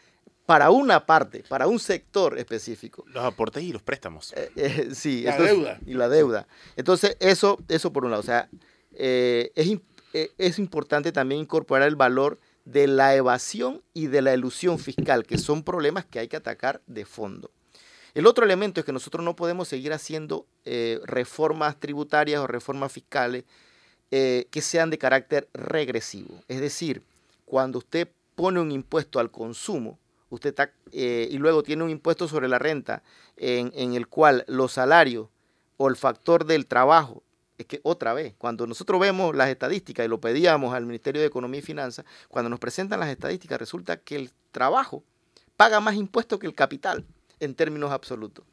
para 0.46 0.70
una 0.72 1.06
parte, 1.06 1.44
para 1.48 1.68
un 1.68 1.80
sector 1.80 2.38
específico. 2.38 3.06
Los 3.08 3.24
aportes 3.24 3.64
y 3.64 3.72
los 3.72 3.82
préstamos. 3.82 4.34
Eh, 4.36 4.52
eh, 4.56 4.90
sí. 4.94 5.24
La 5.24 5.38
deuda. 5.38 5.80
Y 5.86 5.94
la 5.94 6.10
deuda. 6.10 6.48
Entonces, 6.76 7.16
eso, 7.20 7.58
eso 7.68 7.94
por 7.94 8.06
un 8.06 8.12
lado. 8.12 8.22
O 8.22 8.26
sea, 8.26 8.50
eh, 8.94 9.52
es, 9.56 9.78
es 10.38 10.60
importante 10.60 11.12
también 11.12 11.42
incorporar 11.42 11.88
el 11.88 11.96
valor 11.96 12.40
de 12.66 12.88
la 12.88 13.16
evasión 13.16 13.82
y 13.94 14.08
de 14.08 14.22
la 14.22 14.34
ilusión 14.34 14.78
fiscal, 14.80 15.26
que 15.26 15.38
son 15.38 15.64
problemas 15.64 16.06
que 16.06 16.20
hay 16.20 16.28
que 16.28 16.38
atacar 16.38 16.82
de 16.86 17.06
fondo. 17.06 17.52
El 18.14 18.28
otro 18.28 18.44
elemento 18.44 18.80
es 18.80 18.86
que 18.86 18.92
nosotros 18.92 19.24
no 19.24 19.36
podemos 19.36 19.68
seguir 19.68 19.94
haciendo 19.94 20.46
eh, 20.66 21.00
reformas 21.06 21.80
tributarias 21.80 22.42
o 22.42 22.48
reformas 22.48 22.92
fiscales 22.92 23.46
eh, 24.12 24.48
que 24.52 24.62
sean 24.62 24.90
de 24.90 24.98
carácter 24.98 25.48
regresivo. 25.54 26.44
Es 26.50 26.60
decir, 26.60 27.04
cuando 27.46 27.80
usted 27.80 28.10
pone 28.36 28.60
un 28.60 28.72
impuesto 28.72 29.20
al 29.20 29.32
consumo, 29.32 29.98
usted 30.32 30.50
está, 30.50 30.74
eh, 30.92 31.28
y 31.30 31.38
luego 31.38 31.62
tiene 31.62 31.84
un 31.84 31.92
impuesto 31.92 32.28
sobre 32.28 32.48
la 32.48 32.58
renta 32.58 33.04
en, 33.38 33.72
en 33.76 33.94
el 33.94 34.08
cual 34.08 34.44
los 34.48 34.74
salarios 34.74 35.28
o 35.78 35.88
el 35.88 35.96
factor 35.96 36.46
del 36.46 36.66
trabajo 36.66 37.22
es 37.60 37.68
que 37.68 37.80
otra 37.84 38.14
vez, 38.14 38.34
cuando 38.38 38.66
nosotros 38.66 39.00
vemos 39.00 39.36
las 39.36 39.50
estadísticas 39.50 40.06
y 40.06 40.10
lo 40.10 40.20
pedíamos 40.20 40.74
al 40.74 40.86
Ministerio 40.86 41.22
de 41.22 41.28
Economía 41.28 41.60
y 41.60 41.64
Finanzas, 41.64 42.06
cuando 42.28 42.50
nos 42.50 42.60
presentan 42.60 43.00
las 43.00 43.10
estadísticas 43.10 43.60
resulta 43.60 43.98
que 43.98 44.16
el 44.16 44.32
trabajo 44.52 45.04
paga 45.56 45.80
más 45.80 45.96
impuestos 45.96 46.40
que 46.40 46.48
el 46.48 46.56
capital 46.56 47.06
en 47.40 47.54
términos 47.54 47.92
absolutos. 47.92 48.46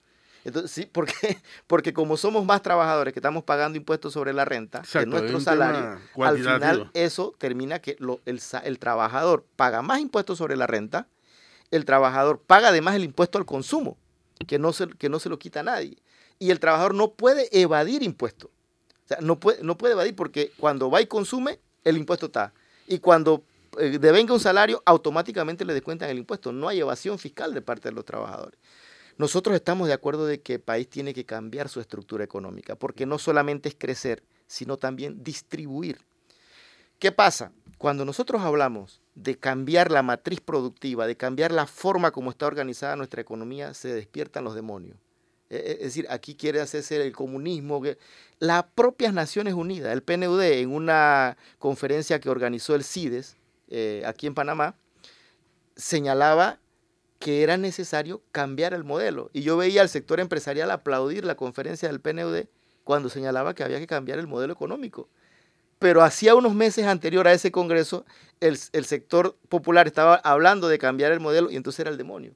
Entonces, 0.44 0.70
sí, 0.70 0.86
¿por 0.86 1.06
Porque 1.66 1.92
como 1.92 2.16
somos 2.16 2.44
más 2.44 2.62
trabajadores 2.62 3.12
que 3.12 3.20
estamos 3.20 3.44
pagando 3.44 3.76
impuestos 3.76 4.12
sobre 4.12 4.32
la 4.32 4.44
renta, 4.44 4.82
en 4.94 5.10
nuestro 5.10 5.40
salario, 5.40 5.98
al 6.22 6.38
final 6.38 6.90
eso 6.94 7.34
termina 7.38 7.80
que 7.80 7.96
el, 8.24 8.78
trabajador 8.78 9.44
paga 9.56 9.82
más 9.82 10.00
impuestos 10.00 10.38
sobre 10.38 10.56
la 10.56 10.66
renta, 10.66 11.08
el 11.70 11.85
trabajador 11.85 12.40
paga 12.40 12.68
además 12.68 12.94
el 12.96 13.04
impuesto 13.04 13.38
al 13.38 13.46
consumo, 13.46 13.96
que 14.46 14.59
no 14.59 14.72
se, 14.72 14.88
que 14.88 15.09
no 15.09 15.18
se 15.18 15.28
lo 15.28 15.38
quita 15.38 15.61
a 15.61 15.64
nadie. 15.64 15.98
Y 16.38 16.50
el 16.50 16.61
trabajador 16.61 16.94
no 16.94 17.12
puede 17.12 17.48
evadir 17.59 18.02
impuestos. 18.02 18.50
O 19.04 19.09
sea, 19.09 19.18
no 19.20 19.40
puede, 19.40 19.62
no 19.62 19.76
puede 19.76 19.94
evadir 19.94 20.14
porque 20.14 20.52
cuando 20.59 20.90
va 20.90 21.00
y 21.00 21.07
consume, 21.07 21.59
el 21.85 21.96
impuesto 21.96 22.26
está. 22.26 22.52
Y 22.87 22.98
cuando 22.98 23.42
eh, 23.78 23.98
devenga 23.98 24.35
un 24.35 24.40
salario, 24.40 24.83
automáticamente 24.85 25.64
le 25.64 25.74
descuentan 25.74 26.11
el 26.11 26.18
impuesto. 26.18 26.52
No 26.52 26.68
hay 26.68 26.81
evasión 26.81 27.18
fiscal 27.18 27.54
de 27.54 27.62
parte 27.62 27.88
de 27.88 27.94
los 27.94 28.04
trabajadores. 28.04 28.59
Nosotros 29.16 29.57
estamos 29.57 29.88
de 29.88 29.94
acuerdo 29.94 30.26
de 30.26 30.40
que 30.40 30.54
el 30.54 30.61
país 30.61 30.88
tiene 30.88 31.12
que 31.12 31.24
cambiar 31.24 31.68
su 31.68 31.81
estructura 31.81 32.22
económica, 32.22 32.76
porque 32.76 33.04
no 33.04 33.18
solamente 33.18 33.68
es 33.68 33.74
crecer, 33.76 34.22
sino 34.46 34.76
también 34.76 35.24
distribuir. 35.24 35.98
¿Qué 37.00 37.11
pasa? 37.11 37.52
Cuando 37.78 38.04
nosotros 38.04 38.42
hablamos 38.42 39.00
de 39.14 39.38
cambiar 39.38 39.92
la 39.92 40.02
matriz 40.02 40.40
productiva, 40.40 41.06
de 41.06 41.16
cambiar 41.16 41.52
la 41.52 41.66
forma 41.66 42.10
como 42.10 42.30
está 42.30 42.46
organizada 42.46 42.96
nuestra 42.96 43.20
economía, 43.22 43.72
se 43.72 43.94
despiertan 43.94 44.42
los 44.42 44.56
demonios. 44.56 44.98
E, 45.48 45.56
e, 45.56 45.72
es 45.72 45.80
decir, 45.80 46.06
aquí 46.10 46.34
quiere 46.34 46.60
hacerse 46.60 47.00
el 47.00 47.12
comunismo. 47.12 47.80
Las 48.40 48.64
propias 48.74 49.14
Naciones 49.14 49.54
Unidas, 49.54 49.92
el 49.92 50.02
PNUD, 50.02 50.42
en 50.42 50.72
una 50.72 51.36
conferencia 51.60 52.18
que 52.18 52.28
organizó 52.28 52.74
el 52.74 52.82
CIDES 52.82 53.36
eh, 53.68 54.02
aquí 54.04 54.26
en 54.26 54.34
Panamá, 54.34 54.74
señalaba 55.76 56.58
que 57.20 57.44
era 57.44 57.56
necesario 57.56 58.22
cambiar 58.32 58.74
el 58.74 58.82
modelo. 58.82 59.30
Y 59.32 59.42
yo 59.42 59.56
veía 59.56 59.82
al 59.82 59.88
sector 59.88 60.18
empresarial 60.18 60.72
aplaudir 60.72 61.24
la 61.24 61.36
conferencia 61.36 61.88
del 61.88 62.00
PNUD 62.00 62.46
cuando 62.82 63.08
señalaba 63.08 63.54
que 63.54 63.62
había 63.62 63.78
que 63.78 63.86
cambiar 63.86 64.18
el 64.18 64.26
modelo 64.26 64.52
económico. 64.52 65.08
Pero 65.78 66.02
hacía 66.02 66.34
unos 66.34 66.54
meses 66.54 66.86
anterior 66.86 67.28
a 67.28 67.32
ese 67.32 67.52
congreso, 67.52 68.04
el, 68.40 68.56
sector 68.56 69.36
popular 69.48 69.86
estaba 69.86 70.16
hablando 70.16 70.68
de 70.68 70.78
cambiar 70.78 71.12
el 71.12 71.20
modelo 71.20 71.50
y 71.50 71.56
entonces 71.56 71.80
era 71.80 71.90
el 71.90 71.96
demonio. 71.96 72.34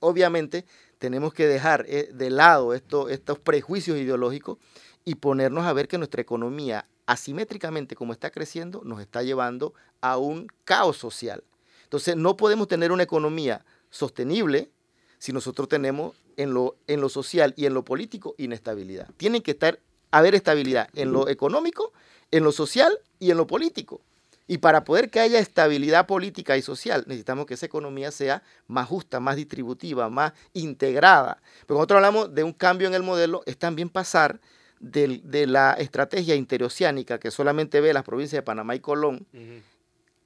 Obviamente 0.00 0.64
tenemos 0.98 1.32
que 1.32 1.46
dejar 1.46 1.84
eh, 1.88 2.10
de 2.12 2.30
lado 2.30 2.74
estos 2.74 3.38
prejuicios 3.38 3.96
ideológicos 3.96 4.58
y 5.04 5.14
ponernos 5.16 5.64
a 5.64 5.72
ver 5.72 5.88
que 5.88 5.98
nuestra 5.98 6.20
economía, 6.20 6.86
asimétricamente 7.06 7.94
como 7.94 8.12
está 8.12 8.30
creciendo, 8.30 8.82
nos 8.84 9.00
está 9.00 9.22
llevando 9.22 9.72
a 10.00 10.18
un 10.18 10.48
caos 10.64 10.96
social. 10.96 11.44
Entonces, 11.84 12.16
no 12.16 12.36
podemos 12.36 12.68
tener 12.68 12.92
una 12.92 13.04
economía 13.04 13.64
sostenible 13.88 14.70
si 15.18 15.32
nosotros 15.32 15.68
tenemos 15.68 16.14
en 16.36 16.52
lo, 16.52 16.76
en 16.86 17.00
lo 17.00 17.08
social 17.08 17.54
y 17.56 17.66
en 17.66 17.74
lo 17.74 17.84
político 17.84 18.34
inestabilidad. 18.38 19.08
Tiene 19.16 19.42
que 19.42 19.52
estar, 19.52 19.80
haber 20.10 20.34
estabilidad 20.34 20.88
en 20.94 21.12
lo 21.12 21.28
económico, 21.28 21.92
en 22.30 22.44
lo 22.44 22.52
social 22.52 22.92
y 23.18 23.30
en 23.30 23.36
lo 23.36 23.46
político. 23.46 24.00
Y 24.50 24.58
para 24.58 24.82
poder 24.84 25.10
que 25.10 25.20
haya 25.20 25.38
estabilidad 25.38 26.06
política 26.06 26.56
y 26.56 26.62
social, 26.62 27.04
necesitamos 27.06 27.44
que 27.44 27.54
esa 27.54 27.66
economía 27.66 28.10
sea 28.10 28.42
más 28.66 28.88
justa, 28.88 29.20
más 29.20 29.36
distributiva, 29.36 30.08
más 30.08 30.32
integrada. 30.54 31.42
Pero 31.66 31.76
cuando 31.76 31.80
nosotros 31.80 31.96
hablamos 31.96 32.34
de 32.34 32.44
un 32.44 32.54
cambio 32.54 32.88
en 32.88 32.94
el 32.94 33.02
modelo, 33.02 33.42
es 33.44 33.58
también 33.58 33.90
pasar 33.90 34.40
de, 34.80 35.46
la 35.46 35.74
estrategia 35.74 36.34
interoceánica 36.34 37.18
que 37.18 37.30
solamente 37.30 37.80
ve 37.82 37.92
las 37.92 38.04
provincias 38.04 38.38
de 38.38 38.42
Panamá 38.42 38.74
y 38.74 38.80
Colón, 38.80 39.26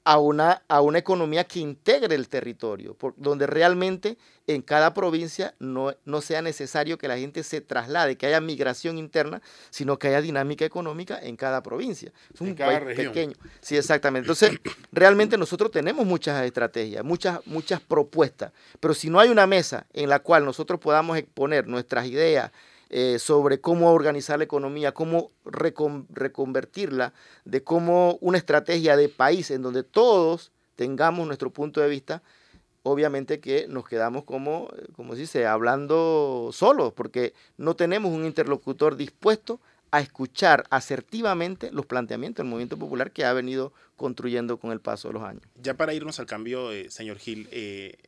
a 0.05 0.19
una, 0.19 0.63
a 0.69 0.81
una 0.81 0.99
economía 0.99 1.45
que 1.45 1.61
integre 1.61 2.15
el 2.15 2.29
territorio, 2.29 2.95
por, 2.95 3.15
donde 3.17 3.47
realmente 3.47 4.19
en 4.49 4.63
cada 4.63 4.93
provincia 4.95 5.55
no, 5.61 5.95
no 6.05 6.21
sea 6.21 6.43
necesario 6.43 6.99
que 6.99 7.07
la 7.07 7.17
gente 7.17 7.45
se 7.45 7.61
traslade, 7.61 8.17
que 8.17 8.27
haya 8.27 8.41
migración 8.41 8.99
interna, 8.99 9.41
sino 9.71 9.99
que 9.99 10.09
haya 10.09 10.21
dinámica 10.21 10.65
económica 10.65 11.21
en 11.23 11.37
cada 11.37 11.63
provincia. 11.63 12.13
Es 12.35 12.41
un 12.41 12.57
país 12.57 12.81
pequeño. 12.97 13.35
Sí, 13.61 13.77
exactamente. 13.77 14.25
Entonces, 14.25 14.59
realmente 14.93 15.39
nosotros 15.39 15.71
tenemos 15.71 16.05
muchas 16.05 16.45
estrategias, 16.45 17.05
muchas, 17.05 17.47
muchas 17.47 17.81
propuestas, 17.81 18.53
pero 18.81 18.95
si 18.95 19.09
no 19.09 19.21
hay 19.21 19.29
una 19.29 19.47
mesa 19.47 19.87
en 19.93 20.09
la 20.09 20.19
cual 20.19 20.45
nosotros 20.45 20.81
podamos 20.81 21.17
exponer 21.17 21.69
nuestras 21.69 22.07
ideas, 22.07 22.51
eh, 22.95 23.19
sobre 23.19 23.59
cómo 23.59 23.91
organizar 23.91 24.37
la 24.37 24.45
economía, 24.45 24.93
cómo 24.93 25.31
reconvertirla, 25.47 27.15
de 27.47 27.65
cómo 27.65 28.19
una 28.21 28.37
estrategia 28.37 28.99
de 28.99 29.09
país 29.09 29.51
en 29.51 29.63
donde 29.63 29.83
todos 29.83 30.53
tengamos 30.77 31.27
nuestro 31.27 31.51
punto 31.51 31.81
de 31.81 31.89
vista, 31.89 32.23
obviamente 32.83 33.41
que 33.41 33.67
nos 33.67 33.89
quedamos 33.89 34.25
como, 34.25 34.69
eh, 34.77 34.89
como 34.95 35.15
se 35.15 35.23
dice, 35.23 35.47
hablando 35.47 36.51
solos, 36.53 36.93
porque 36.93 37.33
no 37.57 37.77
tenemos 37.77 38.13
un 38.13 38.27
interlocutor 38.27 38.97
dispuesto 38.97 39.59
a 39.93 40.01
escuchar 40.01 40.65
asertivamente 40.71 41.71
los 41.71 41.85
planteamientos 41.85 42.43
del 42.43 42.51
movimiento 42.51 42.79
popular 42.79 43.13
que 43.13 43.27
ha 43.27 43.33
venido 43.35 43.75
construyendo 43.97 44.57
con 44.57 44.73
el 44.73 44.81
paso 44.81 45.09
de 45.09 45.15
los 45.15 45.23
años. 45.23 45.43
Ya 45.55 45.75
para 45.75 45.93
irnos 45.93 46.19
al 46.19 46.25
cambio, 46.25 46.73
eh, 46.73 46.91
señor 46.91 47.19
Gil, 47.19 47.47
eh, 47.53 47.99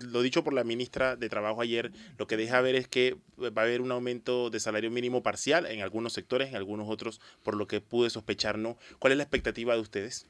lo 0.00 0.22
dicho 0.22 0.42
por 0.42 0.54
la 0.54 0.64
ministra 0.64 1.16
de 1.16 1.28
Trabajo 1.28 1.60
ayer, 1.60 1.92
lo 2.16 2.26
que 2.26 2.38
deja 2.38 2.62
ver 2.62 2.76
es 2.76 2.88
que 2.88 3.18
va 3.38 3.60
a 3.62 3.64
haber 3.66 3.82
un 3.82 3.92
aumento 3.92 4.48
de 4.48 4.58
salario 4.58 4.90
mínimo 4.90 5.22
parcial 5.22 5.66
en 5.66 5.82
algunos 5.82 6.14
sectores, 6.14 6.48
en 6.48 6.56
algunos 6.56 6.88
otros, 6.88 7.20
por 7.42 7.56
lo 7.56 7.66
que 7.66 7.82
pude 7.82 8.08
sospechar, 8.08 8.56
¿no? 8.56 8.78
¿Cuál 8.98 9.12
es 9.12 9.18
la 9.18 9.24
expectativa 9.24 9.74
de 9.74 9.80
ustedes? 9.80 10.26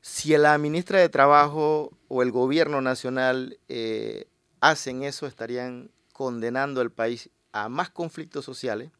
Si 0.00 0.34
la 0.38 0.56
ministra 0.56 1.00
de 1.00 1.10
Trabajo 1.10 1.92
o 2.08 2.22
el 2.22 2.30
gobierno 2.30 2.80
nacional 2.80 3.58
eh, 3.68 4.26
hacen 4.60 5.02
eso, 5.02 5.26
estarían 5.26 5.90
condenando 6.14 6.80
al 6.80 6.90
país 6.90 7.28
a 7.52 7.68
más 7.68 7.90
conflictos 7.90 8.46
sociales 8.46 8.90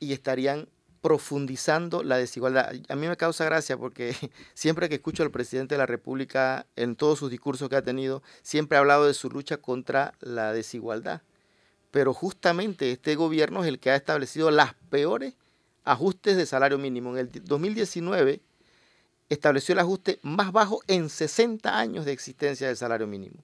y 0.00 0.12
estarían 0.12 0.68
profundizando 1.00 2.02
la 2.02 2.16
desigualdad. 2.18 2.72
A 2.88 2.96
mí 2.96 3.08
me 3.08 3.16
causa 3.16 3.44
gracia 3.44 3.76
porque 3.76 4.14
siempre 4.54 4.88
que 4.88 4.96
escucho 4.96 5.22
al 5.22 5.30
presidente 5.30 5.74
de 5.74 5.78
la 5.78 5.86
República 5.86 6.66
en 6.76 6.96
todos 6.96 7.18
sus 7.18 7.30
discursos 7.30 7.68
que 7.68 7.76
ha 7.76 7.82
tenido, 7.82 8.22
siempre 8.42 8.76
ha 8.76 8.80
hablado 8.80 9.06
de 9.06 9.14
su 9.14 9.30
lucha 9.30 9.58
contra 9.58 10.14
la 10.20 10.52
desigualdad. 10.52 11.22
Pero 11.90 12.14
justamente 12.14 12.92
este 12.92 13.14
gobierno 13.16 13.62
es 13.62 13.68
el 13.68 13.78
que 13.78 13.90
ha 13.90 13.96
establecido 13.96 14.50
las 14.50 14.74
peores 14.90 15.34
ajustes 15.84 16.36
de 16.36 16.46
salario 16.46 16.78
mínimo. 16.78 17.10
En 17.10 17.18
el 17.18 17.44
2019 17.44 18.40
estableció 19.28 19.72
el 19.72 19.80
ajuste 19.80 20.18
más 20.22 20.52
bajo 20.52 20.82
en 20.86 21.08
60 21.08 21.78
años 21.78 22.04
de 22.04 22.12
existencia 22.12 22.66
del 22.66 22.76
salario 22.76 23.06
mínimo. 23.06 23.42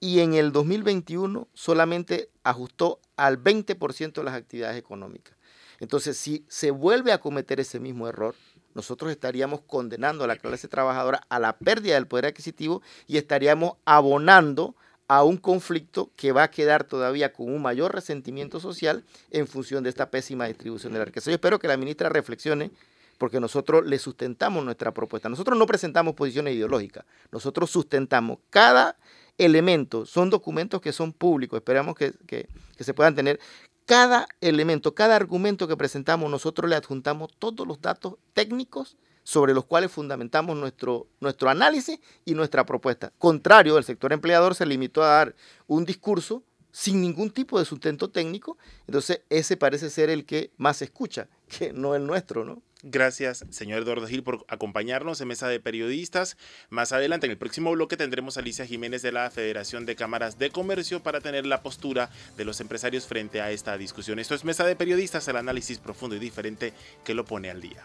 Y 0.00 0.20
en 0.20 0.34
el 0.34 0.52
2021 0.52 1.48
solamente 1.54 2.30
ajustó 2.44 3.00
al 3.16 3.42
20% 3.42 4.12
de 4.12 4.24
las 4.24 4.34
actividades 4.34 4.76
económicas. 4.76 5.37
Entonces, 5.80 6.16
si 6.16 6.44
se 6.48 6.70
vuelve 6.70 7.12
a 7.12 7.18
cometer 7.18 7.60
ese 7.60 7.80
mismo 7.80 8.08
error, 8.08 8.34
nosotros 8.74 9.10
estaríamos 9.10 9.60
condenando 9.62 10.24
a 10.24 10.26
la 10.26 10.36
clase 10.36 10.68
trabajadora 10.68 11.22
a 11.28 11.38
la 11.38 11.58
pérdida 11.58 11.94
del 11.94 12.06
poder 12.06 12.26
adquisitivo 12.26 12.82
y 13.06 13.16
estaríamos 13.16 13.74
abonando 13.84 14.74
a 15.08 15.24
un 15.24 15.38
conflicto 15.38 16.10
que 16.16 16.32
va 16.32 16.44
a 16.44 16.50
quedar 16.50 16.84
todavía 16.84 17.32
con 17.32 17.52
un 17.52 17.62
mayor 17.62 17.94
resentimiento 17.94 18.60
social 18.60 19.04
en 19.30 19.46
función 19.46 19.82
de 19.82 19.88
esta 19.88 20.10
pésima 20.10 20.46
distribución 20.46 20.92
de 20.92 20.98
la 20.98 21.06
riqueza. 21.06 21.30
Yo 21.30 21.34
espero 21.34 21.58
que 21.58 21.66
la 21.66 21.78
ministra 21.78 22.10
reflexione 22.10 22.70
porque 23.16 23.40
nosotros 23.40 23.84
le 23.84 23.98
sustentamos 23.98 24.64
nuestra 24.64 24.92
propuesta. 24.92 25.28
Nosotros 25.28 25.58
no 25.58 25.66
presentamos 25.66 26.14
posiciones 26.14 26.54
ideológicas, 26.54 27.04
nosotros 27.32 27.70
sustentamos 27.70 28.38
cada 28.50 28.96
elemento, 29.38 30.04
son 30.04 30.30
documentos 30.30 30.80
que 30.80 30.92
son 30.92 31.12
públicos, 31.12 31.56
esperamos 31.56 31.96
que, 31.96 32.12
que 32.26 32.48
se 32.84 32.94
puedan 32.94 33.14
tener, 33.14 33.40
cada 33.88 34.28
elemento, 34.42 34.94
cada 34.94 35.16
argumento 35.16 35.66
que 35.66 35.74
presentamos, 35.74 36.30
nosotros 36.30 36.68
le 36.68 36.76
adjuntamos 36.76 37.30
todos 37.38 37.66
los 37.66 37.80
datos 37.80 38.16
técnicos 38.34 38.98
sobre 39.22 39.54
los 39.54 39.64
cuales 39.64 39.90
fundamentamos 39.90 40.58
nuestro, 40.58 41.06
nuestro 41.20 41.48
análisis 41.48 41.98
y 42.26 42.34
nuestra 42.34 42.66
propuesta. 42.66 43.14
Contrario, 43.16 43.78
el 43.78 43.84
sector 43.84 44.12
empleador 44.12 44.54
se 44.54 44.66
limitó 44.66 45.02
a 45.02 45.06
dar 45.06 45.34
un 45.66 45.86
discurso 45.86 46.42
sin 46.70 47.00
ningún 47.00 47.30
tipo 47.30 47.58
de 47.58 47.64
sustento 47.64 48.10
técnico, 48.10 48.58
entonces 48.86 49.22
ese 49.30 49.56
parece 49.56 49.88
ser 49.88 50.10
el 50.10 50.26
que 50.26 50.50
más 50.58 50.82
escucha, 50.82 51.30
que 51.48 51.72
no 51.72 51.94
el 51.94 52.06
nuestro, 52.06 52.44
¿no? 52.44 52.60
Gracias, 52.84 53.44
señor 53.50 53.82
Eduardo 53.82 54.06
Gil, 54.06 54.22
por 54.22 54.44
acompañarnos 54.46 55.20
en 55.20 55.26
Mesa 55.26 55.48
de 55.48 55.58
Periodistas. 55.58 56.36
Más 56.70 56.92
adelante, 56.92 57.26
en 57.26 57.32
el 57.32 57.38
próximo 57.38 57.72
bloque, 57.72 57.96
tendremos 57.96 58.36
a 58.36 58.40
Alicia 58.40 58.66
Jiménez 58.66 59.02
de 59.02 59.10
la 59.10 59.28
Federación 59.32 59.84
de 59.84 59.96
Cámaras 59.96 60.38
de 60.38 60.50
Comercio 60.50 61.02
para 61.02 61.20
tener 61.20 61.44
la 61.44 61.62
postura 61.62 62.08
de 62.36 62.44
los 62.44 62.60
empresarios 62.60 63.06
frente 63.06 63.40
a 63.40 63.50
esta 63.50 63.76
discusión. 63.76 64.20
Esto 64.20 64.36
es 64.36 64.44
Mesa 64.44 64.64
de 64.64 64.76
Periodistas, 64.76 65.26
el 65.26 65.36
análisis 65.36 65.78
profundo 65.78 66.14
y 66.14 66.20
diferente 66.20 66.72
que 67.04 67.14
lo 67.14 67.24
pone 67.24 67.50
al 67.50 67.60
día. 67.60 67.84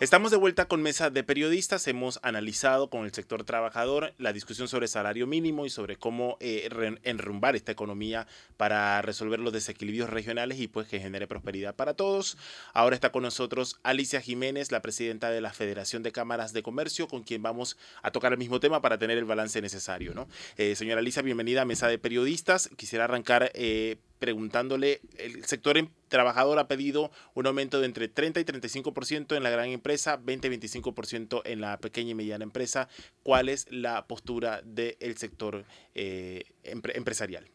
Estamos 0.00 0.32
de 0.32 0.36
vuelta 0.36 0.66
con 0.66 0.82
Mesa 0.82 1.08
de 1.08 1.22
Periodistas. 1.22 1.86
Hemos 1.86 2.18
analizado 2.24 2.90
con 2.90 3.04
el 3.04 3.12
sector 3.12 3.44
trabajador 3.44 4.12
la 4.18 4.32
discusión 4.32 4.66
sobre 4.66 4.88
salario 4.88 5.28
mínimo 5.28 5.66
y 5.66 5.70
sobre 5.70 5.94
cómo 5.94 6.36
eh, 6.40 6.68
enrumbar 7.04 7.54
esta 7.54 7.70
economía 7.70 8.26
para 8.56 9.00
resolver 9.02 9.38
los 9.38 9.52
desequilibrios 9.52 10.10
regionales 10.10 10.58
y 10.58 10.66
pues 10.66 10.88
que 10.88 10.98
genere 10.98 11.28
prosperidad 11.28 11.76
para 11.76 11.94
todos. 11.94 12.36
Ahora 12.72 12.96
está 12.96 13.12
con 13.12 13.22
nosotros 13.22 13.78
Alicia 13.84 14.20
Jiménez, 14.20 14.72
la 14.72 14.82
presidenta 14.82 15.30
de 15.30 15.40
la 15.40 15.52
Federación 15.52 16.02
de 16.02 16.10
Cámaras 16.10 16.52
de 16.52 16.64
Comercio, 16.64 17.06
con 17.06 17.22
quien 17.22 17.44
vamos 17.44 17.76
a 18.02 18.10
tocar 18.10 18.32
el 18.32 18.38
mismo 18.38 18.58
tema 18.58 18.82
para 18.82 18.98
tener 18.98 19.16
el 19.16 19.24
balance 19.24 19.62
necesario. 19.62 20.12
¿no? 20.12 20.26
Eh, 20.56 20.74
señora 20.74 20.98
Alicia, 20.98 21.22
bienvenida 21.22 21.62
a 21.62 21.66
Mesa 21.66 21.86
de 21.86 21.98
Periodistas. 21.98 22.68
Quisiera 22.76 23.04
arrancar 23.04 23.52
eh, 23.54 23.98
preguntándole, 24.24 25.02
el 25.18 25.44
sector 25.44 25.76
em, 25.76 25.90
trabajador 26.08 26.58
ha 26.58 26.66
pedido 26.66 27.10
un 27.34 27.46
aumento 27.46 27.78
de 27.78 27.84
entre 27.84 28.08
30 28.08 28.40
y 28.40 28.44
35% 28.44 29.36
en 29.36 29.42
la 29.42 29.50
gran 29.50 29.68
empresa, 29.68 30.18
20-25% 30.18 31.42
en 31.44 31.60
la 31.60 31.78
pequeña 31.78 32.12
y 32.12 32.14
mediana 32.14 32.42
empresa. 32.42 32.88
¿Cuál 33.22 33.50
es 33.50 33.66
la 33.70 34.06
postura 34.06 34.62
del 34.62 35.18
sector 35.18 35.66
eh, 35.94 36.44
empresarial? 36.62 37.50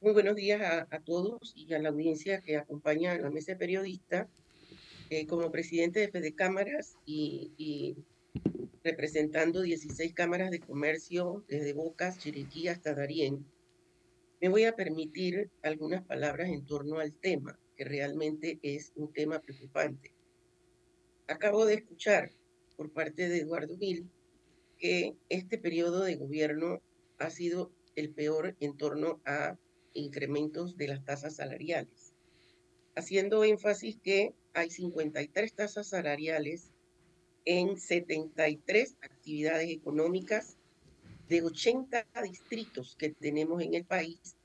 Muy 0.00 0.12
buenos 0.12 0.34
días 0.34 0.60
a, 0.90 0.98
todos 0.98 1.52
y 1.54 1.72
a 1.72 1.78
la 1.78 1.90
audiencia 1.90 2.40
que 2.40 2.56
acompaña 2.56 3.12
a 3.12 3.18
la 3.18 3.30
mesa 3.30 3.54
de. 3.54 4.26
Eh, 5.10 5.26
como 5.28 5.52
presidente 5.52 6.00
de 6.00 6.08
Fede 6.08 6.34
Cámaras 6.34 6.96
y, 7.06 7.52
y 7.56 7.94
representando 8.82 9.62
16 9.62 10.14
cámaras 10.14 10.50
de 10.50 10.58
comercio 10.58 11.44
desde 11.46 11.74
Bocas, 11.74 12.18
Chiriquí 12.18 12.66
hasta 12.66 12.92
Darién, 12.92 13.46
me 14.40 14.48
voy 14.48 14.64
a 14.64 14.76
permitir 14.76 15.50
algunas 15.62 16.04
palabras 16.04 16.48
en 16.48 16.66
torno 16.66 16.98
al 16.98 17.12
tema. 17.12 17.58
que 17.76 17.84
realmente 17.84 18.58
es 18.62 18.90
un 18.96 19.12
tema 19.12 19.38
preocupante. 19.38 20.10
Acabo 21.28 21.66
de 21.66 21.74
escuchar 21.74 22.32
por 22.74 22.90
parte 22.90 23.28
de 23.28 23.40
Eduardo 23.40 23.76
Gil 23.76 24.08
que 24.78 25.14
este 25.28 25.58
periodo 25.58 26.02
de 26.02 26.16
gobierno 26.16 26.80
ha 27.18 27.28
sido 27.28 27.70
el 27.94 28.08
peor 28.14 28.56
en 28.60 28.78
torno 28.78 29.20
a 29.26 29.58
incrementos 29.92 30.78
de 30.78 30.88
las 30.88 31.04
tasas 31.04 31.36
salariales, 31.36 32.14
haciendo 32.94 33.44
énfasis 33.44 33.98
que 34.02 34.32
hay 34.54 34.70
53 34.70 35.52
tasas 35.52 35.88
salariales 35.88 36.72
en 37.44 37.76
73 37.78 38.96
actividades 39.02 39.68
económicas 39.68 40.56
de 41.28 41.42
80 41.42 42.06
distritos 42.22 42.96
que 42.96 43.10
tenemos 43.10 43.62
en 43.62 43.74
el 43.74 43.84
país, 43.84 44.36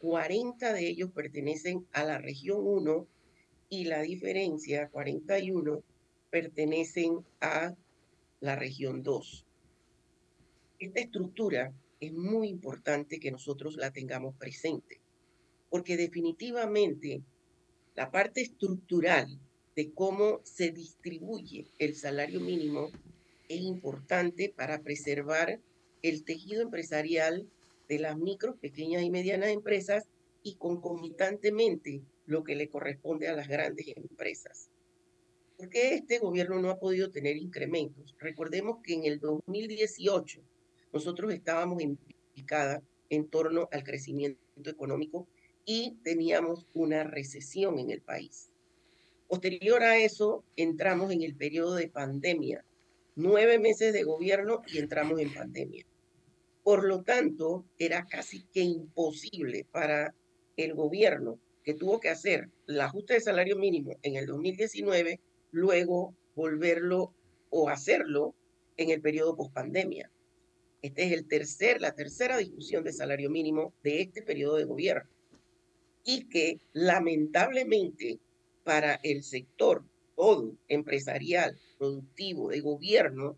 40 0.00 0.72
de 0.72 0.88
ellos 0.88 1.10
pertenecen 1.12 1.86
a 1.92 2.04
la 2.04 2.18
región 2.18 2.58
1 2.62 3.06
y 3.70 3.84
la 3.84 4.02
diferencia, 4.02 4.88
41, 4.90 5.82
pertenecen 6.30 7.24
a 7.40 7.74
la 8.40 8.56
región 8.56 9.02
2. 9.02 9.46
Esta 10.78 11.00
estructura 11.00 11.72
es 12.00 12.12
muy 12.12 12.48
importante 12.48 13.18
que 13.18 13.30
nosotros 13.30 13.76
la 13.76 13.90
tengamos 13.90 14.36
presente, 14.36 15.00
porque 15.70 15.96
definitivamente 15.96 17.22
la 17.94 18.10
parte 18.10 18.42
estructural 18.42 19.40
de 19.74 19.92
cómo 19.92 20.40
se 20.44 20.70
distribuye 20.70 21.66
el 21.78 21.94
salario 21.94 22.40
mínimo 22.40 22.90
es 23.48 23.60
importante 23.60 24.52
para 24.54 24.82
preservar 24.82 25.60
el 26.08 26.24
tejido 26.24 26.62
empresarial 26.62 27.46
de 27.88 27.98
las 27.98 28.16
micro, 28.16 28.56
pequeñas 28.56 29.02
y 29.02 29.10
medianas 29.10 29.50
empresas 29.50 30.08
y 30.42 30.54
concomitantemente 30.54 32.02
lo 32.26 32.44
que 32.44 32.56
le 32.56 32.68
corresponde 32.68 33.28
a 33.28 33.36
las 33.36 33.48
grandes 33.48 33.86
empresas. 33.96 34.70
¿Por 35.56 35.68
qué 35.68 35.94
este 35.94 36.18
gobierno 36.18 36.60
no 36.60 36.70
ha 36.70 36.78
podido 36.78 37.10
tener 37.10 37.36
incrementos? 37.36 38.14
Recordemos 38.18 38.78
que 38.82 38.94
en 38.94 39.04
el 39.04 39.20
2018 39.20 40.40
nosotros 40.92 41.32
estábamos 41.32 41.82
en 41.82 43.28
torno 43.28 43.68
al 43.72 43.84
crecimiento 43.84 44.40
económico 44.64 45.26
y 45.64 45.96
teníamos 46.04 46.66
una 46.74 47.04
recesión 47.04 47.78
en 47.78 47.90
el 47.90 48.00
país. 48.00 48.50
Posterior 49.28 49.82
a 49.82 49.98
eso, 49.98 50.44
entramos 50.56 51.10
en 51.10 51.22
el 51.22 51.34
periodo 51.34 51.74
de 51.74 51.88
pandemia. 51.88 52.64
Nueve 53.16 53.58
meses 53.58 53.92
de 53.92 54.04
gobierno 54.04 54.62
y 54.68 54.78
entramos 54.78 55.18
en 55.20 55.34
pandemia. 55.34 55.84
Por 56.66 56.82
lo 56.82 57.04
tanto, 57.04 57.64
era 57.78 58.06
casi 58.06 58.42
que 58.52 58.60
imposible 58.60 59.68
para 59.70 60.12
el 60.56 60.74
gobierno 60.74 61.38
que 61.62 61.74
tuvo 61.74 62.00
que 62.00 62.08
hacer 62.08 62.50
el 62.66 62.80
ajuste 62.80 63.14
de 63.14 63.20
salario 63.20 63.56
mínimo 63.56 63.96
en 64.02 64.16
el 64.16 64.26
2019, 64.26 65.20
luego 65.52 66.16
volverlo 66.34 67.14
o 67.50 67.68
hacerlo 67.68 68.34
en 68.76 68.90
el 68.90 69.00
periodo 69.00 69.36
pospandemia. 69.36 70.10
Esta 70.82 71.02
es 71.02 71.80
la 71.80 71.94
tercera 71.94 72.36
discusión 72.36 72.82
de 72.82 72.92
salario 72.92 73.30
mínimo 73.30 73.72
de 73.84 74.00
este 74.00 74.22
periodo 74.22 74.56
de 74.56 74.64
gobierno. 74.64 75.08
Y 76.02 76.28
que 76.28 76.58
lamentablemente 76.72 78.18
para 78.64 78.98
el 79.04 79.22
sector 79.22 79.84
todo 80.16 80.56
empresarial, 80.66 81.56
productivo, 81.78 82.48
de 82.48 82.58
gobierno, 82.58 83.36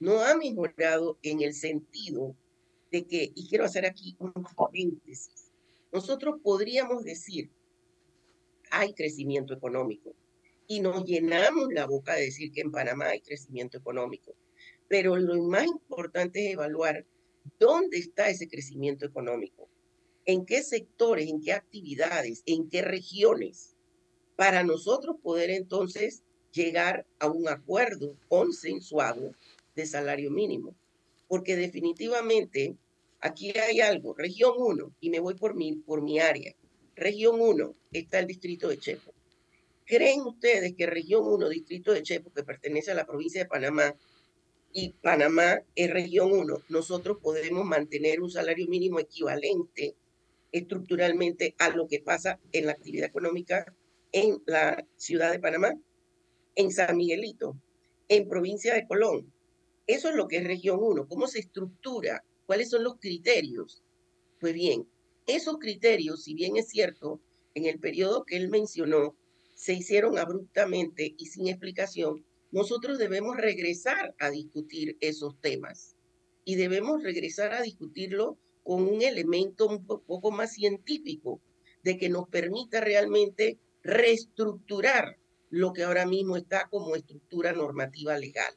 no 0.00 0.22
ha 0.22 0.34
mejorado 0.34 1.18
en 1.22 1.42
el 1.42 1.52
sentido 1.52 2.34
de 2.94 3.06
que, 3.06 3.32
y 3.34 3.48
quiero 3.48 3.64
hacer 3.64 3.86
aquí 3.86 4.14
un 4.20 4.32
paréntesis, 4.56 5.50
nosotros 5.92 6.36
podríamos 6.40 7.02
decir, 7.02 7.50
hay 8.70 8.94
crecimiento 8.94 9.52
económico, 9.52 10.14
y 10.68 10.78
nos 10.78 11.04
llenamos 11.04 11.72
la 11.72 11.86
boca 11.86 12.14
de 12.14 12.26
decir 12.26 12.52
que 12.52 12.60
en 12.60 12.70
Panamá 12.70 13.06
hay 13.06 13.20
crecimiento 13.20 13.78
económico, 13.78 14.36
pero 14.86 15.16
lo 15.16 15.42
más 15.42 15.66
importante 15.66 16.46
es 16.46 16.52
evaluar 16.52 17.04
dónde 17.58 17.98
está 17.98 18.28
ese 18.28 18.46
crecimiento 18.46 19.04
económico, 19.04 19.68
en 20.24 20.46
qué 20.46 20.62
sectores, 20.62 21.28
en 21.28 21.42
qué 21.42 21.52
actividades, 21.52 22.44
en 22.46 22.68
qué 22.68 22.80
regiones 22.80 23.74
para 24.36 24.62
nosotros 24.62 25.16
poder 25.20 25.50
entonces 25.50 26.22
llegar 26.52 27.08
a 27.18 27.28
un 27.28 27.48
acuerdo 27.48 28.16
consensuado 28.28 29.32
de 29.74 29.84
salario 29.84 30.30
mínimo. 30.30 30.76
Porque 31.26 31.56
definitivamente 31.56 32.76
aquí 33.24 33.58
hay 33.58 33.80
algo, 33.80 34.14
región 34.14 34.52
1, 34.56 34.96
y 35.00 35.10
me 35.10 35.18
voy 35.18 35.34
por 35.34 35.54
mi, 35.54 35.74
por 35.76 36.02
mi 36.02 36.20
área. 36.20 36.54
Región 36.94 37.40
1 37.40 37.74
está 37.92 38.18
el 38.18 38.26
distrito 38.26 38.68
de 38.68 38.78
Chepo. 38.78 39.12
¿Creen 39.86 40.20
ustedes 40.20 40.74
que 40.76 40.86
región 40.86 41.24
1, 41.26 41.48
distrito 41.48 41.92
de 41.92 42.02
Chepo, 42.02 42.30
que 42.32 42.44
pertenece 42.44 42.90
a 42.90 42.94
la 42.94 43.06
provincia 43.06 43.42
de 43.42 43.48
Panamá, 43.48 43.94
y 44.72 44.90
Panamá 44.90 45.62
es 45.74 45.90
región 45.90 46.32
1, 46.32 46.62
nosotros 46.68 47.18
podemos 47.22 47.64
mantener 47.64 48.20
un 48.20 48.30
salario 48.30 48.66
mínimo 48.68 49.00
equivalente 49.00 49.94
estructuralmente 50.52 51.54
a 51.58 51.70
lo 51.70 51.88
que 51.88 52.00
pasa 52.00 52.38
en 52.52 52.66
la 52.66 52.72
actividad 52.72 53.08
económica 53.08 53.74
en 54.12 54.42
la 54.46 54.86
ciudad 54.96 55.32
de 55.32 55.40
Panamá, 55.40 55.74
en 56.54 56.70
San 56.70 56.96
Miguelito, 56.96 57.56
en 58.08 58.28
provincia 58.28 58.74
de 58.74 58.86
Colón. 58.86 59.32
Eso 59.86 60.08
es 60.10 60.14
lo 60.14 60.28
que 60.28 60.36
es 60.36 60.44
región 60.44 60.78
1, 60.80 61.08
cómo 61.08 61.26
se 61.26 61.40
estructura, 61.40 62.22
cuáles 62.46 62.70
son 62.70 62.84
los 62.84 62.96
criterios. 62.98 63.82
Pues 64.40 64.54
bien, 64.54 64.86
esos 65.26 65.58
criterios, 65.58 66.24
si 66.24 66.34
bien 66.34 66.56
es 66.56 66.68
cierto, 66.68 67.20
en 67.54 67.66
el 67.66 67.78
periodo 67.78 68.24
que 68.24 68.36
él 68.36 68.48
mencionó, 68.48 69.16
se 69.54 69.74
hicieron 69.74 70.18
abruptamente 70.18 71.14
y 71.16 71.26
sin 71.26 71.48
explicación, 71.48 72.24
nosotros 72.50 72.98
debemos 72.98 73.36
regresar 73.36 74.14
a 74.18 74.30
discutir 74.30 74.96
esos 75.00 75.40
temas 75.40 75.96
y 76.44 76.56
debemos 76.56 77.02
regresar 77.02 77.52
a 77.52 77.62
discutirlo 77.62 78.36
con 78.62 78.86
un 78.86 79.02
elemento 79.02 79.66
un 79.66 79.84
poco 79.84 80.30
más 80.30 80.52
científico, 80.52 81.40
de 81.82 81.98
que 81.98 82.08
nos 82.08 82.28
permita 82.28 82.80
realmente 82.80 83.58
reestructurar 83.82 85.18
lo 85.50 85.72
que 85.72 85.84
ahora 85.84 86.06
mismo 86.06 86.36
está 86.36 86.66
como 86.68 86.96
estructura 86.96 87.52
normativa 87.52 88.16
legal. 88.18 88.54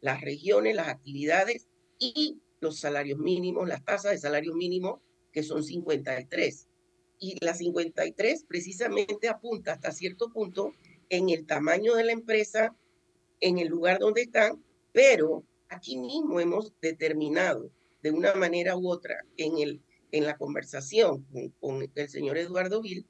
Las 0.00 0.20
regiones, 0.20 0.74
las 0.74 0.88
actividades 0.88 1.68
y 1.98 2.38
los 2.60 2.78
salarios 2.78 3.18
mínimos, 3.18 3.68
las 3.68 3.84
tasas 3.84 4.12
de 4.12 4.18
salario 4.18 4.54
mínimo, 4.54 5.00
que 5.32 5.42
son 5.42 5.62
53. 5.62 6.68
Y 7.20 7.44
la 7.44 7.54
53 7.54 8.44
precisamente 8.44 9.28
apunta 9.28 9.72
hasta 9.72 9.92
cierto 9.92 10.30
punto 10.32 10.72
en 11.08 11.30
el 11.30 11.46
tamaño 11.46 11.94
de 11.94 12.04
la 12.04 12.12
empresa, 12.12 12.76
en 13.40 13.58
el 13.58 13.68
lugar 13.68 13.98
donde 13.98 14.22
están, 14.22 14.62
pero 14.92 15.44
aquí 15.68 15.96
mismo 15.98 16.40
hemos 16.40 16.72
determinado 16.80 17.70
de 18.02 18.10
una 18.10 18.34
manera 18.34 18.76
u 18.76 18.88
otra 18.88 19.24
en, 19.36 19.58
el, 19.58 19.82
en 20.12 20.24
la 20.24 20.36
conversación 20.36 21.26
con, 21.60 21.90
el 21.94 22.08
señor 22.08 22.38
Eduardo 22.38 22.82
Gil 22.82 23.06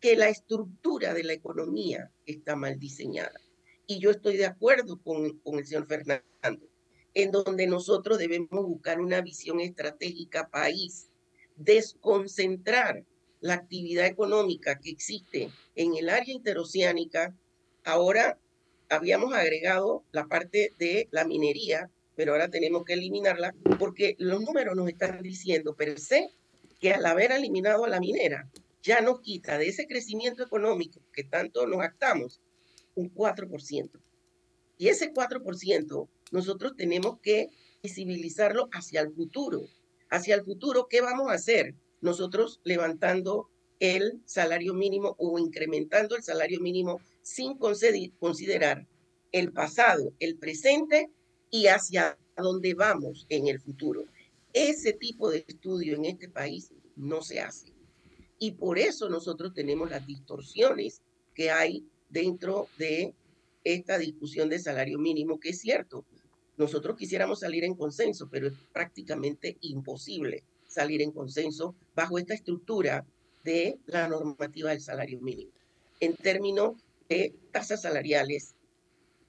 que 0.00 0.16
la 0.16 0.28
estructura 0.28 1.12
de 1.12 1.24
la 1.24 1.32
economía 1.32 2.12
está 2.24 2.54
mal 2.54 2.78
diseñada. 2.78 3.40
Y 3.86 3.98
yo 3.98 4.10
estoy 4.10 4.36
de 4.36 4.46
acuerdo 4.46 5.00
con, 5.02 5.38
con 5.40 5.58
el 5.58 5.66
señor 5.66 5.86
Fernando, 5.86 6.68
en 7.14 7.30
donde 7.30 7.66
nosotros 7.66 8.18
debemos 8.18 8.48
buscar 8.50 9.00
una 9.00 9.20
visión 9.20 9.60
estratégica 9.60 10.48
país, 10.48 11.08
desconcentrar 11.56 13.04
la 13.40 13.54
actividad 13.54 14.06
económica 14.06 14.78
que 14.78 14.90
existe 14.90 15.50
en 15.74 15.96
el 15.96 16.08
área 16.08 16.34
interoceánica. 16.34 17.36
Ahora 17.84 18.38
habíamos 18.88 19.34
agregado 19.34 20.04
la 20.12 20.26
parte 20.26 20.72
de 20.78 21.08
la 21.10 21.24
minería, 21.24 21.90
pero 22.16 22.32
ahora 22.32 22.48
tenemos 22.48 22.84
que 22.84 22.94
eliminarla 22.94 23.54
porque 23.78 24.16
los 24.18 24.40
números 24.42 24.76
nos 24.76 24.88
están 24.88 25.22
diciendo 25.22 25.74
per 25.74 25.98
se 25.98 26.30
que 26.80 26.92
al 26.92 27.06
haber 27.06 27.32
eliminado 27.32 27.84
a 27.84 27.88
la 27.88 28.00
minera, 28.00 28.48
ya 28.82 29.00
nos 29.00 29.20
quita 29.20 29.58
de 29.58 29.68
ese 29.68 29.86
crecimiento 29.86 30.42
económico 30.42 31.00
que 31.12 31.24
tanto 31.24 31.66
nos 31.66 31.82
actamos 31.82 32.40
un 32.94 33.12
4%. 33.12 33.90
Y 34.78 34.88
ese 34.88 35.12
4% 35.12 36.08
nosotros 36.32 36.74
tenemos 36.76 37.18
que 37.20 37.48
visibilizarlo 37.82 38.68
hacia 38.72 39.00
el 39.00 39.12
futuro. 39.12 39.62
Hacia 40.10 40.34
el 40.34 40.44
futuro, 40.44 40.86
¿qué 40.88 41.00
vamos 41.00 41.28
a 41.28 41.34
hacer? 41.34 41.74
Nosotros 42.00 42.60
levantando 42.64 43.48
el 43.80 44.20
salario 44.24 44.74
mínimo 44.74 45.14
o 45.18 45.38
incrementando 45.38 46.16
el 46.16 46.22
salario 46.22 46.60
mínimo 46.60 47.00
sin 47.22 47.58
considerar 47.58 48.86
el 49.32 49.52
pasado, 49.52 50.12
el 50.18 50.36
presente 50.36 51.10
y 51.50 51.66
hacia 51.66 52.18
dónde 52.36 52.74
vamos 52.74 53.26
en 53.28 53.48
el 53.48 53.60
futuro. 53.60 54.04
Ese 54.52 54.92
tipo 54.92 55.30
de 55.30 55.44
estudio 55.46 55.96
en 55.96 56.06
este 56.06 56.28
país 56.28 56.72
no 56.96 57.22
se 57.22 57.40
hace. 57.40 57.72
Y 58.38 58.52
por 58.52 58.78
eso 58.78 59.08
nosotros 59.08 59.52
tenemos 59.52 59.90
las 59.90 60.06
distorsiones 60.06 61.02
que 61.34 61.50
hay 61.50 61.84
dentro 62.08 62.68
de 62.78 63.14
esta 63.64 63.98
discusión 63.98 64.48
de 64.48 64.58
salario 64.58 64.98
mínimo, 64.98 65.38
que 65.38 65.50
es 65.50 65.60
cierto, 65.60 66.04
nosotros 66.58 66.96
quisiéramos 66.96 67.40
salir 67.40 67.64
en 67.64 67.74
consenso, 67.74 68.28
pero 68.28 68.48
es 68.48 68.54
prácticamente 68.72 69.56
imposible 69.62 70.42
salir 70.66 71.00
en 71.00 71.12
consenso 71.12 71.74
bajo 71.94 72.18
esta 72.18 72.34
estructura 72.34 73.06
de 73.44 73.78
la 73.86 74.08
normativa 74.08 74.70
del 74.70 74.80
salario 74.80 75.20
mínimo. 75.20 75.52
en 76.00 76.14
términos 76.14 76.76
de 77.08 77.34
tasas 77.50 77.82
salariales, 77.82 78.54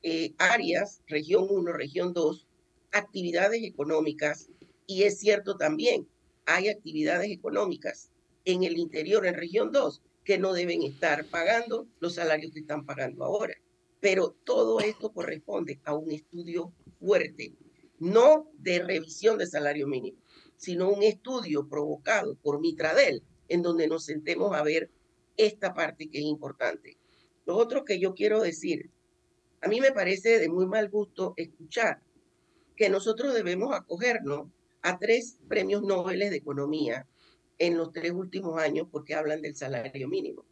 eh, 0.03 0.33
áreas, 0.37 1.01
región 1.07 1.47
1, 1.49 1.73
región 1.73 2.13
2, 2.13 2.45
actividades 2.91 3.63
económicas, 3.63 4.49
y 4.85 5.03
es 5.03 5.19
cierto 5.19 5.57
también, 5.57 6.07
hay 6.45 6.69
actividades 6.69 7.31
económicas 7.31 8.11
en 8.45 8.63
el 8.63 8.77
interior, 8.77 9.25
en 9.25 9.33
región 9.33 9.71
2, 9.71 10.01
que 10.23 10.37
no 10.37 10.53
deben 10.53 10.83
estar 10.83 11.25
pagando 11.25 11.87
los 11.99 12.15
salarios 12.15 12.51
que 12.53 12.59
están 12.59 12.85
pagando 12.85 13.23
ahora. 13.25 13.55
Pero 13.99 14.35
todo 14.43 14.79
esto 14.79 15.11
corresponde 15.11 15.79
a 15.83 15.93
un 15.93 16.11
estudio 16.11 16.73
fuerte, 16.99 17.53
no 17.99 18.49
de 18.57 18.79
revisión 18.79 19.37
de 19.37 19.47
salario 19.47 19.87
mínimo, 19.87 20.17
sino 20.55 20.89
un 20.89 21.03
estudio 21.03 21.67
provocado 21.67 22.35
por 22.35 22.59
Mitradel, 22.59 23.23
en 23.47 23.61
donde 23.61 23.87
nos 23.87 24.05
sentemos 24.05 24.55
a 24.55 24.63
ver 24.63 24.89
esta 25.37 25.73
parte 25.73 26.09
que 26.09 26.19
es 26.19 26.25
importante. 26.25 26.97
Lo 27.45 27.57
otro 27.57 27.83
que 27.83 27.99
yo 27.99 28.13
quiero 28.13 28.41
decir, 28.41 28.89
a 29.61 29.67
mí 29.67 29.81
me 29.81 29.91
parece 29.91 30.39
de 30.39 30.49
muy 30.49 30.65
mal 30.65 30.89
gusto 30.89 31.33
escuchar 31.35 32.01
que 32.75 32.89
nosotros 32.89 33.33
debemos 33.33 33.75
acogernos 33.75 34.47
a 34.81 34.97
tres 34.97 35.37
premios 35.47 35.81
Nobel 35.81 36.19
de 36.19 36.35
Economía 36.35 37.05
en 37.57 37.75
los 37.75 37.91
tres 37.91 38.11
últimos 38.11 38.57
años 38.57 38.87
porque 38.89 39.15
hablan 39.15 39.41
del 39.41 39.55
salario 39.55 40.07
mínimo. 40.07 40.45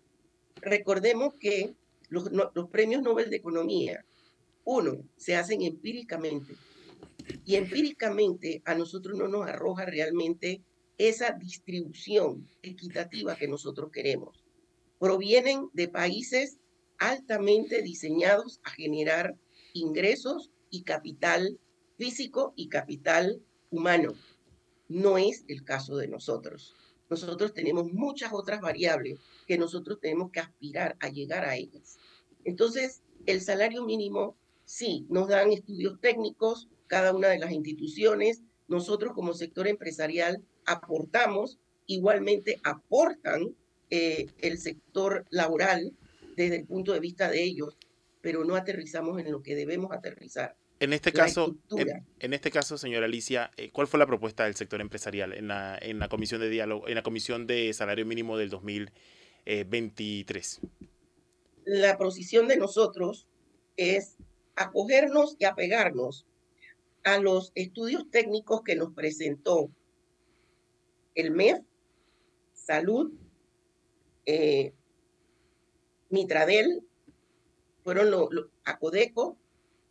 Recordemos 0.55 1.33
que 1.35 1.75
los, 2.09 2.69
premios 2.71 3.01
Nobel 3.01 3.29
de 3.29 3.37
Economía, 3.37 4.05
uno, 4.63 5.03
se 5.15 5.35
hacen 5.35 5.61
empíricamente 5.61 6.55
y 7.45 7.55
empíricamente 7.55 8.61
a 8.65 8.75
nosotros 8.75 9.17
no 9.17 9.27
nos 9.27 9.47
arroja 9.47 9.85
realmente 9.85 10.61
esa 10.97 11.31
distribución 11.31 12.49
equitativa 12.61 13.35
que 13.35 13.47
nosotros 13.47 13.91
queremos. 13.91 14.43
Provienen 14.99 15.69
de 15.73 15.87
países 15.87 16.57
altamente 16.97 17.81
diseñados 17.81 18.59
a 18.63 18.71
generar 18.71 19.35
ingresos 19.73 20.51
y 20.69 20.83
capital 20.83 21.59
físico 21.97 22.53
y 22.55 22.69
capital 22.69 23.41
humano. 23.69 24.13
No 24.87 25.17
es 25.17 25.43
el 25.47 25.63
caso 25.63 25.97
de 25.97 26.07
nosotros. 26.07 26.75
Nosotros 27.09 27.53
tenemos 27.53 27.91
muchas 27.91 28.33
otras 28.33 28.61
variables 28.61 29.19
que 29.45 29.57
nosotros 29.57 29.99
tenemos 29.99 30.31
que 30.31 30.39
aspirar 30.39 30.97
a 30.99 31.09
llegar 31.09 31.45
a 31.45 31.55
ellas. 31.55 31.97
Entonces, 32.43 33.01
el 33.25 33.41
salario 33.41 33.85
mínimo, 33.85 34.35
sí, 34.65 35.05
nos 35.09 35.27
dan 35.27 35.51
estudios 35.51 35.99
técnicos, 36.01 36.69
cada 36.87 37.13
una 37.13 37.27
de 37.29 37.39
las 37.39 37.51
instituciones. 37.51 38.41
Nosotros 38.67 39.13
como 39.13 39.33
sector 39.33 39.67
empresarial 39.67 40.43
aportamos, 40.65 41.59
igualmente 41.85 42.59
aportan 42.63 43.55
eh, 43.89 44.27
el 44.39 44.57
sector 44.57 45.25
laboral 45.29 45.93
desde 46.35 46.57
el 46.57 46.65
punto 46.65 46.93
de 46.93 46.99
vista 46.99 47.29
de 47.29 47.43
ellos, 47.43 47.77
pero 48.21 48.43
no 48.43 48.55
aterrizamos 48.55 49.19
en 49.19 49.31
lo 49.31 49.41
que 49.41 49.55
debemos 49.55 49.91
aterrizar. 49.91 50.55
En 50.79 50.93
este 50.93 51.11
caso, 51.11 51.55
en, 52.19 52.33
este 52.33 52.51
caso, 52.51 52.77
señora 52.77 53.05
Alicia, 53.05 53.51
eh, 53.57 53.71
¿cuál 53.71 53.87
fue 53.87 53.99
la 53.99 54.05
propuesta 54.05 54.43
del 54.43 54.55
sector 54.55 54.79
empresarial 54.79 55.33
en 55.33 55.47
la, 55.47 55.77
en 55.81 55.97
la 55.97 56.07
comisión 56.07 56.39
de 56.39 56.49
diálogo, 56.49 56.87
en 56.87 56.95
la 56.95 57.01
comisión 57.01 57.47
de 57.47 57.73
salario 57.73 58.05
mínimo 58.05 58.37
del 58.37 58.51
2023? 58.51 60.59
Eh, 60.63 60.87
la 61.65 61.97
posición 61.97 62.47
de 62.47 62.57
nosotros 62.57 63.27
es 63.75 64.17
acogernos 64.55 65.35
y 65.39 65.45
apegarnos 65.45 66.25
a 67.03 67.19
los 67.19 67.51
estudios 67.55 68.09
técnicos 68.11 68.61
que 68.63 68.75
nos 68.75 68.93
presentó 68.93 69.71
el 71.15 71.31
MEF, 71.31 71.59
Salud, 72.53 73.11
eh, 74.25 74.73
Mitradel, 76.09 76.83
fueron 77.83 78.11
los 78.11 78.31
lo, 78.31 78.49
Acodeco. 78.65 79.37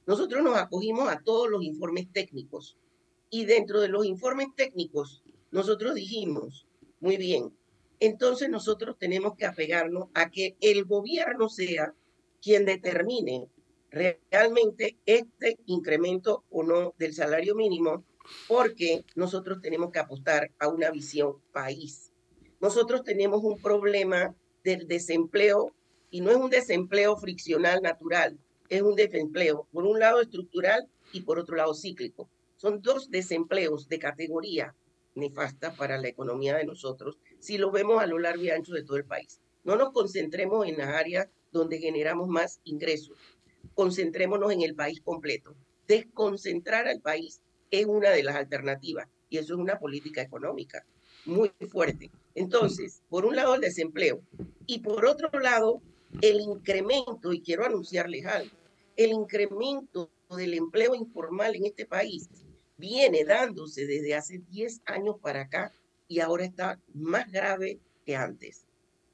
Nosotros 0.06 0.42
nos 0.42 0.56
acogimos 0.56 1.08
a 1.08 1.20
todos 1.20 1.50
los 1.50 1.64
informes 1.64 2.10
técnicos 2.12 2.78
y 3.28 3.44
dentro 3.44 3.80
de 3.80 3.88
los 3.88 4.06
informes 4.06 4.48
técnicos 4.56 5.24
nosotros 5.50 5.94
dijimos, 5.94 6.66
muy 7.00 7.16
bien, 7.16 7.52
entonces 7.98 8.48
nosotros 8.48 8.96
tenemos 8.98 9.34
que 9.36 9.46
apegarnos 9.46 10.08
a 10.14 10.30
que 10.30 10.56
el 10.60 10.84
gobierno 10.84 11.48
sea 11.48 11.94
quien 12.40 12.64
determine 12.64 13.48
realmente 13.90 14.98
este 15.06 15.58
incremento 15.66 16.44
o 16.50 16.62
no 16.62 16.94
del 16.98 17.14
salario 17.14 17.54
mínimo, 17.54 18.04
porque 18.46 19.04
nosotros 19.14 19.60
tenemos 19.60 19.90
que 19.90 19.98
apostar 19.98 20.50
a 20.58 20.68
una 20.68 20.90
visión 20.90 21.36
país. 21.52 22.12
Nosotros 22.60 23.02
tenemos 23.02 23.42
un 23.42 23.60
problema 23.60 24.34
del 24.62 24.86
desempleo 24.86 25.74
y 26.10 26.20
no 26.20 26.30
es 26.30 26.36
un 26.36 26.50
desempleo 26.50 27.16
friccional 27.16 27.80
natural, 27.82 28.38
es 28.68 28.82
un 28.82 28.94
desempleo, 28.94 29.66
por 29.72 29.84
un 29.84 29.98
lado 29.98 30.20
estructural 30.20 30.88
y 31.12 31.22
por 31.22 31.38
otro 31.38 31.56
lado 31.56 31.74
cíclico. 31.74 32.28
Son 32.56 32.80
dos 32.82 33.10
desempleos 33.10 33.88
de 33.88 33.98
categoría 33.98 34.74
nefasta 35.14 35.74
para 35.74 35.98
la 35.98 36.08
economía 36.08 36.56
de 36.56 36.64
nosotros 36.64 37.18
si 37.38 37.58
lo 37.58 37.70
vemos 37.70 38.02
a 38.02 38.06
lo 38.06 38.18
largo 38.18 38.42
y 38.42 38.50
ancho 38.50 38.72
de 38.72 38.84
todo 38.84 38.96
el 38.96 39.04
país. 39.04 39.40
No 39.64 39.76
nos 39.76 39.92
concentremos 39.92 40.66
en 40.66 40.78
las 40.78 40.88
áreas 40.88 41.28
donde 41.52 41.78
generamos 41.78 42.28
más 42.28 42.60
ingresos, 42.64 43.16
concentrémonos 43.74 44.52
en 44.52 44.62
el 44.62 44.74
país 44.74 45.00
completo. 45.00 45.54
Desconcentrar 45.88 46.86
al 46.86 47.00
país 47.00 47.40
es 47.70 47.86
una 47.86 48.10
de 48.10 48.22
las 48.22 48.36
alternativas 48.36 49.08
y 49.28 49.38
eso 49.38 49.54
es 49.54 49.60
una 49.60 49.78
política 49.78 50.22
económica 50.22 50.84
muy 51.24 51.50
fuerte. 51.68 52.10
Entonces, 52.34 53.02
por 53.08 53.26
un 53.26 53.36
lado 53.36 53.54
el 53.54 53.60
desempleo 53.60 54.22
y 54.66 54.80
por 54.80 55.04
otro 55.06 55.30
lado 55.40 55.82
el 56.20 56.40
incremento, 56.40 57.32
y 57.32 57.40
quiero 57.40 57.64
anunciarles 57.64 58.26
algo, 58.26 58.56
el 58.96 59.10
incremento 59.10 60.10
del 60.30 60.54
empleo 60.54 60.94
informal 60.94 61.54
en 61.54 61.66
este 61.66 61.86
país 61.86 62.28
viene 62.78 63.24
dándose 63.24 63.86
desde 63.86 64.14
hace 64.14 64.40
10 64.50 64.82
años 64.86 65.16
para 65.20 65.42
acá 65.42 65.72
y 66.08 66.20
ahora 66.20 66.44
está 66.44 66.80
más 66.94 67.30
grave 67.30 67.78
que 68.04 68.16
antes. 68.16 68.64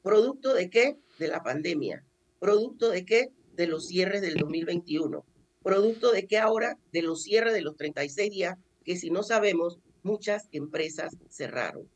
¿Producto 0.02 0.54
de 0.54 0.70
qué? 0.70 0.96
De 1.18 1.28
la 1.28 1.42
pandemia. 1.42 2.04
¿Producto 2.38 2.90
de 2.90 3.04
qué? 3.04 3.32
de 3.54 3.66
los 3.66 3.86
cierres 3.86 4.20
del 4.20 4.34
2021. 4.34 5.24
Producto 5.62 6.10
de 6.10 6.26
que 6.26 6.38
ahora, 6.38 6.78
de 6.92 7.02
los 7.02 7.22
cierres 7.22 7.52
de 7.52 7.60
los 7.60 7.76
36 7.76 8.30
días, 8.30 8.58
que 8.84 8.96
si 8.96 9.10
no 9.10 9.22
sabemos, 9.22 9.78
muchas 10.02 10.48
empresas 10.52 11.16
cerraron. 11.28 11.88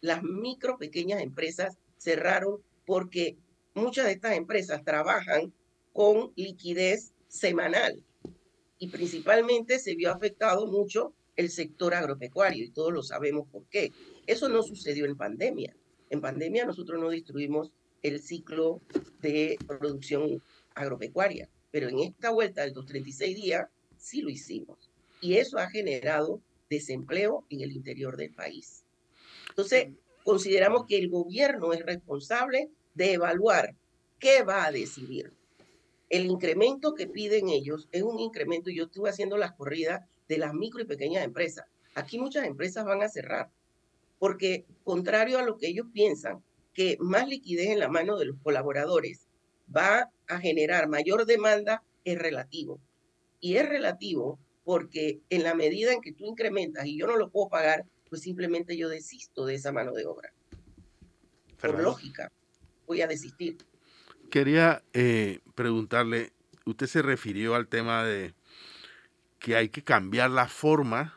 Las 0.00 0.22
micro, 0.22 0.78
pequeñas 0.78 1.20
empresas 1.20 1.76
cerraron 1.98 2.62
porque 2.86 3.36
muchas 3.80 4.06
de 4.06 4.12
estas 4.12 4.36
empresas 4.36 4.84
trabajan 4.84 5.52
con 5.92 6.32
liquidez 6.36 7.12
semanal 7.28 8.02
y 8.78 8.88
principalmente 8.88 9.78
se 9.78 9.94
vio 9.94 10.12
afectado 10.12 10.66
mucho 10.66 11.12
el 11.36 11.50
sector 11.50 11.94
agropecuario 11.94 12.64
y 12.64 12.70
todos 12.70 12.92
lo 12.92 13.02
sabemos 13.02 13.48
por 13.48 13.64
qué. 13.66 13.92
Eso 14.26 14.48
no 14.48 14.62
sucedió 14.62 15.06
en 15.06 15.16
pandemia. 15.16 15.74
En 16.10 16.20
pandemia 16.20 16.64
nosotros 16.64 17.00
no 17.00 17.10
destruimos 17.10 17.72
el 18.02 18.20
ciclo 18.20 18.80
de 19.20 19.58
producción 19.66 20.42
agropecuaria, 20.74 21.48
pero 21.70 21.88
en 21.88 22.00
esta 22.00 22.30
vuelta 22.30 22.64
de 22.64 22.72
los 22.72 22.86
36 22.86 23.36
días 23.36 23.68
sí 23.96 24.22
lo 24.22 24.30
hicimos. 24.30 24.90
Y 25.20 25.34
eso 25.34 25.58
ha 25.58 25.68
generado 25.68 26.40
desempleo 26.68 27.44
en 27.50 27.60
el 27.60 27.72
interior 27.72 28.16
del 28.16 28.32
país. 28.32 28.84
Entonces, 29.50 29.88
consideramos 30.24 30.86
que 30.86 30.98
el 30.98 31.10
gobierno 31.10 31.72
es 31.72 31.84
responsable 31.84 32.70
de 32.94 33.14
evaluar 33.14 33.74
qué 34.18 34.42
va 34.42 34.64
a 34.64 34.72
decidir. 34.72 35.32
El 36.08 36.26
incremento 36.26 36.94
que 36.94 37.06
piden 37.06 37.48
ellos 37.48 37.88
es 37.92 38.02
un 38.02 38.18
incremento, 38.18 38.70
yo 38.70 38.84
estuve 38.84 39.10
haciendo 39.10 39.36
las 39.36 39.52
corridas 39.52 40.02
de 40.28 40.38
las 40.38 40.54
micro 40.54 40.82
y 40.82 40.86
pequeñas 40.86 41.24
empresas. 41.24 41.66
Aquí 41.94 42.18
muchas 42.18 42.46
empresas 42.46 42.84
van 42.84 43.02
a 43.02 43.08
cerrar, 43.08 43.50
porque 44.18 44.64
contrario 44.84 45.38
a 45.38 45.42
lo 45.42 45.56
que 45.56 45.68
ellos 45.68 45.86
piensan, 45.92 46.42
que 46.72 46.96
más 47.00 47.28
liquidez 47.28 47.68
en 47.68 47.78
la 47.78 47.88
mano 47.88 48.16
de 48.18 48.26
los 48.26 48.36
colaboradores 48.42 49.26
va 49.74 50.10
a 50.28 50.38
generar 50.38 50.88
mayor 50.88 51.26
demanda 51.26 51.82
es 52.04 52.18
relativo. 52.18 52.80
Y 53.40 53.56
es 53.56 53.68
relativo 53.68 54.38
porque 54.64 55.20
en 55.30 55.42
la 55.42 55.54
medida 55.54 55.92
en 55.92 56.00
que 56.00 56.12
tú 56.12 56.26
incrementas 56.26 56.86
y 56.86 56.98
yo 56.98 57.06
no 57.06 57.16
lo 57.16 57.30
puedo 57.30 57.48
pagar, 57.48 57.86
pues 58.08 58.22
simplemente 58.22 58.76
yo 58.76 58.88
desisto 58.88 59.46
de 59.46 59.54
esa 59.54 59.72
mano 59.72 59.92
de 59.92 60.06
obra. 60.06 60.32
Por 61.60 61.80
lógica, 61.80 62.32
voy 62.90 63.02
a 63.02 63.06
desistir. 63.06 63.56
Quería 64.32 64.82
eh, 64.94 65.38
preguntarle, 65.54 66.32
usted 66.64 66.88
se 66.88 67.02
refirió 67.02 67.54
al 67.54 67.68
tema 67.68 68.02
de 68.02 68.34
que 69.38 69.54
hay 69.54 69.68
que 69.68 69.84
cambiar 69.84 70.32
la 70.32 70.48
forma 70.48 71.14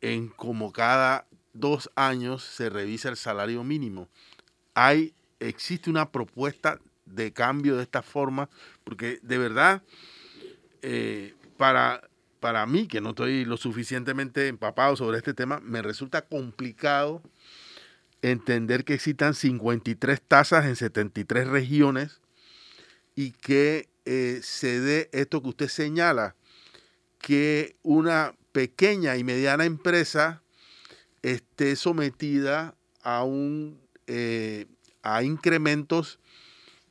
en 0.00 0.26
cómo 0.26 0.72
cada 0.72 1.28
dos 1.52 1.88
años 1.94 2.42
se 2.42 2.68
revisa 2.68 3.10
el 3.10 3.16
salario 3.16 3.62
mínimo. 3.62 4.08
Hay, 4.74 5.14
existe 5.38 5.88
una 5.88 6.10
propuesta 6.10 6.80
de 7.06 7.32
cambio 7.32 7.76
de 7.76 7.84
esta 7.84 8.02
forma, 8.02 8.48
porque 8.82 9.20
de 9.22 9.38
verdad, 9.38 9.84
eh, 10.82 11.36
para, 11.58 12.08
para 12.40 12.66
mí, 12.66 12.88
que 12.88 13.00
no 13.00 13.10
estoy 13.10 13.44
lo 13.44 13.56
suficientemente 13.56 14.48
empapado 14.48 14.96
sobre 14.96 15.18
este 15.18 15.32
tema, 15.32 15.60
me 15.60 15.80
resulta 15.80 16.22
complicado 16.22 17.22
entender 18.22 18.84
que 18.84 18.94
existan 18.94 19.34
53 19.34 20.20
tasas 20.22 20.64
en 20.64 20.76
73 20.76 21.48
regiones 21.48 22.20
y 23.14 23.32
que 23.32 23.88
eh, 24.04 24.40
se 24.42 24.80
dé 24.80 25.10
esto 25.12 25.42
que 25.42 25.48
usted 25.48 25.68
señala, 25.68 26.36
que 27.18 27.76
una 27.82 28.34
pequeña 28.52 29.16
y 29.16 29.24
mediana 29.24 29.64
empresa 29.64 30.42
esté 31.22 31.76
sometida 31.76 32.74
a 33.02 33.24
un 33.24 33.80
eh, 34.06 34.66
a 35.02 35.22
incrementos 35.22 36.18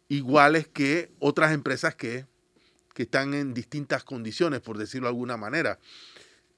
iguales 0.10 0.68
que 0.68 1.12
otras 1.20 1.54
empresas 1.54 1.96
que, 1.96 2.26
que, 2.94 3.04
están 3.04 3.34
en 3.34 3.54
distintas 3.54 4.04
condiciones, 4.04 4.60
por 4.60 4.78
decirlo 4.78 5.08
de 5.08 5.12
alguna 5.12 5.38
manera. 5.38 5.80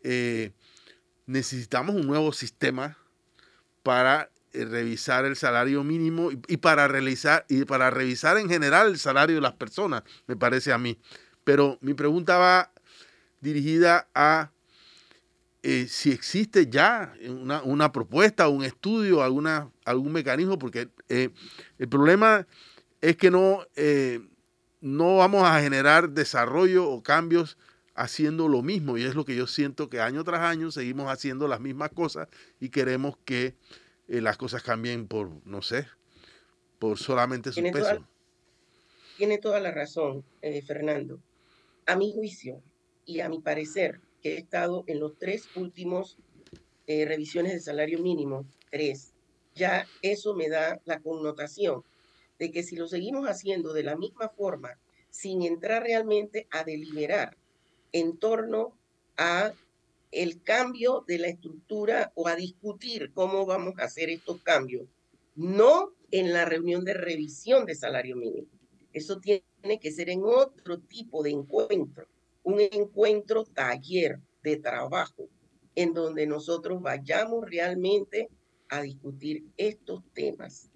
Eh, 0.01 0.51
necesitamos 1.27 1.95
un 1.95 2.07
nuevo 2.07 2.33
sistema 2.33 2.97
para 3.83 4.31
revisar 4.53 5.25
el 5.25 5.35
salario 5.35 5.83
mínimo 5.83 6.31
y, 6.31 6.57
para 6.57 6.87
realizar 6.87 7.45
y 7.49 7.65
para 7.65 7.89
revisar 7.89 8.37
en 8.37 8.49
general 8.49 8.87
el 8.87 8.99
salario 8.99 9.35
de 9.35 9.41
las 9.41 9.53
personas, 9.53 10.03
me 10.27 10.35
parece 10.35 10.71
a 10.71 10.77
mí. 10.77 10.99
Pero 11.43 11.77
mi 11.81 11.93
pregunta 11.93 12.37
va 12.37 12.71
dirigida 13.41 14.07
a 14.13 14.51
eh, 15.63 15.87
si 15.87 16.11
existe 16.11 16.67
ya 16.69 17.13
una, 17.27 17.63
una, 17.63 17.91
propuesta, 17.91 18.47
un 18.49 18.63
estudio, 18.63 19.23
alguna, 19.23 19.71
algún 19.85 20.11
mecanismo, 20.11 20.59
porque 20.59 20.89
eh, 21.09 21.29
el 21.77 21.87
problema 21.87 22.45
es 23.01 23.17
que 23.17 23.31
no, 23.31 23.65
no 24.81 25.17
vamos 25.17 25.43
a 25.45 25.61
generar 25.61 26.09
desarrollo 26.09 26.89
o 26.89 27.01
cambios 27.01 27.57
haciendo 27.95 28.47
lo 28.47 28.61
mismo 28.61 28.97
y 28.97 29.03
es 29.03 29.15
lo 29.15 29.25
que 29.25 29.35
yo 29.35 29.47
siento 29.47 29.89
que 29.89 30.01
año 30.01 30.23
tras 30.23 30.41
año 30.41 30.71
seguimos 30.71 31.11
haciendo 31.11 31.47
las 31.47 31.59
mismas 31.59 31.91
cosas 31.91 32.27
y 32.59 32.69
queremos 32.69 33.17
que 33.23 33.55
eh, 34.07 34.21
las 34.21 34.37
cosas 34.37 34.63
cambien 34.63 35.07
por, 35.07 35.45
no 35.45 35.61
sé, 35.61 35.87
por 36.79 36.97
solamente 36.97 37.51
su 37.51 37.61
peso. 37.61 38.05
tiene 39.17 39.37
toda 39.37 39.59
la 39.59 39.71
razón, 39.71 40.25
eh, 40.41 40.61
Fernando. 40.61 41.21
A 41.85 41.95
mi 41.95 42.13
juicio 42.13 42.61
y 43.05 43.19
a 43.21 43.29
mi 43.29 43.39
parecer, 43.39 44.01
que 44.21 44.35
he 44.35 44.37
estado 44.37 44.83
en 44.87 44.99
los 44.99 45.17
tres 45.17 45.49
últimos 45.55 46.17
eh, 46.87 47.05
revisiones 47.05 47.53
de 47.53 47.59
salario 47.59 47.99
mínimo, 47.99 48.45
tres, 48.71 49.13
ya 49.55 49.85
eso 50.01 50.33
me 50.33 50.49
da 50.49 50.81
la 50.85 50.99
connotación 50.99 51.83
de 52.39 52.51
que 52.51 52.63
si 52.63 52.75
lo 52.75 52.87
seguimos 52.87 53.27
haciendo 53.27 53.73
de 53.73 53.83
la 53.83 53.95
misma 53.95 54.29
forma, 54.29 54.79
sin 55.09 55.43
entrar 55.43 55.83
realmente 55.83 56.47
a 56.49 56.63
deliberar 56.63 57.37
en 57.91 58.17
torno 58.17 58.75
a 59.17 59.53
el 60.13 60.43
cambio 60.43 61.03
de 61.07 61.17
la 61.17 61.27
estructura 61.27 62.11
o 62.15 62.27
a 62.27 62.35
discutir 62.35 63.11
cómo 63.13 63.45
vamos 63.45 63.73
a 63.79 63.85
hacer 63.85 64.09
estos 64.09 64.41
cambios, 64.41 64.87
no 65.35 65.93
en 66.11 66.31
la 66.31 66.45
reunión 66.45 66.85
de 66.85 66.93
revisión 66.93 67.65
de 67.65 67.75
salario 67.75 68.15
mínimo. 68.15 68.47
Eso 68.93 69.19
tiene 69.19 69.43
que 69.81 69.91
ser 69.91 70.09
en 70.09 70.23
otro 70.23 70.79
tipo 70.79 71.23
de 71.23 71.31
encuentro, 71.31 72.07
un 72.43 72.59
encuentro 72.59 73.43
taller 73.43 74.19
de 74.43 74.57
trabajo, 74.57 75.27
en 75.75 75.93
donde 75.93 76.27
nosotros 76.27 76.81
vayamos 76.81 77.49
realmente 77.49 78.29
a 78.69 78.81
discutir 78.81 79.43
estos 79.57 80.03
temas. 80.13 80.69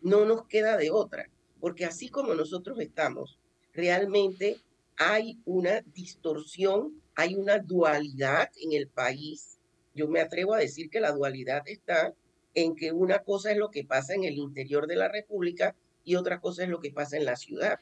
No 0.00 0.24
nos 0.24 0.46
queda 0.46 0.76
de 0.76 0.90
otra, 0.90 1.28
porque 1.58 1.84
así 1.84 2.08
como 2.08 2.34
nosotros 2.34 2.78
estamos, 2.78 3.40
realmente 3.72 4.60
hay 4.96 5.40
una 5.44 5.80
distorsión 5.80 7.02
hay 7.14 7.34
una 7.34 7.58
dualidad 7.58 8.50
en 8.60 8.72
el 8.72 8.88
país. 8.88 9.58
Yo 9.94 10.08
me 10.08 10.20
atrevo 10.20 10.54
a 10.54 10.58
decir 10.58 10.90
que 10.90 11.00
la 11.00 11.12
dualidad 11.12 11.62
está 11.66 12.14
en 12.54 12.74
que 12.74 12.92
una 12.92 13.20
cosa 13.20 13.52
es 13.52 13.58
lo 13.58 13.70
que 13.70 13.84
pasa 13.84 14.14
en 14.14 14.24
el 14.24 14.36
interior 14.36 14.86
de 14.86 14.96
la 14.96 15.08
República 15.08 15.74
y 16.04 16.16
otra 16.16 16.40
cosa 16.40 16.64
es 16.64 16.68
lo 16.68 16.80
que 16.80 16.90
pasa 16.90 17.16
en 17.16 17.24
la 17.24 17.36
ciudad. 17.36 17.78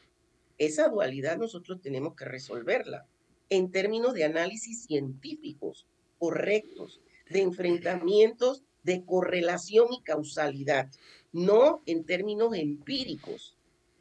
Esa 0.58 0.88
dualidad 0.88 1.38
nosotros 1.38 1.80
tenemos 1.80 2.14
que 2.14 2.24
resolverla 2.24 3.06
en 3.48 3.70
términos 3.70 4.14
de 4.14 4.24
análisis 4.24 4.84
científicos 4.84 5.86
correctos, 6.18 7.00
de 7.28 7.40
enfrentamientos 7.40 8.62
de 8.82 9.04
correlación 9.04 9.88
y 9.92 10.02
causalidad, 10.02 10.90
no 11.32 11.82
en 11.86 12.04
términos 12.04 12.54
empíricos, 12.54 13.56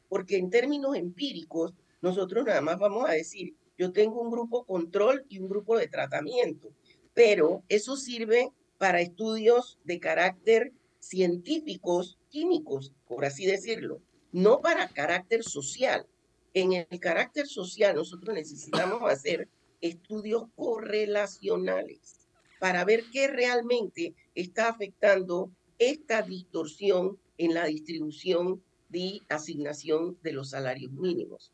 porque 0.10 0.38
en 0.38 0.50
términos 0.50 0.96
empíricos 0.96 1.74
nosotros 2.02 2.46
nada 2.46 2.62
más 2.62 2.80
vamos 2.80 3.10
a 3.10 3.14
decir, 3.14 3.56
yo 3.82 3.92
tengo 3.92 4.22
un 4.22 4.30
grupo 4.30 4.64
control 4.64 5.26
y 5.28 5.40
un 5.40 5.50
grupo 5.50 5.76
de 5.76 5.88
tratamiento, 5.88 6.72
pero 7.16 7.64
eso 7.68 7.98
sirve 7.98 8.52
para 8.78 9.02
estudios 9.02 9.80
de 9.86 10.00
carácter 10.00 10.72
científicos, 11.00 12.20
químicos, 12.30 12.94
por 13.08 13.26
así 13.26 13.48
decirlo, 13.48 14.00
no 14.32 14.62
para 14.62 14.88
carácter 14.88 15.44
social. 15.44 16.06
En 16.54 16.74
el 16.74 17.00
carácter 17.00 17.48
social 17.48 17.96
nosotros 17.96 18.36
necesitamos 18.36 19.02
hacer 19.12 19.50
estudios 19.82 20.44
correlacionales 20.56 22.28
para 22.60 22.86
ver 22.86 23.06
qué 23.12 23.30
realmente 23.30 24.14
está 24.36 24.70
afectando 24.70 25.50
esta 25.80 26.22
distorsión 26.22 27.18
en 27.40 27.56
la 27.56 27.66
distribución 27.66 28.62
de 28.90 29.22
asignación 29.28 30.20
de 30.22 30.34
los 30.34 30.52
salarios 30.52 30.92
mínimos. 30.92 31.52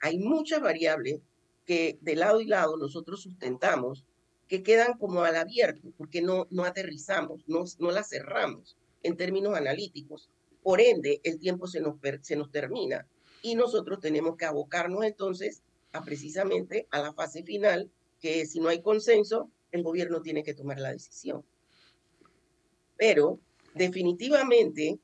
Hay 0.00 0.20
muchas 0.20 0.60
variables 0.60 1.20
que 1.64 1.98
de 2.00 2.16
lado 2.16 2.40
y 2.40 2.46
lado 2.46 2.76
nosotros 2.76 3.22
sustentamos, 3.22 4.04
que 4.48 4.62
quedan 4.62 4.98
como 4.98 5.22
al 5.22 5.36
abierto, 5.36 5.92
porque 5.96 6.20
no, 6.20 6.46
no 6.50 6.64
aterrizamos, 6.64 7.42
no, 7.46 7.64
no 7.78 7.90
las 7.90 8.10
cerramos 8.10 8.76
en 9.02 9.16
términos 9.16 9.54
analíticos. 9.54 10.30
Por 10.62 10.80
ende, 10.80 11.20
el 11.24 11.38
tiempo 11.38 11.66
se 11.66 11.80
nos, 11.80 11.96
se 12.22 12.36
nos 12.36 12.50
termina 12.50 13.06
y 13.42 13.54
nosotros 13.54 14.00
tenemos 14.00 14.36
que 14.36 14.44
abocarnos 14.44 15.04
entonces 15.04 15.62
a 15.92 16.02
precisamente 16.02 16.86
a 16.90 17.00
la 17.00 17.12
fase 17.12 17.42
final, 17.42 17.90
que 18.20 18.46
si 18.46 18.60
no 18.60 18.68
hay 18.68 18.82
consenso, 18.82 19.50
el 19.70 19.82
gobierno 19.82 20.22
tiene 20.22 20.42
que 20.42 20.54
tomar 20.54 20.78
la 20.78 20.92
decisión. 20.92 21.44
Pero 22.96 23.40
definitivamente 23.74 24.98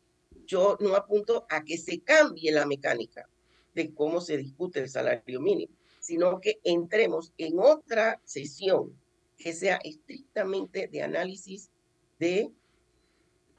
yo 0.47 0.77
no 0.81 0.95
apunto 0.95 1.47
a 1.49 1.65
que 1.65 1.77
se 1.77 2.01
cambie 2.01 2.53
la 2.53 2.67
mecánica 2.67 3.29
de 3.75 3.93
cómo 3.95 4.21
se 4.21 4.37
discute 4.37 4.81
el 4.81 4.89
salario 4.89 5.41
mínimo 5.41 5.80
sino 6.11 6.41
que 6.41 6.59
entremos 6.65 7.33
en 7.39 7.61
otra 7.61 8.21
sesión 8.25 8.99
que 9.39 9.53
sea 9.53 9.79
estrictamente 9.85 10.89
de 10.89 11.05
análisis 11.05 11.71
de 12.19 12.51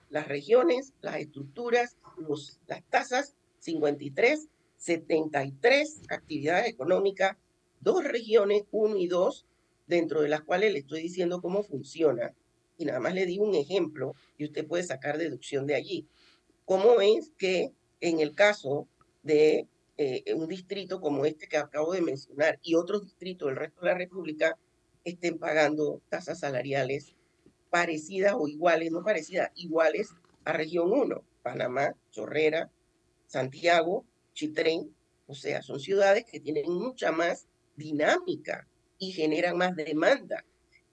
las 0.10 0.28
regiones, 0.28 0.92
las 1.00 1.16
estructuras, 1.16 1.96
los, 2.18 2.60
las 2.68 2.84
tasas, 2.90 3.38
53, 3.60 4.50
73 4.76 6.02
actividades 6.10 6.68
económicas, 6.68 7.38
dos 7.80 8.04
regiones, 8.04 8.64
uno 8.72 8.98
y 8.98 9.08
dos, 9.08 9.46
dentro 9.88 10.22
de 10.22 10.28
las 10.28 10.42
cuales 10.42 10.74
le 10.74 10.80
estoy 10.80 11.04
diciendo 11.04 11.42
cómo 11.42 11.64
funciona. 11.64 12.36
Y 12.78 12.84
nada 12.84 13.00
más 13.00 13.14
le 13.14 13.26
digo 13.26 13.46
un 13.46 13.56
ejemplo 13.56 14.14
y 14.38 14.44
usted 14.44 14.68
puede 14.68 14.84
sacar 14.84 15.18
deducción 15.18 15.66
de 15.68 15.76
allí. 15.76 16.06
¿Cómo 16.66 17.00
es 17.00 17.32
que 17.38 17.72
en 18.02 18.20
el 18.20 18.36
caso 18.36 18.90
de 19.24 19.70
eh, 19.98 20.34
un 20.34 20.48
distrito 20.48 21.00
como 21.00 21.26
este 21.26 21.48
que 21.48 21.58
acabo 21.58 21.94
de 21.94 22.02
mencionar 22.02 22.60
y 22.64 22.76
otros 22.76 23.04
distritos 23.04 23.48
del 23.48 23.58
resto 23.58 23.82
de 23.82 23.88
la 23.88 23.98
República 23.98 24.58
estén 25.04 25.38
pagando 25.38 26.02
tasas 26.10 26.40
salariales 26.40 27.16
parecidas 27.70 28.36
o 28.38 28.48
iguales, 28.48 28.92
no 28.92 29.04
parecidas, 29.04 29.52
iguales 29.56 30.10
a 30.44 30.54
región 30.54 30.92
1, 30.92 31.24
Panamá, 31.42 31.96
Chorrera, 32.12 32.70
Santiago, 33.28 34.06
Chitrén, 34.34 34.94
o 35.28 35.34
sea, 35.34 35.62
son 35.62 35.80
ciudades 35.80 36.26
que 36.26 36.40
tienen 36.40 36.72
mucha 36.72 37.12
más 37.12 37.48
dinámica 37.76 38.68
y 38.98 39.12
generan 39.14 39.58
más 39.58 39.76
demanda. 39.76 40.46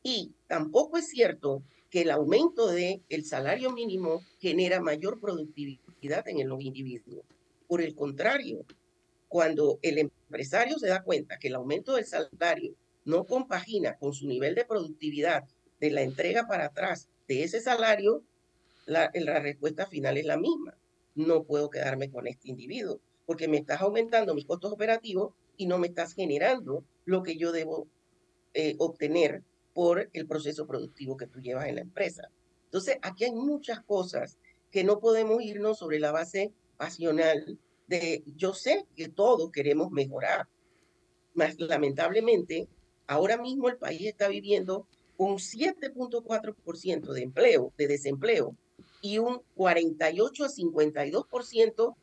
Y 0.03 0.32
tampoco 0.46 0.96
es 0.99 1.09
cierto 1.09 1.62
que 1.90 2.03
el 2.03 2.11
aumento 2.11 2.68
del 2.68 3.03
el 3.09 3.24
salario 3.24 3.72
mínimo 3.72 4.22
genera 4.38 4.80
mayor 4.80 5.20
productividad 5.20 6.28
en 6.28 6.40
el 6.40 6.53
individuo. 6.61 7.24
Por 7.66 7.82
el 7.82 7.94
contrario, 7.94 8.64
cuando 9.29 9.79
el 9.83 9.99
empresario 9.99 10.79
se 10.79 10.89
da 10.89 11.03
cuenta 11.03 11.39
que 11.39 11.49
el 11.49 11.55
aumento 11.55 11.95
del 11.95 12.07
salario 12.07 12.74
no 13.05 13.24
compagina 13.24 13.97
con 13.97 14.12
su 14.12 14.26
nivel 14.26 14.55
de 14.55 14.64
productividad 14.64 15.45
de 15.81 15.91
la 15.91 16.03
entrega 16.03 16.47
para 16.47 16.66
atrás 16.66 17.09
de 17.26 17.45
ese 17.45 17.61
salario, 17.61 18.22
la, 18.87 19.11
respuesta 19.11 19.87
final 19.87 20.16
es 20.16 20.24
la 20.24 20.39
misma. 20.39 20.76
No 21.14 21.45
puedo 21.45 21.70
quedarme 21.70 22.11
con 22.11 22.26
este 22.26 22.49
individuo 22.49 23.01
porque 23.26 23.49
me 23.49 23.59
estás 23.59 23.83
aumentando 23.83 24.35
mis 24.35 24.47
costos 24.47 24.72
operativos 24.72 25.35
y 25.57 25.66
no 25.66 25.79
me 25.79 25.89
estás 25.89 26.14
generando 26.14 26.85
lo 27.05 27.22
que 27.22 27.37
yo 27.37 27.53
debo 27.53 27.87
eh, 28.55 28.74
obtener 28.79 29.43
por 29.74 30.09
el 30.12 30.26
proceso 30.26 30.66
productivo 30.66 31.16
que 31.16 31.26
tú 31.26 31.41
llevas 31.41 31.66
en 31.66 31.76
la 31.76 31.83
empresa. 31.83 32.31
Entonces, 32.64 32.99
aquí 33.03 33.24
hay 33.24 33.33
muchas 33.33 33.81
cosas 33.81 34.39
que 34.70 34.85
no 34.85 35.01
podemos 35.01 35.43
irnos 35.43 35.79
sobre 35.79 36.01
la 36.01 36.12
base 36.12 36.53
pasional 36.76 37.59
de 37.89 38.22
yo 38.36 38.55
sé 38.55 38.86
que 38.95 39.09
todos 39.09 39.51
queremos 39.51 39.91
mejorar, 39.91 40.47
mas 41.34 41.59
lamentablemente 41.59 42.68
ahora 43.07 43.39
mismo 43.39 43.68
el 43.68 43.76
país 43.76 44.07
está 44.07 44.28
viviendo 44.28 44.86
un 45.16 45.36
7.4% 45.36 47.12
de 47.12 47.22
empleo, 47.22 47.72
de 47.76 47.89
desempleo 47.89 48.55
y 49.03 49.18
un 49.18 49.41
48 49.57 50.45
a 50.45 50.49
52% 50.49 51.97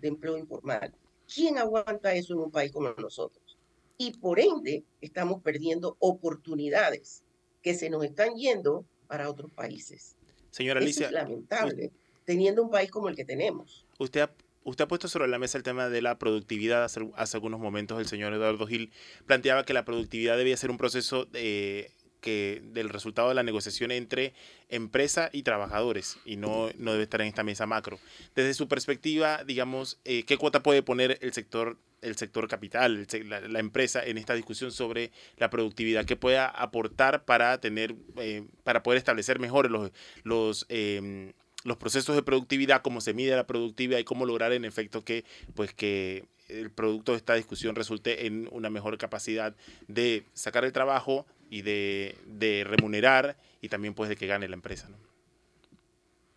de 0.00 0.08
empleo 0.08 0.38
informal. 0.38 0.94
¿Quién 1.32 1.58
aguanta 1.58 2.14
eso 2.14 2.34
en 2.34 2.40
un 2.40 2.50
país 2.50 2.72
como 2.72 2.90
nosotros? 2.92 3.58
Y 3.98 4.12
por 4.12 4.40
ende, 4.40 4.84
estamos 5.00 5.42
perdiendo 5.42 5.96
oportunidades 5.98 7.22
que 7.62 7.74
se 7.74 7.90
nos 7.90 8.04
están 8.04 8.34
yendo 8.34 8.84
para 9.06 9.28
otros 9.28 9.52
países. 9.52 10.16
Señora 10.50 10.80
Alicia. 10.80 11.06
es 11.06 11.12
lamentable, 11.12 11.92
teniendo 12.24 12.62
un 12.62 12.70
país 12.70 12.90
como 12.90 13.08
el 13.08 13.16
que 13.16 13.24
tenemos. 13.24 13.86
Usted 13.98 14.22
ha, 14.22 14.30
usted 14.64 14.84
ha 14.84 14.88
puesto 14.88 15.08
sobre 15.08 15.28
la 15.28 15.38
mesa 15.38 15.58
el 15.58 15.64
tema 15.64 15.88
de 15.88 16.02
la 16.02 16.18
productividad. 16.18 16.84
Hace, 16.84 17.36
algunos 17.36 17.60
momentos 17.60 17.98
el 17.98 18.06
señor 18.06 18.32
Eduardo 18.32 18.66
Gil 18.66 18.92
planteaba 19.26 19.64
que 19.64 19.72
la 19.72 19.84
productividad 19.84 20.36
debía 20.36 20.56
ser 20.56 20.70
un 20.70 20.78
proceso 20.78 21.24
de 21.24 21.90
que 22.20 22.60
del 22.72 22.90
resultado 22.90 23.30
de 23.30 23.34
la 23.34 23.42
negociación 23.42 23.90
entre 23.90 24.34
empresa 24.68 25.30
y 25.32 25.42
trabajadores 25.42 26.18
y 26.24 26.36
no, 26.36 26.68
no 26.76 26.92
debe 26.92 27.04
estar 27.04 27.20
en 27.22 27.28
esta 27.28 27.42
mesa 27.42 27.66
macro. 27.66 27.98
Desde 28.34 28.54
su 28.54 28.68
perspectiva, 28.68 29.42
digamos, 29.44 29.98
eh, 30.04 30.24
¿qué 30.24 30.36
cuota 30.36 30.62
puede 30.62 30.82
poner 30.82 31.18
el 31.22 31.32
sector, 31.32 31.78
el 32.02 32.16
sector 32.16 32.46
capital, 32.46 33.06
la, 33.26 33.58
empresa 33.58 34.04
en 34.04 34.18
esta 34.18 34.34
discusión 34.34 34.70
sobre 34.70 35.12
la 35.38 35.50
productividad? 35.50 36.04
¿Qué 36.04 36.16
pueda 36.16 36.46
aportar 36.46 37.24
para 37.24 37.58
tener, 37.58 37.94
eh, 38.18 38.44
para 38.64 38.82
poder 38.82 38.98
establecer 38.98 39.38
mejor 39.38 39.70
los, 39.70 39.90
los 40.22 40.66
em, 40.68 41.32
los 41.64 41.76
procesos 41.76 42.16
de 42.16 42.22
productividad, 42.22 42.82
cómo 42.82 43.00
se 43.00 43.14
mide 43.14 43.36
la 43.36 43.46
productividad 43.46 43.98
y 43.98 44.04
cómo 44.04 44.26
lograr 44.26 44.52
en 44.52 44.64
efecto 44.64 45.04
que, 45.04 45.24
pues, 45.54 45.74
que 45.74 46.24
el 46.48 46.70
producto 46.70 47.12
de 47.12 47.18
esta 47.18 47.34
discusión 47.34 47.76
resulte 47.76 48.26
en 48.26 48.48
una 48.50 48.70
mejor 48.70 48.96
capacidad 48.98 49.54
de 49.88 50.24
sacar 50.32 50.64
el 50.64 50.72
trabajo 50.72 51.26
y 51.48 51.62
de, 51.62 52.64
remunerar 52.66 53.36
y 53.60 53.68
también 53.68 53.94
pues 53.94 54.08
de 54.08 54.16
que 54.16 54.26
gane 54.26 54.48
la 54.48 54.54
empresa. 54.54 54.88
¿no? 54.88 54.96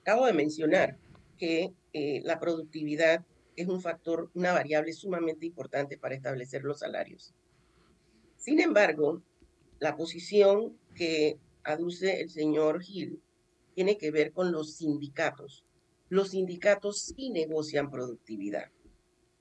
Acabo 0.02 0.26
de 0.26 0.34
mencionar 0.34 0.98
que 1.38 1.74
eh, 1.94 2.22
la 2.24 2.40
productividad 2.40 3.26
es 3.56 3.68
un 3.68 3.82
factor, 3.82 4.30
una 4.34 4.52
variable 4.52 4.94
sumamente 4.94 5.46
importante 5.46 5.98
para 5.98 6.16
establecer 6.16 6.64
los 6.64 6.80
salarios. 6.80 7.34
Sin 8.38 8.60
embargo, 8.60 9.22
la 9.80 9.96
posición 9.96 10.78
que 10.96 11.38
aduce 11.64 12.22
el 12.22 12.30
señor 12.30 12.82
Gil 12.82 13.22
tiene 13.74 13.98
que 13.98 14.12
ver 14.12 14.32
con 14.32 14.52
los 14.52 14.76
sindicatos. 14.76 15.66
Los 16.10 16.30
sindicatos 16.30 17.02
sí 17.02 17.30
negocian 17.30 17.90
productividad. 17.90 18.70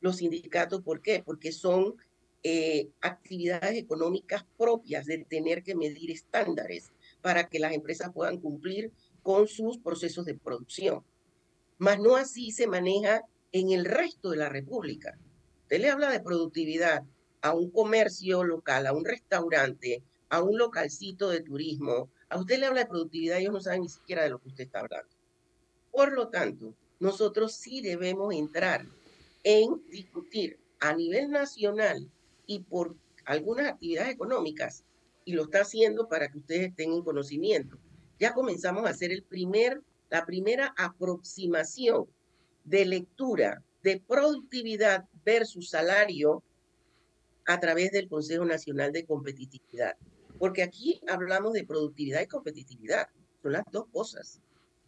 Los 0.01 0.17
sindicatos, 0.17 0.83
¿por 0.83 1.01
qué? 1.01 1.23
Porque 1.25 1.53
son 1.53 1.97
eh, 2.43 2.89
actividades 3.01 3.77
económicas 3.77 4.45
propias 4.59 5.07
de 5.07 5.19
tener 5.25 5.63
que 5.63 5.77
medir 5.77 6.11
estándares 6.11 6.91
para 7.21 7.49
que 7.49 7.61
las 7.61 7.73
empresas 7.73 8.11
puedan 8.13 8.41
cumplir 8.41 8.91
con 9.23 9.47
sus 9.47 9.79
procesos 9.79 10.25
de 10.25 10.35
producción. 10.35 11.05
Mas 11.79 12.01
no 12.01 12.17
así 12.17 12.51
se 12.51 12.67
maneja 12.67 13.23
en 13.53 13.71
el 13.71 13.85
resto 13.85 14.31
de 14.31 14.39
la 14.39 14.49
República. 14.49 15.19
Usted 15.63 15.81
le 15.81 15.91
habla 15.91 16.11
de 16.11 16.21
productividad 16.21 17.05
a 17.43 17.55
un 17.55 17.71
comercio 17.71 18.45
local, 18.45 18.87
a 18.87 18.93
un 18.93 19.05
restaurante, 19.05 20.03
a 20.29 20.43
un 20.43 20.59
localcito 20.59 21.29
de 21.29 21.43
turismo, 21.43 22.11
a 22.33 22.39
usted 22.39 22.59
le 22.59 22.67
habla 22.67 22.81
de 22.81 22.87
productividad, 22.87 23.39
ellos 23.39 23.53
no 23.53 23.61
saben 23.61 23.83
ni 23.83 23.91
siquiera 23.91 24.23
de 24.23 24.31
lo 24.31 24.41
que 24.41 24.49
usted 24.49 24.65
está 24.65 24.81
hablando. 24.81 25.11
Por 25.91 26.13
lo 26.13 26.29
tanto, 26.29 26.75
nosotros 26.99 27.53
sí 27.53 27.83
debemos 27.83 28.35
entrar 28.35 28.87
en 29.45 29.87
discutir 29.91 30.59
a 30.81 30.95
nivel 30.95 31.31
nacional 31.31 32.11
y 32.47 32.61
por 32.61 32.97
algunas 33.27 33.69
actividades 33.69 34.15
económicas, 34.15 34.83
y 35.27 35.35
lo 35.35 35.43
está 35.43 35.61
haciendo 35.61 36.09
para 36.09 36.33
que 36.33 36.39
ustedes 36.39 36.75
tengan 36.75 37.03
conocimiento. 37.03 37.77
Ya 38.19 38.33
comenzamos 38.33 38.87
a 38.87 38.91
hacer 38.91 39.13
el 39.13 39.23
primer, 39.23 39.83
la 40.09 40.25
primera 40.25 40.75
aproximación 40.79 42.07
de 42.65 42.87
lectura 42.87 43.63
de 43.83 44.01
productividad 44.01 45.05
versus 45.23 45.69
salario 45.69 46.43
a 47.45 47.61
través 47.61 47.91
del 47.91 48.09
Consejo 48.09 48.47
Nacional 48.47 48.91
de 48.91 49.05
Competitividad. 49.05 49.97
Porque 50.43 50.65
aquí 50.65 51.01
hablamos 51.07 51.53
de 51.53 51.65
productividad 51.65 52.21
y 52.21 52.27
competitividad, 52.27 53.07
son 53.45 53.53
las 53.53 53.63
dos 53.71 53.87
cosas. 53.93 54.41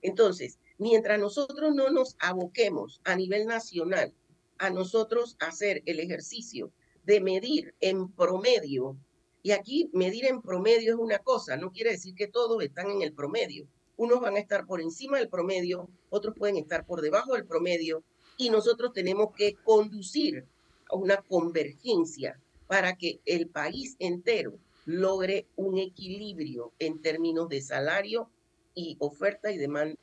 Entonces, 0.02 0.58
mientras 0.78 1.20
nosotros 1.20 1.72
no 1.76 1.90
nos 1.90 2.16
aboquemos 2.18 3.00
a 3.04 3.14
nivel 3.14 3.46
nacional 3.46 4.12
a 4.58 4.70
nosotros 4.70 5.36
hacer 5.38 5.80
el 5.86 6.00
ejercicio 6.00 6.72
de 7.04 7.20
medir 7.20 7.72
en 7.80 8.10
promedio, 8.10 8.96
y 9.44 9.52
aquí 9.52 9.88
medir 9.92 10.24
en 10.24 10.42
promedio 10.42 10.94
es 10.94 10.98
una 10.98 11.20
cosa, 11.20 11.56
no 11.56 11.70
quiere 11.70 11.92
decir 11.92 12.16
que 12.16 12.26
todos 12.26 12.60
están 12.60 12.90
en 12.90 13.02
el 13.02 13.12
promedio. 13.12 13.68
Unos 13.96 14.20
van 14.20 14.34
a 14.34 14.40
estar 14.40 14.66
por 14.66 14.80
encima 14.80 15.18
del 15.18 15.28
promedio, 15.28 15.88
otros 16.10 16.34
pueden 16.36 16.56
estar 16.56 16.84
por 16.84 17.00
debajo 17.00 17.34
del 17.34 17.46
promedio, 17.46 18.02
y 18.36 18.50
nosotros 18.50 18.92
tenemos 18.92 19.28
que 19.36 19.54
conducir 19.62 20.44
a 20.90 20.96
una 20.96 21.18
convergencia 21.18 22.40
para 22.66 22.96
que 22.96 23.20
el 23.24 23.46
país 23.46 23.94
entero 24.00 24.58
logre 24.84 25.46
un 25.56 25.78
equilibrio 25.78 26.72
en 26.78 27.00
términos 27.00 27.48
de 27.48 27.60
salario 27.60 28.30
y 28.74 28.96
oferta 29.00 29.50
y 29.50 29.58
demanda 29.58 29.96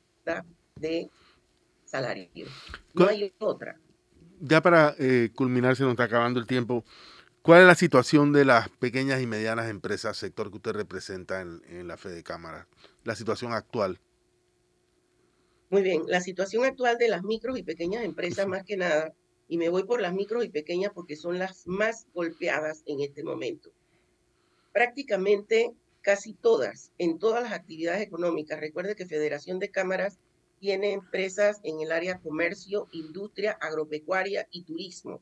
de 0.76 1.10
salario. 1.86 2.48
No 2.94 3.08
hay 3.08 3.34
otra. 3.40 3.80
Ya 4.40 4.62
para 4.62 4.96
eh, 4.98 5.30
culminar, 5.36 5.76
se 5.76 5.84
nos 5.84 5.92
está 5.92 6.06
acabando 6.06 6.40
el 6.40 6.48
tiempo. 6.48 6.84
¿Cuál 7.42 7.62
es 7.62 7.68
la 7.68 7.76
situación 7.76 8.34
de 8.34 8.46
las 8.46 8.70
pequeñas 8.70 9.22
y 9.22 9.28
medianas 9.28 9.70
empresas, 9.70 10.18
sector 10.18 10.50
que 10.50 10.58
usted 10.58 10.72
representa 10.74 11.42
en, 11.42 11.62
en 11.68 11.88
la 11.88 11.98
Fede 11.98 12.24
Cámara? 12.24 12.68
La 13.04 13.16
situación 13.16 13.54
actual. 13.54 14.00
Muy 15.70 15.82
bien, 15.82 16.04
la 16.08 16.22
situación 16.22 16.66
actual 16.66 16.98
de 16.98 17.08
las 17.08 17.24
micros 17.24 17.58
y 17.58 17.64
pequeñas 17.64 18.04
empresas, 18.04 18.46
más 18.46 18.64
que 18.64 18.78
nada, 18.78 19.14
y 19.48 19.58
me 19.58 19.70
voy 19.70 19.84
por 19.84 20.02
las 20.02 20.14
micros 20.14 20.44
y 20.44 20.50
pequeñas 20.50 20.92
porque 20.94 21.16
son 21.16 21.40
las 21.40 21.66
más 21.66 22.08
golpeadas 22.14 22.84
en 22.86 23.00
este 23.02 23.24
momento 23.24 23.72
prácticamente 24.74 25.74
casi 26.02 26.34
todas, 26.34 26.92
en 26.98 27.20
todas 27.20 27.44
las 27.44 27.54
actividades 27.54 28.02
económicas. 28.02 28.60
Recuerde 28.60 28.96
que 28.96 29.06
Federación 29.06 29.60
de 29.60 29.70
Cámaras 29.70 30.18
tiene 30.60 30.94
empresas 30.94 31.60
en 31.64 31.80
el 31.82 31.92
área 31.92 32.20
comercio, 32.20 32.88
industria, 32.92 33.58
agropecuaria 33.60 34.48
y 34.52 34.64
turismo. 34.64 35.22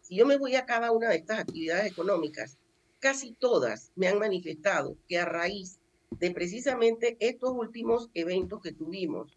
Si 0.00 0.16
yo 0.16 0.26
me 0.26 0.38
voy 0.38 0.56
a 0.56 0.66
cada 0.66 0.92
una 0.92 1.10
de 1.10 1.16
estas 1.16 1.38
actividades 1.38 1.90
económicas, 1.90 2.58
casi 2.98 3.32
todas 3.32 3.92
me 3.94 4.08
han 4.08 4.18
manifestado 4.18 4.96
que 5.08 5.18
a 5.18 5.24
raíz 5.24 5.78
de 6.18 6.30
precisamente 6.32 7.16
estos 7.20 7.50
últimos 7.52 8.10
eventos 8.14 8.60
que 8.60 8.72
tuvimos, 8.72 9.36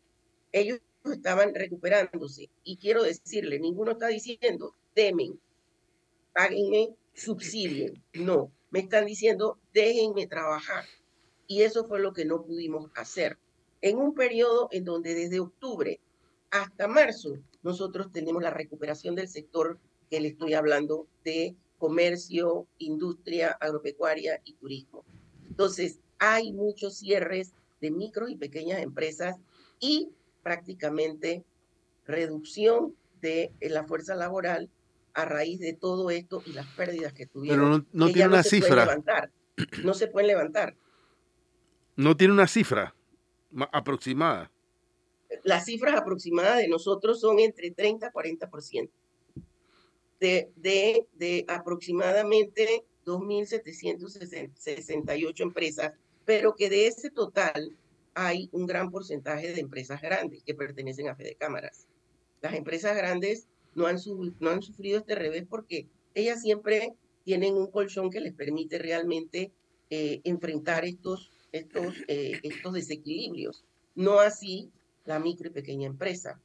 ellos 0.52 0.80
estaban 1.12 1.54
recuperándose. 1.54 2.50
Y 2.64 2.78
quiero 2.78 3.04
decirle, 3.04 3.60
ninguno 3.60 3.92
está 3.92 4.08
diciendo, 4.08 4.74
temen, 4.94 5.40
páguenme, 6.34 6.96
subsidien. 7.14 8.02
No, 8.14 8.52
me 8.74 8.80
están 8.80 9.06
diciendo, 9.06 9.60
déjenme 9.72 10.26
trabajar. 10.26 10.86
Y 11.46 11.62
eso 11.62 11.88
fue 11.88 12.00
lo 12.00 12.12
que 12.12 12.26
no 12.26 12.44
pudimos 12.44 12.90
hacer. 12.96 13.38
En 13.82 14.00
un 14.00 14.16
periodo 14.16 14.68
en 14.72 14.84
donde 14.84 15.14
desde 15.14 15.40
octubre 15.40 16.02
hasta 16.50 16.88
marzo 16.88 17.38
nosotros 17.62 18.12
tenemos 18.12 18.42
la 18.42 18.50
recuperación 18.50 19.14
del 19.14 19.28
sector 19.28 19.78
que 20.10 20.20
le 20.20 20.30
estoy 20.30 20.56
hablando 20.56 21.08
de 21.24 21.56
comercio, 21.78 22.66
industria, 22.80 23.52
agropecuaria 23.62 24.42
y 24.44 24.54
turismo. 24.54 25.06
Entonces, 25.48 26.00
hay 26.18 26.52
muchos 26.52 26.98
cierres 26.98 27.54
de 27.80 27.92
micro 27.92 28.28
y 28.28 28.38
pequeñas 28.38 28.82
empresas 28.82 29.36
y 29.80 30.10
prácticamente 30.42 31.44
reducción 32.08 32.96
de 33.22 33.54
la 33.62 33.84
fuerza 33.84 34.16
laboral 34.16 34.72
a 35.14 35.26
raíz 35.26 35.60
de 35.60 35.74
todo 35.74 36.10
esto 36.10 36.42
y 36.46 36.54
las 36.54 36.68
pérdidas 36.68 37.12
que 37.14 37.26
tuvieron. 37.26 37.86
Pero 37.86 37.88
no, 37.92 38.08
tiene 38.08 38.30
una 38.30 38.44
cifra. 38.44 38.86
Levantar, 38.86 39.30
no 39.84 39.94
se 39.94 40.08
pueden 40.08 40.28
levantar. 40.28 40.76
No 41.96 42.18
tiene 42.18 42.34
una 42.34 42.48
cifra 42.48 42.96
aproximada. 43.72 44.52
Las 45.44 45.66
cifras 45.66 45.96
aproximadas 45.96 46.58
de 46.58 46.68
nosotros 46.68 47.20
son 47.20 47.40
entre 47.40 47.70
30 47.72 48.08
y 48.08 48.10
40%. 48.10 48.90
De, 50.20 50.52
de, 50.56 51.08
de 51.14 51.46
aproximadamente 51.48 52.86
2.768 53.06 55.42
empresas, 55.42 55.94
pero 56.26 56.56
que 56.56 56.70
de 56.70 56.88
ese 56.88 57.12
total 57.12 57.76
hay 58.14 58.48
un 58.52 58.66
gran 58.66 58.90
porcentaje 58.90 59.54
de 59.54 59.60
empresas 59.60 60.02
grandes 60.02 60.42
que 60.44 60.54
pertenecen 60.54 61.10
a 61.10 61.16
Fede 61.16 61.36
Cámaras. 61.36 61.88
Las 62.42 62.54
empresas 62.54 62.96
grandes 62.96 63.48
no 63.76 63.88
han, 63.88 64.00
sufrido 64.00 65.00
este 65.00 65.16
revés 65.16 65.46
porque 65.50 65.88
ellas 66.14 66.42
siempre 66.42 66.94
tienen 67.24 67.56
un 67.56 67.68
colchón 67.68 68.10
que 68.10 68.20
les 68.20 68.34
permite 68.34 68.78
realmente 68.78 69.52
eh, 69.90 70.22
enfrentar 70.24 70.86
eh, 70.86 72.40
estos 72.44 72.74
desequilibrios. 72.74 73.64
No 73.96 74.20
así 74.20 74.70
la 75.06 75.20
micro 75.20 75.48
y 75.48 75.52
pequeña 75.52 75.88
empresa. 75.88 76.40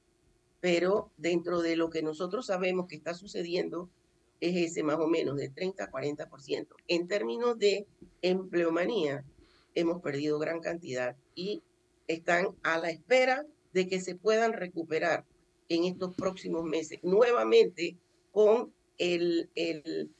Pero 0.60 1.10
dentro 1.16 1.60
de 1.60 1.76
lo 1.76 1.88
que 1.90 2.02
nosotros 2.02 2.46
sabemos 2.46 2.88
que 2.88 2.96
está 2.96 3.14
sucediendo 3.14 3.88
es 4.40 4.56
ese 4.56 4.82
más 4.82 4.98
o 4.98 5.06
menos 5.06 5.36
de 5.36 5.48
30 5.48 5.84
a 5.84 5.90
40%. 5.90 6.66
En 6.88 7.08
términos 7.08 7.58
de 7.58 7.86
empleomanía, 8.22 9.24
hemos 9.74 10.00
perdido 10.00 10.38
gran 10.38 10.60
cantidad 10.60 11.16
y 11.34 11.62
están 12.06 12.48
a 12.62 12.78
la 12.78 12.90
espera 12.90 13.46
de 13.72 13.86
que 13.86 14.00
se 14.00 14.14
puedan 14.14 14.52
recuperar 14.52 15.24
en 15.68 15.84
estos 15.84 16.14
próximos 16.14 16.64
meses, 16.64 16.98
nuevamente 17.02 17.96
con 18.32 18.72
el, 18.98 19.48
el, 19.54 20.10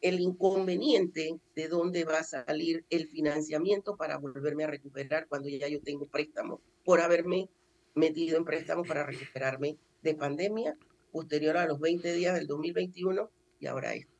el 0.00 0.20
inconveniente 0.20 1.38
de 1.54 1.68
dónde 1.68 2.04
va 2.04 2.18
a 2.18 2.24
salir 2.24 2.84
el 2.90 3.08
financiamiento 3.08 3.96
para 3.96 4.18
volverme 4.18 4.64
a 4.64 4.68
recuperar 4.68 5.26
cuando 5.28 5.48
ya 5.48 5.68
yo 5.68 5.80
tengo 5.80 6.06
préstamo 6.06 6.60
por 6.84 7.00
haberme 7.00 7.48
metido 7.94 8.36
en 8.36 8.44
préstamo 8.44 8.84
para 8.84 9.04
recuperarme 9.04 9.76
de 10.02 10.14
pandemia 10.14 10.76
posterior 11.10 11.56
a 11.56 11.66
los 11.66 11.80
20 11.80 12.12
días 12.12 12.34
del 12.34 12.46
2021 12.46 13.30
y 13.60 13.66
ahora 13.66 13.94
esto. 13.94 14.12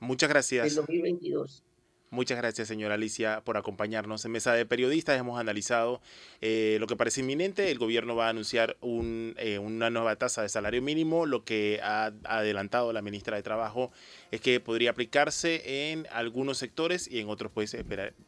Muchas 0.00 0.28
gracias. 0.28 0.66
El 0.66 0.74
2022. 0.74 1.64
Muchas 2.12 2.38
gracias, 2.38 2.66
señora 2.66 2.94
Alicia, 2.94 3.40
por 3.44 3.56
acompañarnos 3.56 4.24
en 4.24 4.32
Mesa 4.32 4.52
de 4.52 4.66
Periodistas. 4.66 5.16
Hemos 5.16 5.38
analizado 5.38 6.00
eh, 6.40 6.76
lo 6.80 6.88
que 6.88 6.96
parece 6.96 7.20
inminente. 7.20 7.70
El 7.70 7.78
gobierno 7.78 8.16
va 8.16 8.26
a 8.26 8.30
anunciar 8.30 8.76
un, 8.80 9.36
eh, 9.38 9.60
una 9.60 9.90
nueva 9.90 10.16
tasa 10.16 10.42
de 10.42 10.48
salario 10.48 10.82
mínimo. 10.82 11.24
Lo 11.24 11.44
que 11.44 11.78
ha 11.84 12.10
adelantado 12.24 12.92
la 12.92 13.00
ministra 13.00 13.36
de 13.36 13.44
Trabajo 13.44 13.92
es 14.32 14.40
que 14.40 14.58
podría 14.58 14.90
aplicarse 14.90 15.92
en 15.92 16.08
algunos 16.10 16.58
sectores 16.58 17.06
y 17.06 17.20
en 17.20 17.28
otros, 17.28 17.52
pues, 17.54 17.76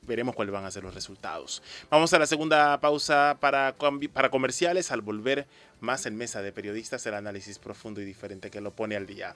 veremos 0.03 0.37
cuáles 0.37 0.53
van 0.53 0.65
a 0.65 0.71
ser 0.71 0.85
los 0.85 0.95
resultados. 0.95 1.61
Vamos 1.91 2.13
a 2.13 2.21
la 2.21 2.27
segunda 2.27 2.81
pausa 2.81 3.39
para, 3.41 3.75
para 4.13 4.31
comerciales. 4.31 4.93
Al 4.93 5.01
volver 5.01 5.49
más 5.81 6.07
en 6.07 6.15
Mesa 6.15 6.41
de 6.41 6.53
Periodistas, 6.53 7.05
el 7.07 7.15
análisis 7.15 7.59
profundo 7.59 8.01
y 8.01 8.05
diferente 8.05 8.49
que 8.49 8.61
lo 8.61 8.71
pone 8.71 8.95
al 8.95 9.09
día. 9.09 9.35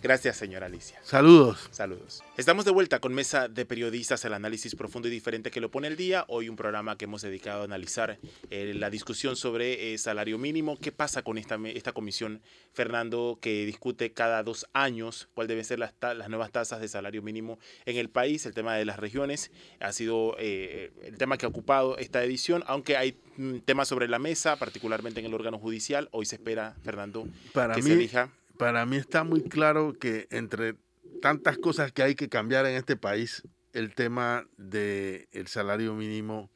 Gracias, 0.00 0.36
señora 0.36 0.66
Alicia. 0.66 1.00
Saludos. 1.02 1.68
Saludos. 1.72 2.22
Estamos 2.36 2.64
de 2.64 2.70
vuelta 2.70 3.00
con 3.00 3.12
Mesa 3.14 3.48
de 3.48 3.66
Periodistas, 3.66 4.24
el 4.24 4.32
análisis 4.32 4.76
profundo 4.76 5.08
y 5.08 5.10
diferente 5.10 5.50
que 5.50 5.60
lo 5.60 5.72
pone 5.72 5.88
el 5.88 5.96
día. 5.96 6.24
Hoy 6.28 6.48
un 6.48 6.54
programa 6.54 6.96
que 6.96 7.06
hemos 7.06 7.22
dedicado 7.22 7.62
a 7.62 7.64
analizar 7.64 8.16
eh, 8.50 8.74
la 8.76 8.90
discusión 8.90 9.34
sobre 9.34 9.92
eh, 9.92 9.98
salario 9.98 10.38
mínimo. 10.38 10.78
¿Qué 10.78 10.92
pasa 10.92 11.22
con 11.22 11.36
esta, 11.36 11.58
esta 11.74 11.92
comisión, 11.92 12.42
Fernando, 12.72 13.38
que 13.42 13.66
discute 13.66 14.12
cada 14.12 14.44
dos 14.44 14.68
años 14.72 15.28
cuál 15.34 15.48
deben 15.48 15.64
ser 15.64 15.80
las, 15.80 15.94
las 16.00 16.28
nuevas 16.28 16.52
tasas 16.52 16.80
de 16.80 16.86
salario 16.86 17.20
mínimo 17.20 17.58
en 17.84 17.96
el 17.96 18.08
país? 18.08 18.46
El 18.46 18.54
tema 18.54 18.76
de 18.76 18.84
las 18.84 19.00
regiones 19.00 19.50
ha 19.80 19.90
sido 19.90 20.36
eh, 20.38 20.92
el 21.02 21.18
tema 21.18 21.38
que 21.38 21.46
ha 21.46 21.48
ocupado 21.48 21.98
esta 21.98 22.22
edición, 22.22 22.62
aunque 22.68 22.96
hay 22.96 23.18
mm, 23.36 23.58
temas 23.64 23.88
sobre 23.88 24.06
la 24.06 24.20
mesa, 24.20 24.54
particularmente 24.54 25.18
en 25.18 25.26
el 25.26 25.34
órgano 25.34 25.58
judicial. 25.58 26.08
Hoy 26.12 26.24
se 26.24 26.36
espera, 26.36 26.76
Fernando, 26.84 27.26
Para 27.52 27.74
que 27.74 27.82
mí, 27.82 27.88
se 27.88 27.94
elija 27.94 28.30
para 28.58 28.84
mí 28.84 28.96
está 28.96 29.24
muy 29.24 29.42
claro 29.42 29.94
que 29.98 30.26
entre 30.30 30.74
tantas 31.22 31.56
cosas 31.58 31.92
que 31.92 32.02
hay 32.02 32.14
que 32.14 32.28
cambiar 32.28 32.66
en 32.66 32.74
este 32.74 32.96
país, 32.96 33.42
el 33.72 33.94
tema 33.94 34.46
del 34.56 35.28
el 35.32 35.46
salario 35.46 35.94
mínimo 35.94 36.50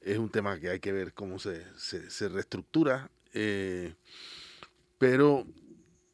es 0.00 0.18
un 0.18 0.30
tema 0.30 0.60
que 0.60 0.70
hay 0.70 0.80
que 0.80 0.92
ver 0.92 1.12
cómo 1.12 1.38
se, 1.38 1.64
reestructura, 2.28 3.10
eh, 3.32 3.94
pero 4.98 5.46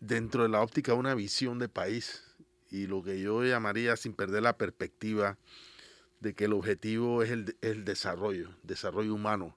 dentro 0.01 0.45
de 0.45 0.49
la 0.49 0.62
óptica 0.62 0.95
una 0.95 1.14
visión 1.14 1.59
de 1.59 1.68
país 1.68 2.22
y 2.70 2.87
lo 2.87 3.03
que 3.03 3.20
yo 3.20 3.45
llamaría 3.45 3.97
sin 3.97 4.12
perder 4.12 4.43
la 4.43 4.57
perspectiva 4.57 5.39
de 6.20 6.35
que 6.35 6.45
el 6.45 6.53
objetivo 6.53 7.22
es 7.22 7.31
el, 7.31 7.57
el 7.62 7.85
desarrollo, 7.85 8.51
desarrollo 8.62 9.14
humano. 9.14 9.57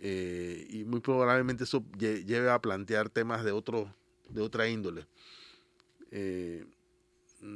Eh, 0.00 0.66
y 0.68 0.84
muy 0.84 1.00
probablemente 1.00 1.64
eso 1.64 1.84
lleve 1.96 2.50
a 2.50 2.60
plantear 2.60 3.08
temas 3.08 3.44
de 3.44 3.52
otro 3.52 3.94
de 4.32 4.42
otra 4.42 4.68
índole. 4.68 5.06
Eh, 6.10 6.66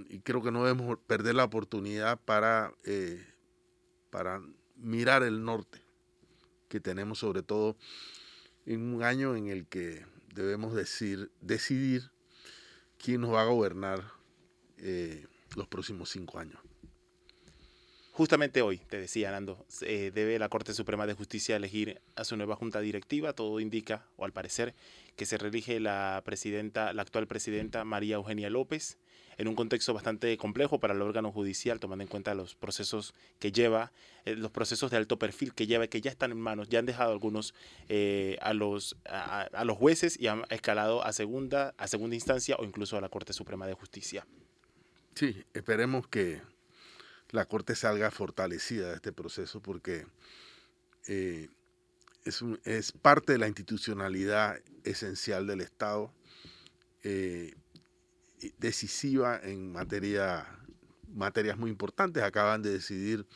y 0.08 0.20
creo 0.20 0.42
que 0.42 0.50
no 0.50 0.64
debemos 0.64 0.98
perder 1.06 1.34
la 1.34 1.44
oportunidad 1.44 2.18
para, 2.24 2.72
eh, 2.84 3.24
para 4.10 4.42
mirar 4.76 5.22
el 5.22 5.44
norte 5.44 5.80
que 6.68 6.80
tenemos, 6.80 7.18
sobre 7.18 7.42
todo 7.42 7.76
en 8.64 8.94
un 8.94 9.02
año 9.02 9.36
en 9.36 9.48
el 9.48 9.66
que 9.66 10.04
debemos 10.34 10.74
decir, 10.74 11.30
decidir 11.40 12.10
quién 12.98 13.20
nos 13.20 13.32
va 13.32 13.42
a 13.42 13.46
gobernar 13.46 14.12
eh, 14.78 15.26
los 15.54 15.68
próximos 15.68 16.10
cinco 16.10 16.38
años. 16.38 16.65
Justamente 18.16 18.62
hoy, 18.62 18.78
te 18.78 18.98
decía 18.98 19.30
Nando, 19.30 19.66
debe 19.78 20.38
la 20.38 20.48
Corte 20.48 20.72
Suprema 20.72 21.06
de 21.06 21.12
Justicia 21.12 21.54
elegir 21.54 22.00
a 22.14 22.24
su 22.24 22.34
nueva 22.38 22.56
junta 22.56 22.80
directiva. 22.80 23.34
Todo 23.34 23.60
indica, 23.60 24.06
o 24.16 24.24
al 24.24 24.32
parecer, 24.32 24.74
que 25.16 25.26
se 25.26 25.36
relige 25.36 25.80
la 25.80 26.22
presidenta, 26.24 26.94
la 26.94 27.02
actual 27.02 27.26
presidenta 27.26 27.84
María 27.84 28.14
Eugenia 28.14 28.48
López, 28.48 28.96
en 29.36 29.48
un 29.48 29.54
contexto 29.54 29.92
bastante 29.92 30.34
complejo 30.38 30.80
para 30.80 30.94
el 30.94 31.02
órgano 31.02 31.30
judicial, 31.30 31.78
tomando 31.78 32.04
en 32.04 32.08
cuenta 32.08 32.34
los 32.34 32.54
procesos 32.54 33.12
que 33.38 33.52
lleva, 33.52 33.92
eh, 34.24 34.34
los 34.34 34.50
procesos 34.50 34.90
de 34.90 34.96
alto 34.96 35.18
perfil 35.18 35.52
que 35.52 35.66
lleva, 35.66 35.86
que 35.86 36.00
ya 36.00 36.10
están 36.10 36.30
en 36.30 36.40
manos, 36.40 36.70
ya 36.70 36.78
han 36.78 36.86
dejado 36.86 37.12
algunos 37.12 37.52
eh, 37.90 38.38
a, 38.40 38.54
los, 38.54 38.96
a, 39.04 39.62
los 39.66 39.76
jueces 39.76 40.18
y 40.18 40.28
han 40.28 40.44
escalado 40.48 41.04
a 41.04 41.12
segunda, 41.12 41.74
a 41.76 41.86
segunda 41.86 42.14
instancia 42.14 42.56
o 42.58 42.64
incluso 42.64 42.96
a 42.96 43.02
la 43.02 43.10
Corte 43.10 43.34
Suprema 43.34 43.66
de 43.66 43.74
Justicia. 43.74 44.26
Sí, 45.14 45.44
esperemos 45.52 46.08
que 46.08 46.40
la 47.30 47.46
Corte 47.46 47.74
salga 47.74 48.10
fortalecida 48.10 48.88
de 48.88 48.94
este 48.94 49.12
proceso 49.12 49.60
porque 49.60 50.06
eh, 51.08 51.48
es, 52.24 52.42
es, 52.64 52.92
parte 52.92 53.32
de 53.32 53.38
la 53.38 53.48
institucionalidad 53.48 54.60
esencial 54.84 55.46
del 55.46 55.60
Estado, 55.60 56.12
eh, 57.02 57.54
decisiva 58.58 59.40
en 59.42 59.72
materia, 59.72 60.46
materias 61.14 61.56
muy 61.56 61.70
importantes. 61.70 62.22
Acaban 62.22 62.62
de 62.62 62.72
decidir 62.72 63.26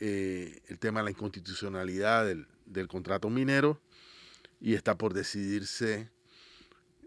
eh, 0.00 0.60
el 0.68 0.78
tema 0.78 1.00
de 1.00 1.04
la 1.04 1.10
inconstitucionalidad 1.10 2.26
del, 2.26 2.46
del 2.66 2.88
contrato 2.88 3.30
minero 3.30 3.80
y 4.60 4.74
está 4.74 4.96
por 4.96 5.12
decidirse, 5.12 6.10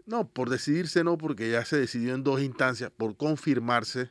no, 0.04 0.28
por 0.28 0.50
decidirse 0.50 1.02
no, 1.02 1.18
porque 1.18 1.50
ya 1.50 1.64
se 1.64 1.78
decidió 1.78 2.14
en 2.14 2.22
dos 2.22 2.40
instancias, 2.40 2.90
por 2.96 3.16
confirmarse 3.16 4.10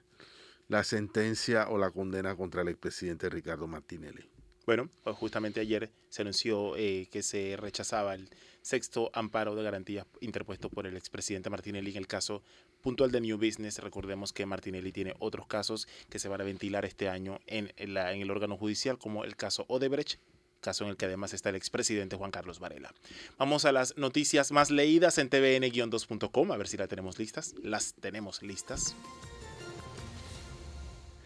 la 0.68 0.84
sentencia 0.84 1.70
o 1.70 1.78
la 1.78 1.91
condena 1.91 2.36
contra 2.36 2.61
el 2.61 2.70
expresidente 2.70 3.30
Ricardo 3.30 3.68
Martinelli. 3.68 4.30
Bueno, 4.66 4.89
pues 5.03 5.16
justamente 5.16 5.59
ayer 5.59 5.91
se 6.09 6.24
anunció 6.24 6.76
eh, 6.76 7.07
que 7.11 7.22
se 7.22 7.55
rechazaba 7.55 8.16
el 8.16 8.30
sexto 8.63 9.11
amparo 9.13 9.55
de 9.55 9.61
garantías 9.61 10.07
interpuesto 10.22 10.72
por 10.72 10.88
el 10.88 10.97
expresidente 10.97 11.51
Martinelli 11.51 11.91
en 11.91 11.97
el 11.97 12.07
caso 12.07 12.41
puntual 12.82 13.11
de 13.11 13.22
New 13.22 13.38
Business. 13.38 13.78
Recordemos 13.78 14.34
que 14.34 14.47
Martinelli 14.47 14.91
tiene 14.91 15.13
otros 15.20 15.45
casos 15.45 15.88
que 16.09 16.18
se 16.18 16.30
van 16.30 16.41
a 16.41 16.45
ventilar 16.45 16.84
este 16.84 17.09
año 17.09 17.39
en, 17.45 17.72
en 17.78 17.97
el 17.97 18.32
órgano 18.32 18.57
judicial, 18.57 18.97
como 18.97 19.24
el 19.24 19.36
caso 19.36 19.66
Odebrecht, 19.68 20.20
caso 20.61 20.84
en 20.84 20.89
el 20.89 20.97
que 20.97 21.05
además 21.05 21.36
está 21.36 21.49
el 21.49 21.55
expresidente 21.57 22.16
Juan 22.16 22.32
Carlos 22.32 22.57
Varela. 22.57 22.91
Vamos 23.38 23.66
a 23.66 23.72
las 23.72 23.97
noticias 23.97 24.51
más 24.51 24.72
leídas 24.72 25.20
en 25.20 25.30
tvn-2.com, 25.30 26.51
a 26.51 26.57
ver 26.57 26.68
si 26.68 26.78
las 26.78 26.89
tenemos 26.89 27.20
listas. 27.20 27.53
Las 27.61 27.93
tenemos 27.93 28.41
listas. 28.41 28.95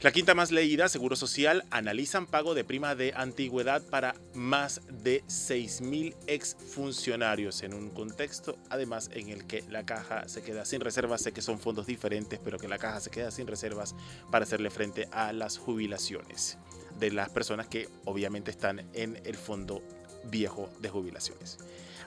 La 0.01 0.13
quinta 0.13 0.33
más 0.33 0.53
leída, 0.53 0.87
Seguro 0.87 1.17
Social, 1.17 1.65
analizan 1.71 2.25
pago 2.25 2.53
de 2.53 2.63
prima 2.63 2.95
de 2.95 3.11
antigüedad 3.17 3.81
para 3.81 4.15
más 4.33 4.79
de 5.03 5.25
6.000 5.25 6.15
exfuncionarios 6.25 7.63
en 7.63 7.73
un 7.73 7.89
contexto, 7.89 8.57
además 8.69 9.09
en 9.13 9.27
el 9.27 9.45
que 9.45 9.61
la 9.69 9.85
caja 9.85 10.29
se 10.29 10.41
queda 10.41 10.63
sin 10.63 10.79
reservas, 10.79 11.21
sé 11.21 11.33
que 11.33 11.41
son 11.41 11.59
fondos 11.59 11.85
diferentes, 11.85 12.39
pero 12.41 12.57
que 12.57 12.69
la 12.69 12.77
caja 12.77 13.01
se 13.01 13.09
queda 13.09 13.29
sin 13.29 13.45
reservas 13.45 13.93
para 14.31 14.43
hacerle 14.43 14.69
frente 14.69 15.09
a 15.11 15.33
las 15.33 15.57
jubilaciones 15.57 16.57
de 16.97 17.11
las 17.11 17.27
personas 17.27 17.67
que 17.67 17.89
obviamente 18.05 18.51
están 18.51 18.89
en 18.93 19.21
el 19.25 19.35
fondo 19.35 19.83
viejo 20.23 20.69
de 20.79 20.87
jubilaciones. 20.87 21.57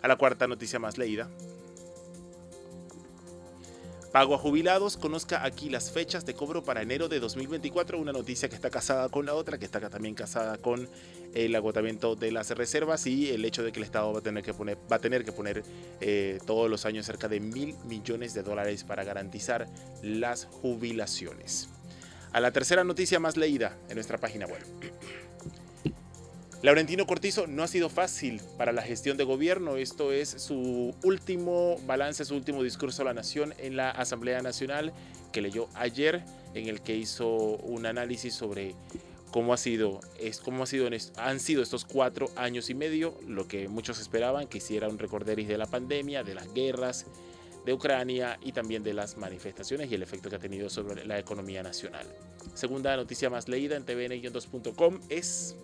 A 0.00 0.08
la 0.08 0.16
cuarta 0.16 0.48
noticia 0.48 0.78
más 0.78 0.96
leída, 0.96 1.28
Pago 4.12 4.34
a 4.34 4.38
jubilados, 4.38 4.98
conozca 4.98 5.42
aquí 5.42 5.70
las 5.70 5.90
fechas 5.90 6.26
de 6.26 6.34
cobro 6.34 6.62
para 6.62 6.82
enero 6.82 7.08
de 7.08 7.18
2024, 7.18 7.98
una 7.98 8.12
noticia 8.12 8.46
que 8.50 8.54
está 8.54 8.68
casada 8.68 9.08
con 9.08 9.24
la 9.24 9.32
otra, 9.32 9.56
que 9.56 9.64
está 9.64 9.80
también 9.88 10.14
casada 10.14 10.58
con 10.58 10.86
el 11.32 11.56
agotamiento 11.56 12.14
de 12.14 12.30
las 12.30 12.50
reservas 12.50 13.06
y 13.06 13.30
el 13.30 13.42
hecho 13.46 13.62
de 13.62 13.72
que 13.72 13.80
el 13.80 13.84
Estado 13.84 14.12
va 14.12 14.18
a 14.18 14.22
tener 14.22 14.44
que 14.44 14.52
poner, 14.52 14.76
va 14.90 14.96
a 14.96 14.98
tener 14.98 15.24
que 15.24 15.32
poner 15.32 15.62
eh, 16.02 16.38
todos 16.44 16.68
los 16.68 16.84
años 16.84 17.06
cerca 17.06 17.26
de 17.26 17.40
mil 17.40 17.74
millones 17.84 18.34
de 18.34 18.42
dólares 18.42 18.84
para 18.84 19.02
garantizar 19.02 19.66
las 20.02 20.44
jubilaciones. 20.44 21.70
A 22.34 22.40
la 22.40 22.50
tercera 22.50 22.84
noticia 22.84 23.18
más 23.18 23.38
leída 23.38 23.78
en 23.88 23.94
nuestra 23.94 24.18
página 24.18 24.44
web. 24.44 24.62
Laurentino 26.62 27.08
Cortizo 27.08 27.48
no 27.48 27.64
ha 27.64 27.68
sido 27.68 27.88
fácil 27.88 28.40
para 28.56 28.70
la 28.70 28.82
gestión 28.82 29.16
de 29.16 29.24
gobierno. 29.24 29.76
Esto 29.76 30.12
es 30.12 30.28
su 30.28 30.94
último 31.02 31.76
balance, 31.86 32.24
su 32.24 32.36
último 32.36 32.62
discurso 32.62 33.02
a 33.02 33.06
la 33.06 33.14
nación 33.14 33.52
en 33.58 33.76
la 33.76 33.90
Asamblea 33.90 34.40
Nacional 34.42 34.92
que 35.32 35.42
leyó 35.42 35.68
ayer, 35.74 36.22
en 36.54 36.68
el 36.68 36.80
que 36.80 36.94
hizo 36.94 37.28
un 37.34 37.84
análisis 37.84 38.34
sobre 38.34 38.76
cómo 39.32 39.52
ha 39.52 39.56
sido, 39.56 40.00
es, 40.20 40.38
cómo 40.38 40.62
ha 40.62 40.66
sido, 40.66 40.88
han 41.16 41.40
sido 41.40 41.64
estos 41.64 41.84
cuatro 41.84 42.30
años 42.36 42.70
y 42.70 42.74
medio, 42.74 43.18
lo 43.26 43.48
que 43.48 43.66
muchos 43.66 43.98
esperaban, 43.98 44.46
que 44.46 44.58
hiciera 44.58 44.88
un 44.88 45.00
recorderis 45.00 45.48
de 45.48 45.58
la 45.58 45.66
pandemia, 45.66 46.22
de 46.22 46.34
las 46.36 46.54
guerras 46.54 47.06
de 47.66 47.72
Ucrania 47.72 48.38
y 48.40 48.52
también 48.52 48.84
de 48.84 48.94
las 48.94 49.16
manifestaciones 49.16 49.90
y 49.90 49.96
el 49.96 50.02
efecto 50.02 50.30
que 50.30 50.36
ha 50.36 50.40
tenido 50.40 50.70
sobre 50.70 51.04
la 51.06 51.18
economía 51.18 51.64
nacional. 51.64 52.06
Segunda 52.54 52.94
noticia 52.96 53.30
más 53.30 53.48
leída 53.48 53.76
en 53.76 53.84
tvn2.com 53.84 55.00
es 55.08 55.56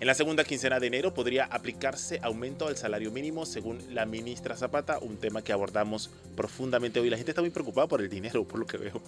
En 0.00 0.06
la 0.06 0.14
segunda 0.14 0.44
quincena 0.44 0.80
de 0.80 0.86
enero 0.86 1.12
podría 1.12 1.44
aplicarse 1.44 2.20
aumento 2.22 2.66
al 2.66 2.78
salario 2.78 3.10
mínimo 3.10 3.44
según 3.44 3.94
la 3.94 4.06
ministra 4.06 4.56
Zapata, 4.56 4.98
un 4.98 5.18
tema 5.18 5.42
que 5.42 5.52
abordamos 5.52 6.08
profundamente 6.34 7.00
hoy. 7.00 7.10
La 7.10 7.18
gente 7.18 7.32
está 7.32 7.42
muy 7.42 7.50
preocupada 7.50 7.86
por 7.86 8.00
el 8.00 8.08
dinero, 8.08 8.48
por 8.48 8.60
lo 8.60 8.66
que 8.66 8.78
veo. 8.78 9.02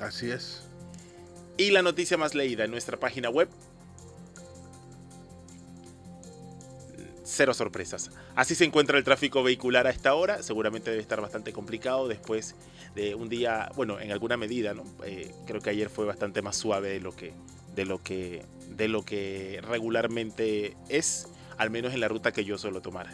Así 0.00 0.30
es. 0.30 0.62
Y 1.56 1.72
la 1.72 1.82
noticia 1.82 2.16
más 2.16 2.36
leída 2.36 2.64
en 2.64 2.70
nuestra 2.70 2.98
página 2.98 3.30
web. 3.30 3.48
Cero 7.24 7.52
sorpresas. 7.52 8.12
Así 8.36 8.54
se 8.54 8.64
encuentra 8.64 8.98
el 8.98 9.02
tráfico 9.02 9.42
vehicular 9.42 9.88
a 9.88 9.90
esta 9.90 10.14
hora. 10.14 10.40
Seguramente 10.44 10.90
debe 10.90 11.02
estar 11.02 11.20
bastante 11.20 11.52
complicado 11.52 12.06
después 12.06 12.54
de 12.94 13.16
un 13.16 13.28
día, 13.28 13.72
bueno, 13.74 13.98
en 13.98 14.12
alguna 14.12 14.36
medida, 14.36 14.72
¿no? 14.72 14.84
Eh, 15.04 15.34
creo 15.48 15.60
que 15.60 15.70
ayer 15.70 15.90
fue 15.90 16.04
bastante 16.04 16.42
más 16.42 16.54
suave 16.54 16.90
de 16.90 17.00
lo 17.00 17.10
que 17.10 17.32
de 17.74 17.84
lo 17.84 18.02
que, 18.02 18.42
de 18.76 18.88
lo 18.88 19.04
que 19.04 19.60
regularmente 19.62 20.76
es, 20.88 21.28
al 21.56 21.70
menos 21.70 21.94
en 21.94 22.00
la 22.00 22.08
ruta 22.08 22.32
que 22.32 22.44
yo 22.44 22.58
suelo 22.58 22.80
tomar. 22.80 23.08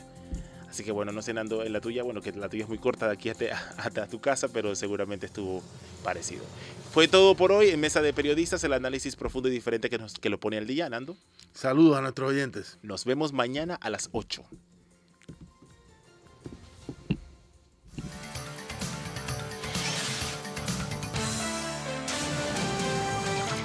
Así 0.68 0.84
que 0.84 0.90
bueno, 0.90 1.12
no 1.12 1.20
sé 1.20 1.34
Nando 1.34 1.64
en 1.64 1.72
la 1.74 1.82
tuya, 1.82 2.02
bueno, 2.02 2.22
que 2.22 2.32
la 2.32 2.48
tuya 2.48 2.62
es 2.62 2.68
muy 2.68 2.78
corta 2.78 3.06
de 3.06 3.12
aquí 3.12 3.28
hasta, 3.76 4.06
tu 4.06 4.20
casa, 4.20 4.48
pero 4.48 4.74
seguramente 4.74 5.26
estuvo 5.26 5.62
parecido. 6.02 6.44
Fue 6.92 7.08
todo 7.08 7.34
por 7.34 7.52
hoy 7.52 7.68
en 7.68 7.80
Mesa 7.80 8.00
de 8.00 8.12
Periodistas, 8.14 8.64
el 8.64 8.72
análisis 8.72 9.14
profundo 9.14 9.48
y 9.48 9.52
diferente 9.52 9.90
que, 9.90 9.98
nos, 9.98 10.14
que 10.14 10.30
lo 10.30 10.40
pone 10.40 10.56
al 10.56 10.66
día, 10.66 10.88
Nando. 10.88 11.16
Saludos 11.52 11.98
a 11.98 12.00
nuestros 12.00 12.30
oyentes. 12.30 12.78
Nos 12.82 13.04
vemos 13.04 13.34
mañana 13.34 13.74
a 13.74 13.90
las 13.90 14.08
8. 14.12 14.42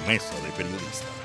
Mesa 0.06 0.40
de 0.42 0.50
Periodistas. 0.56 1.17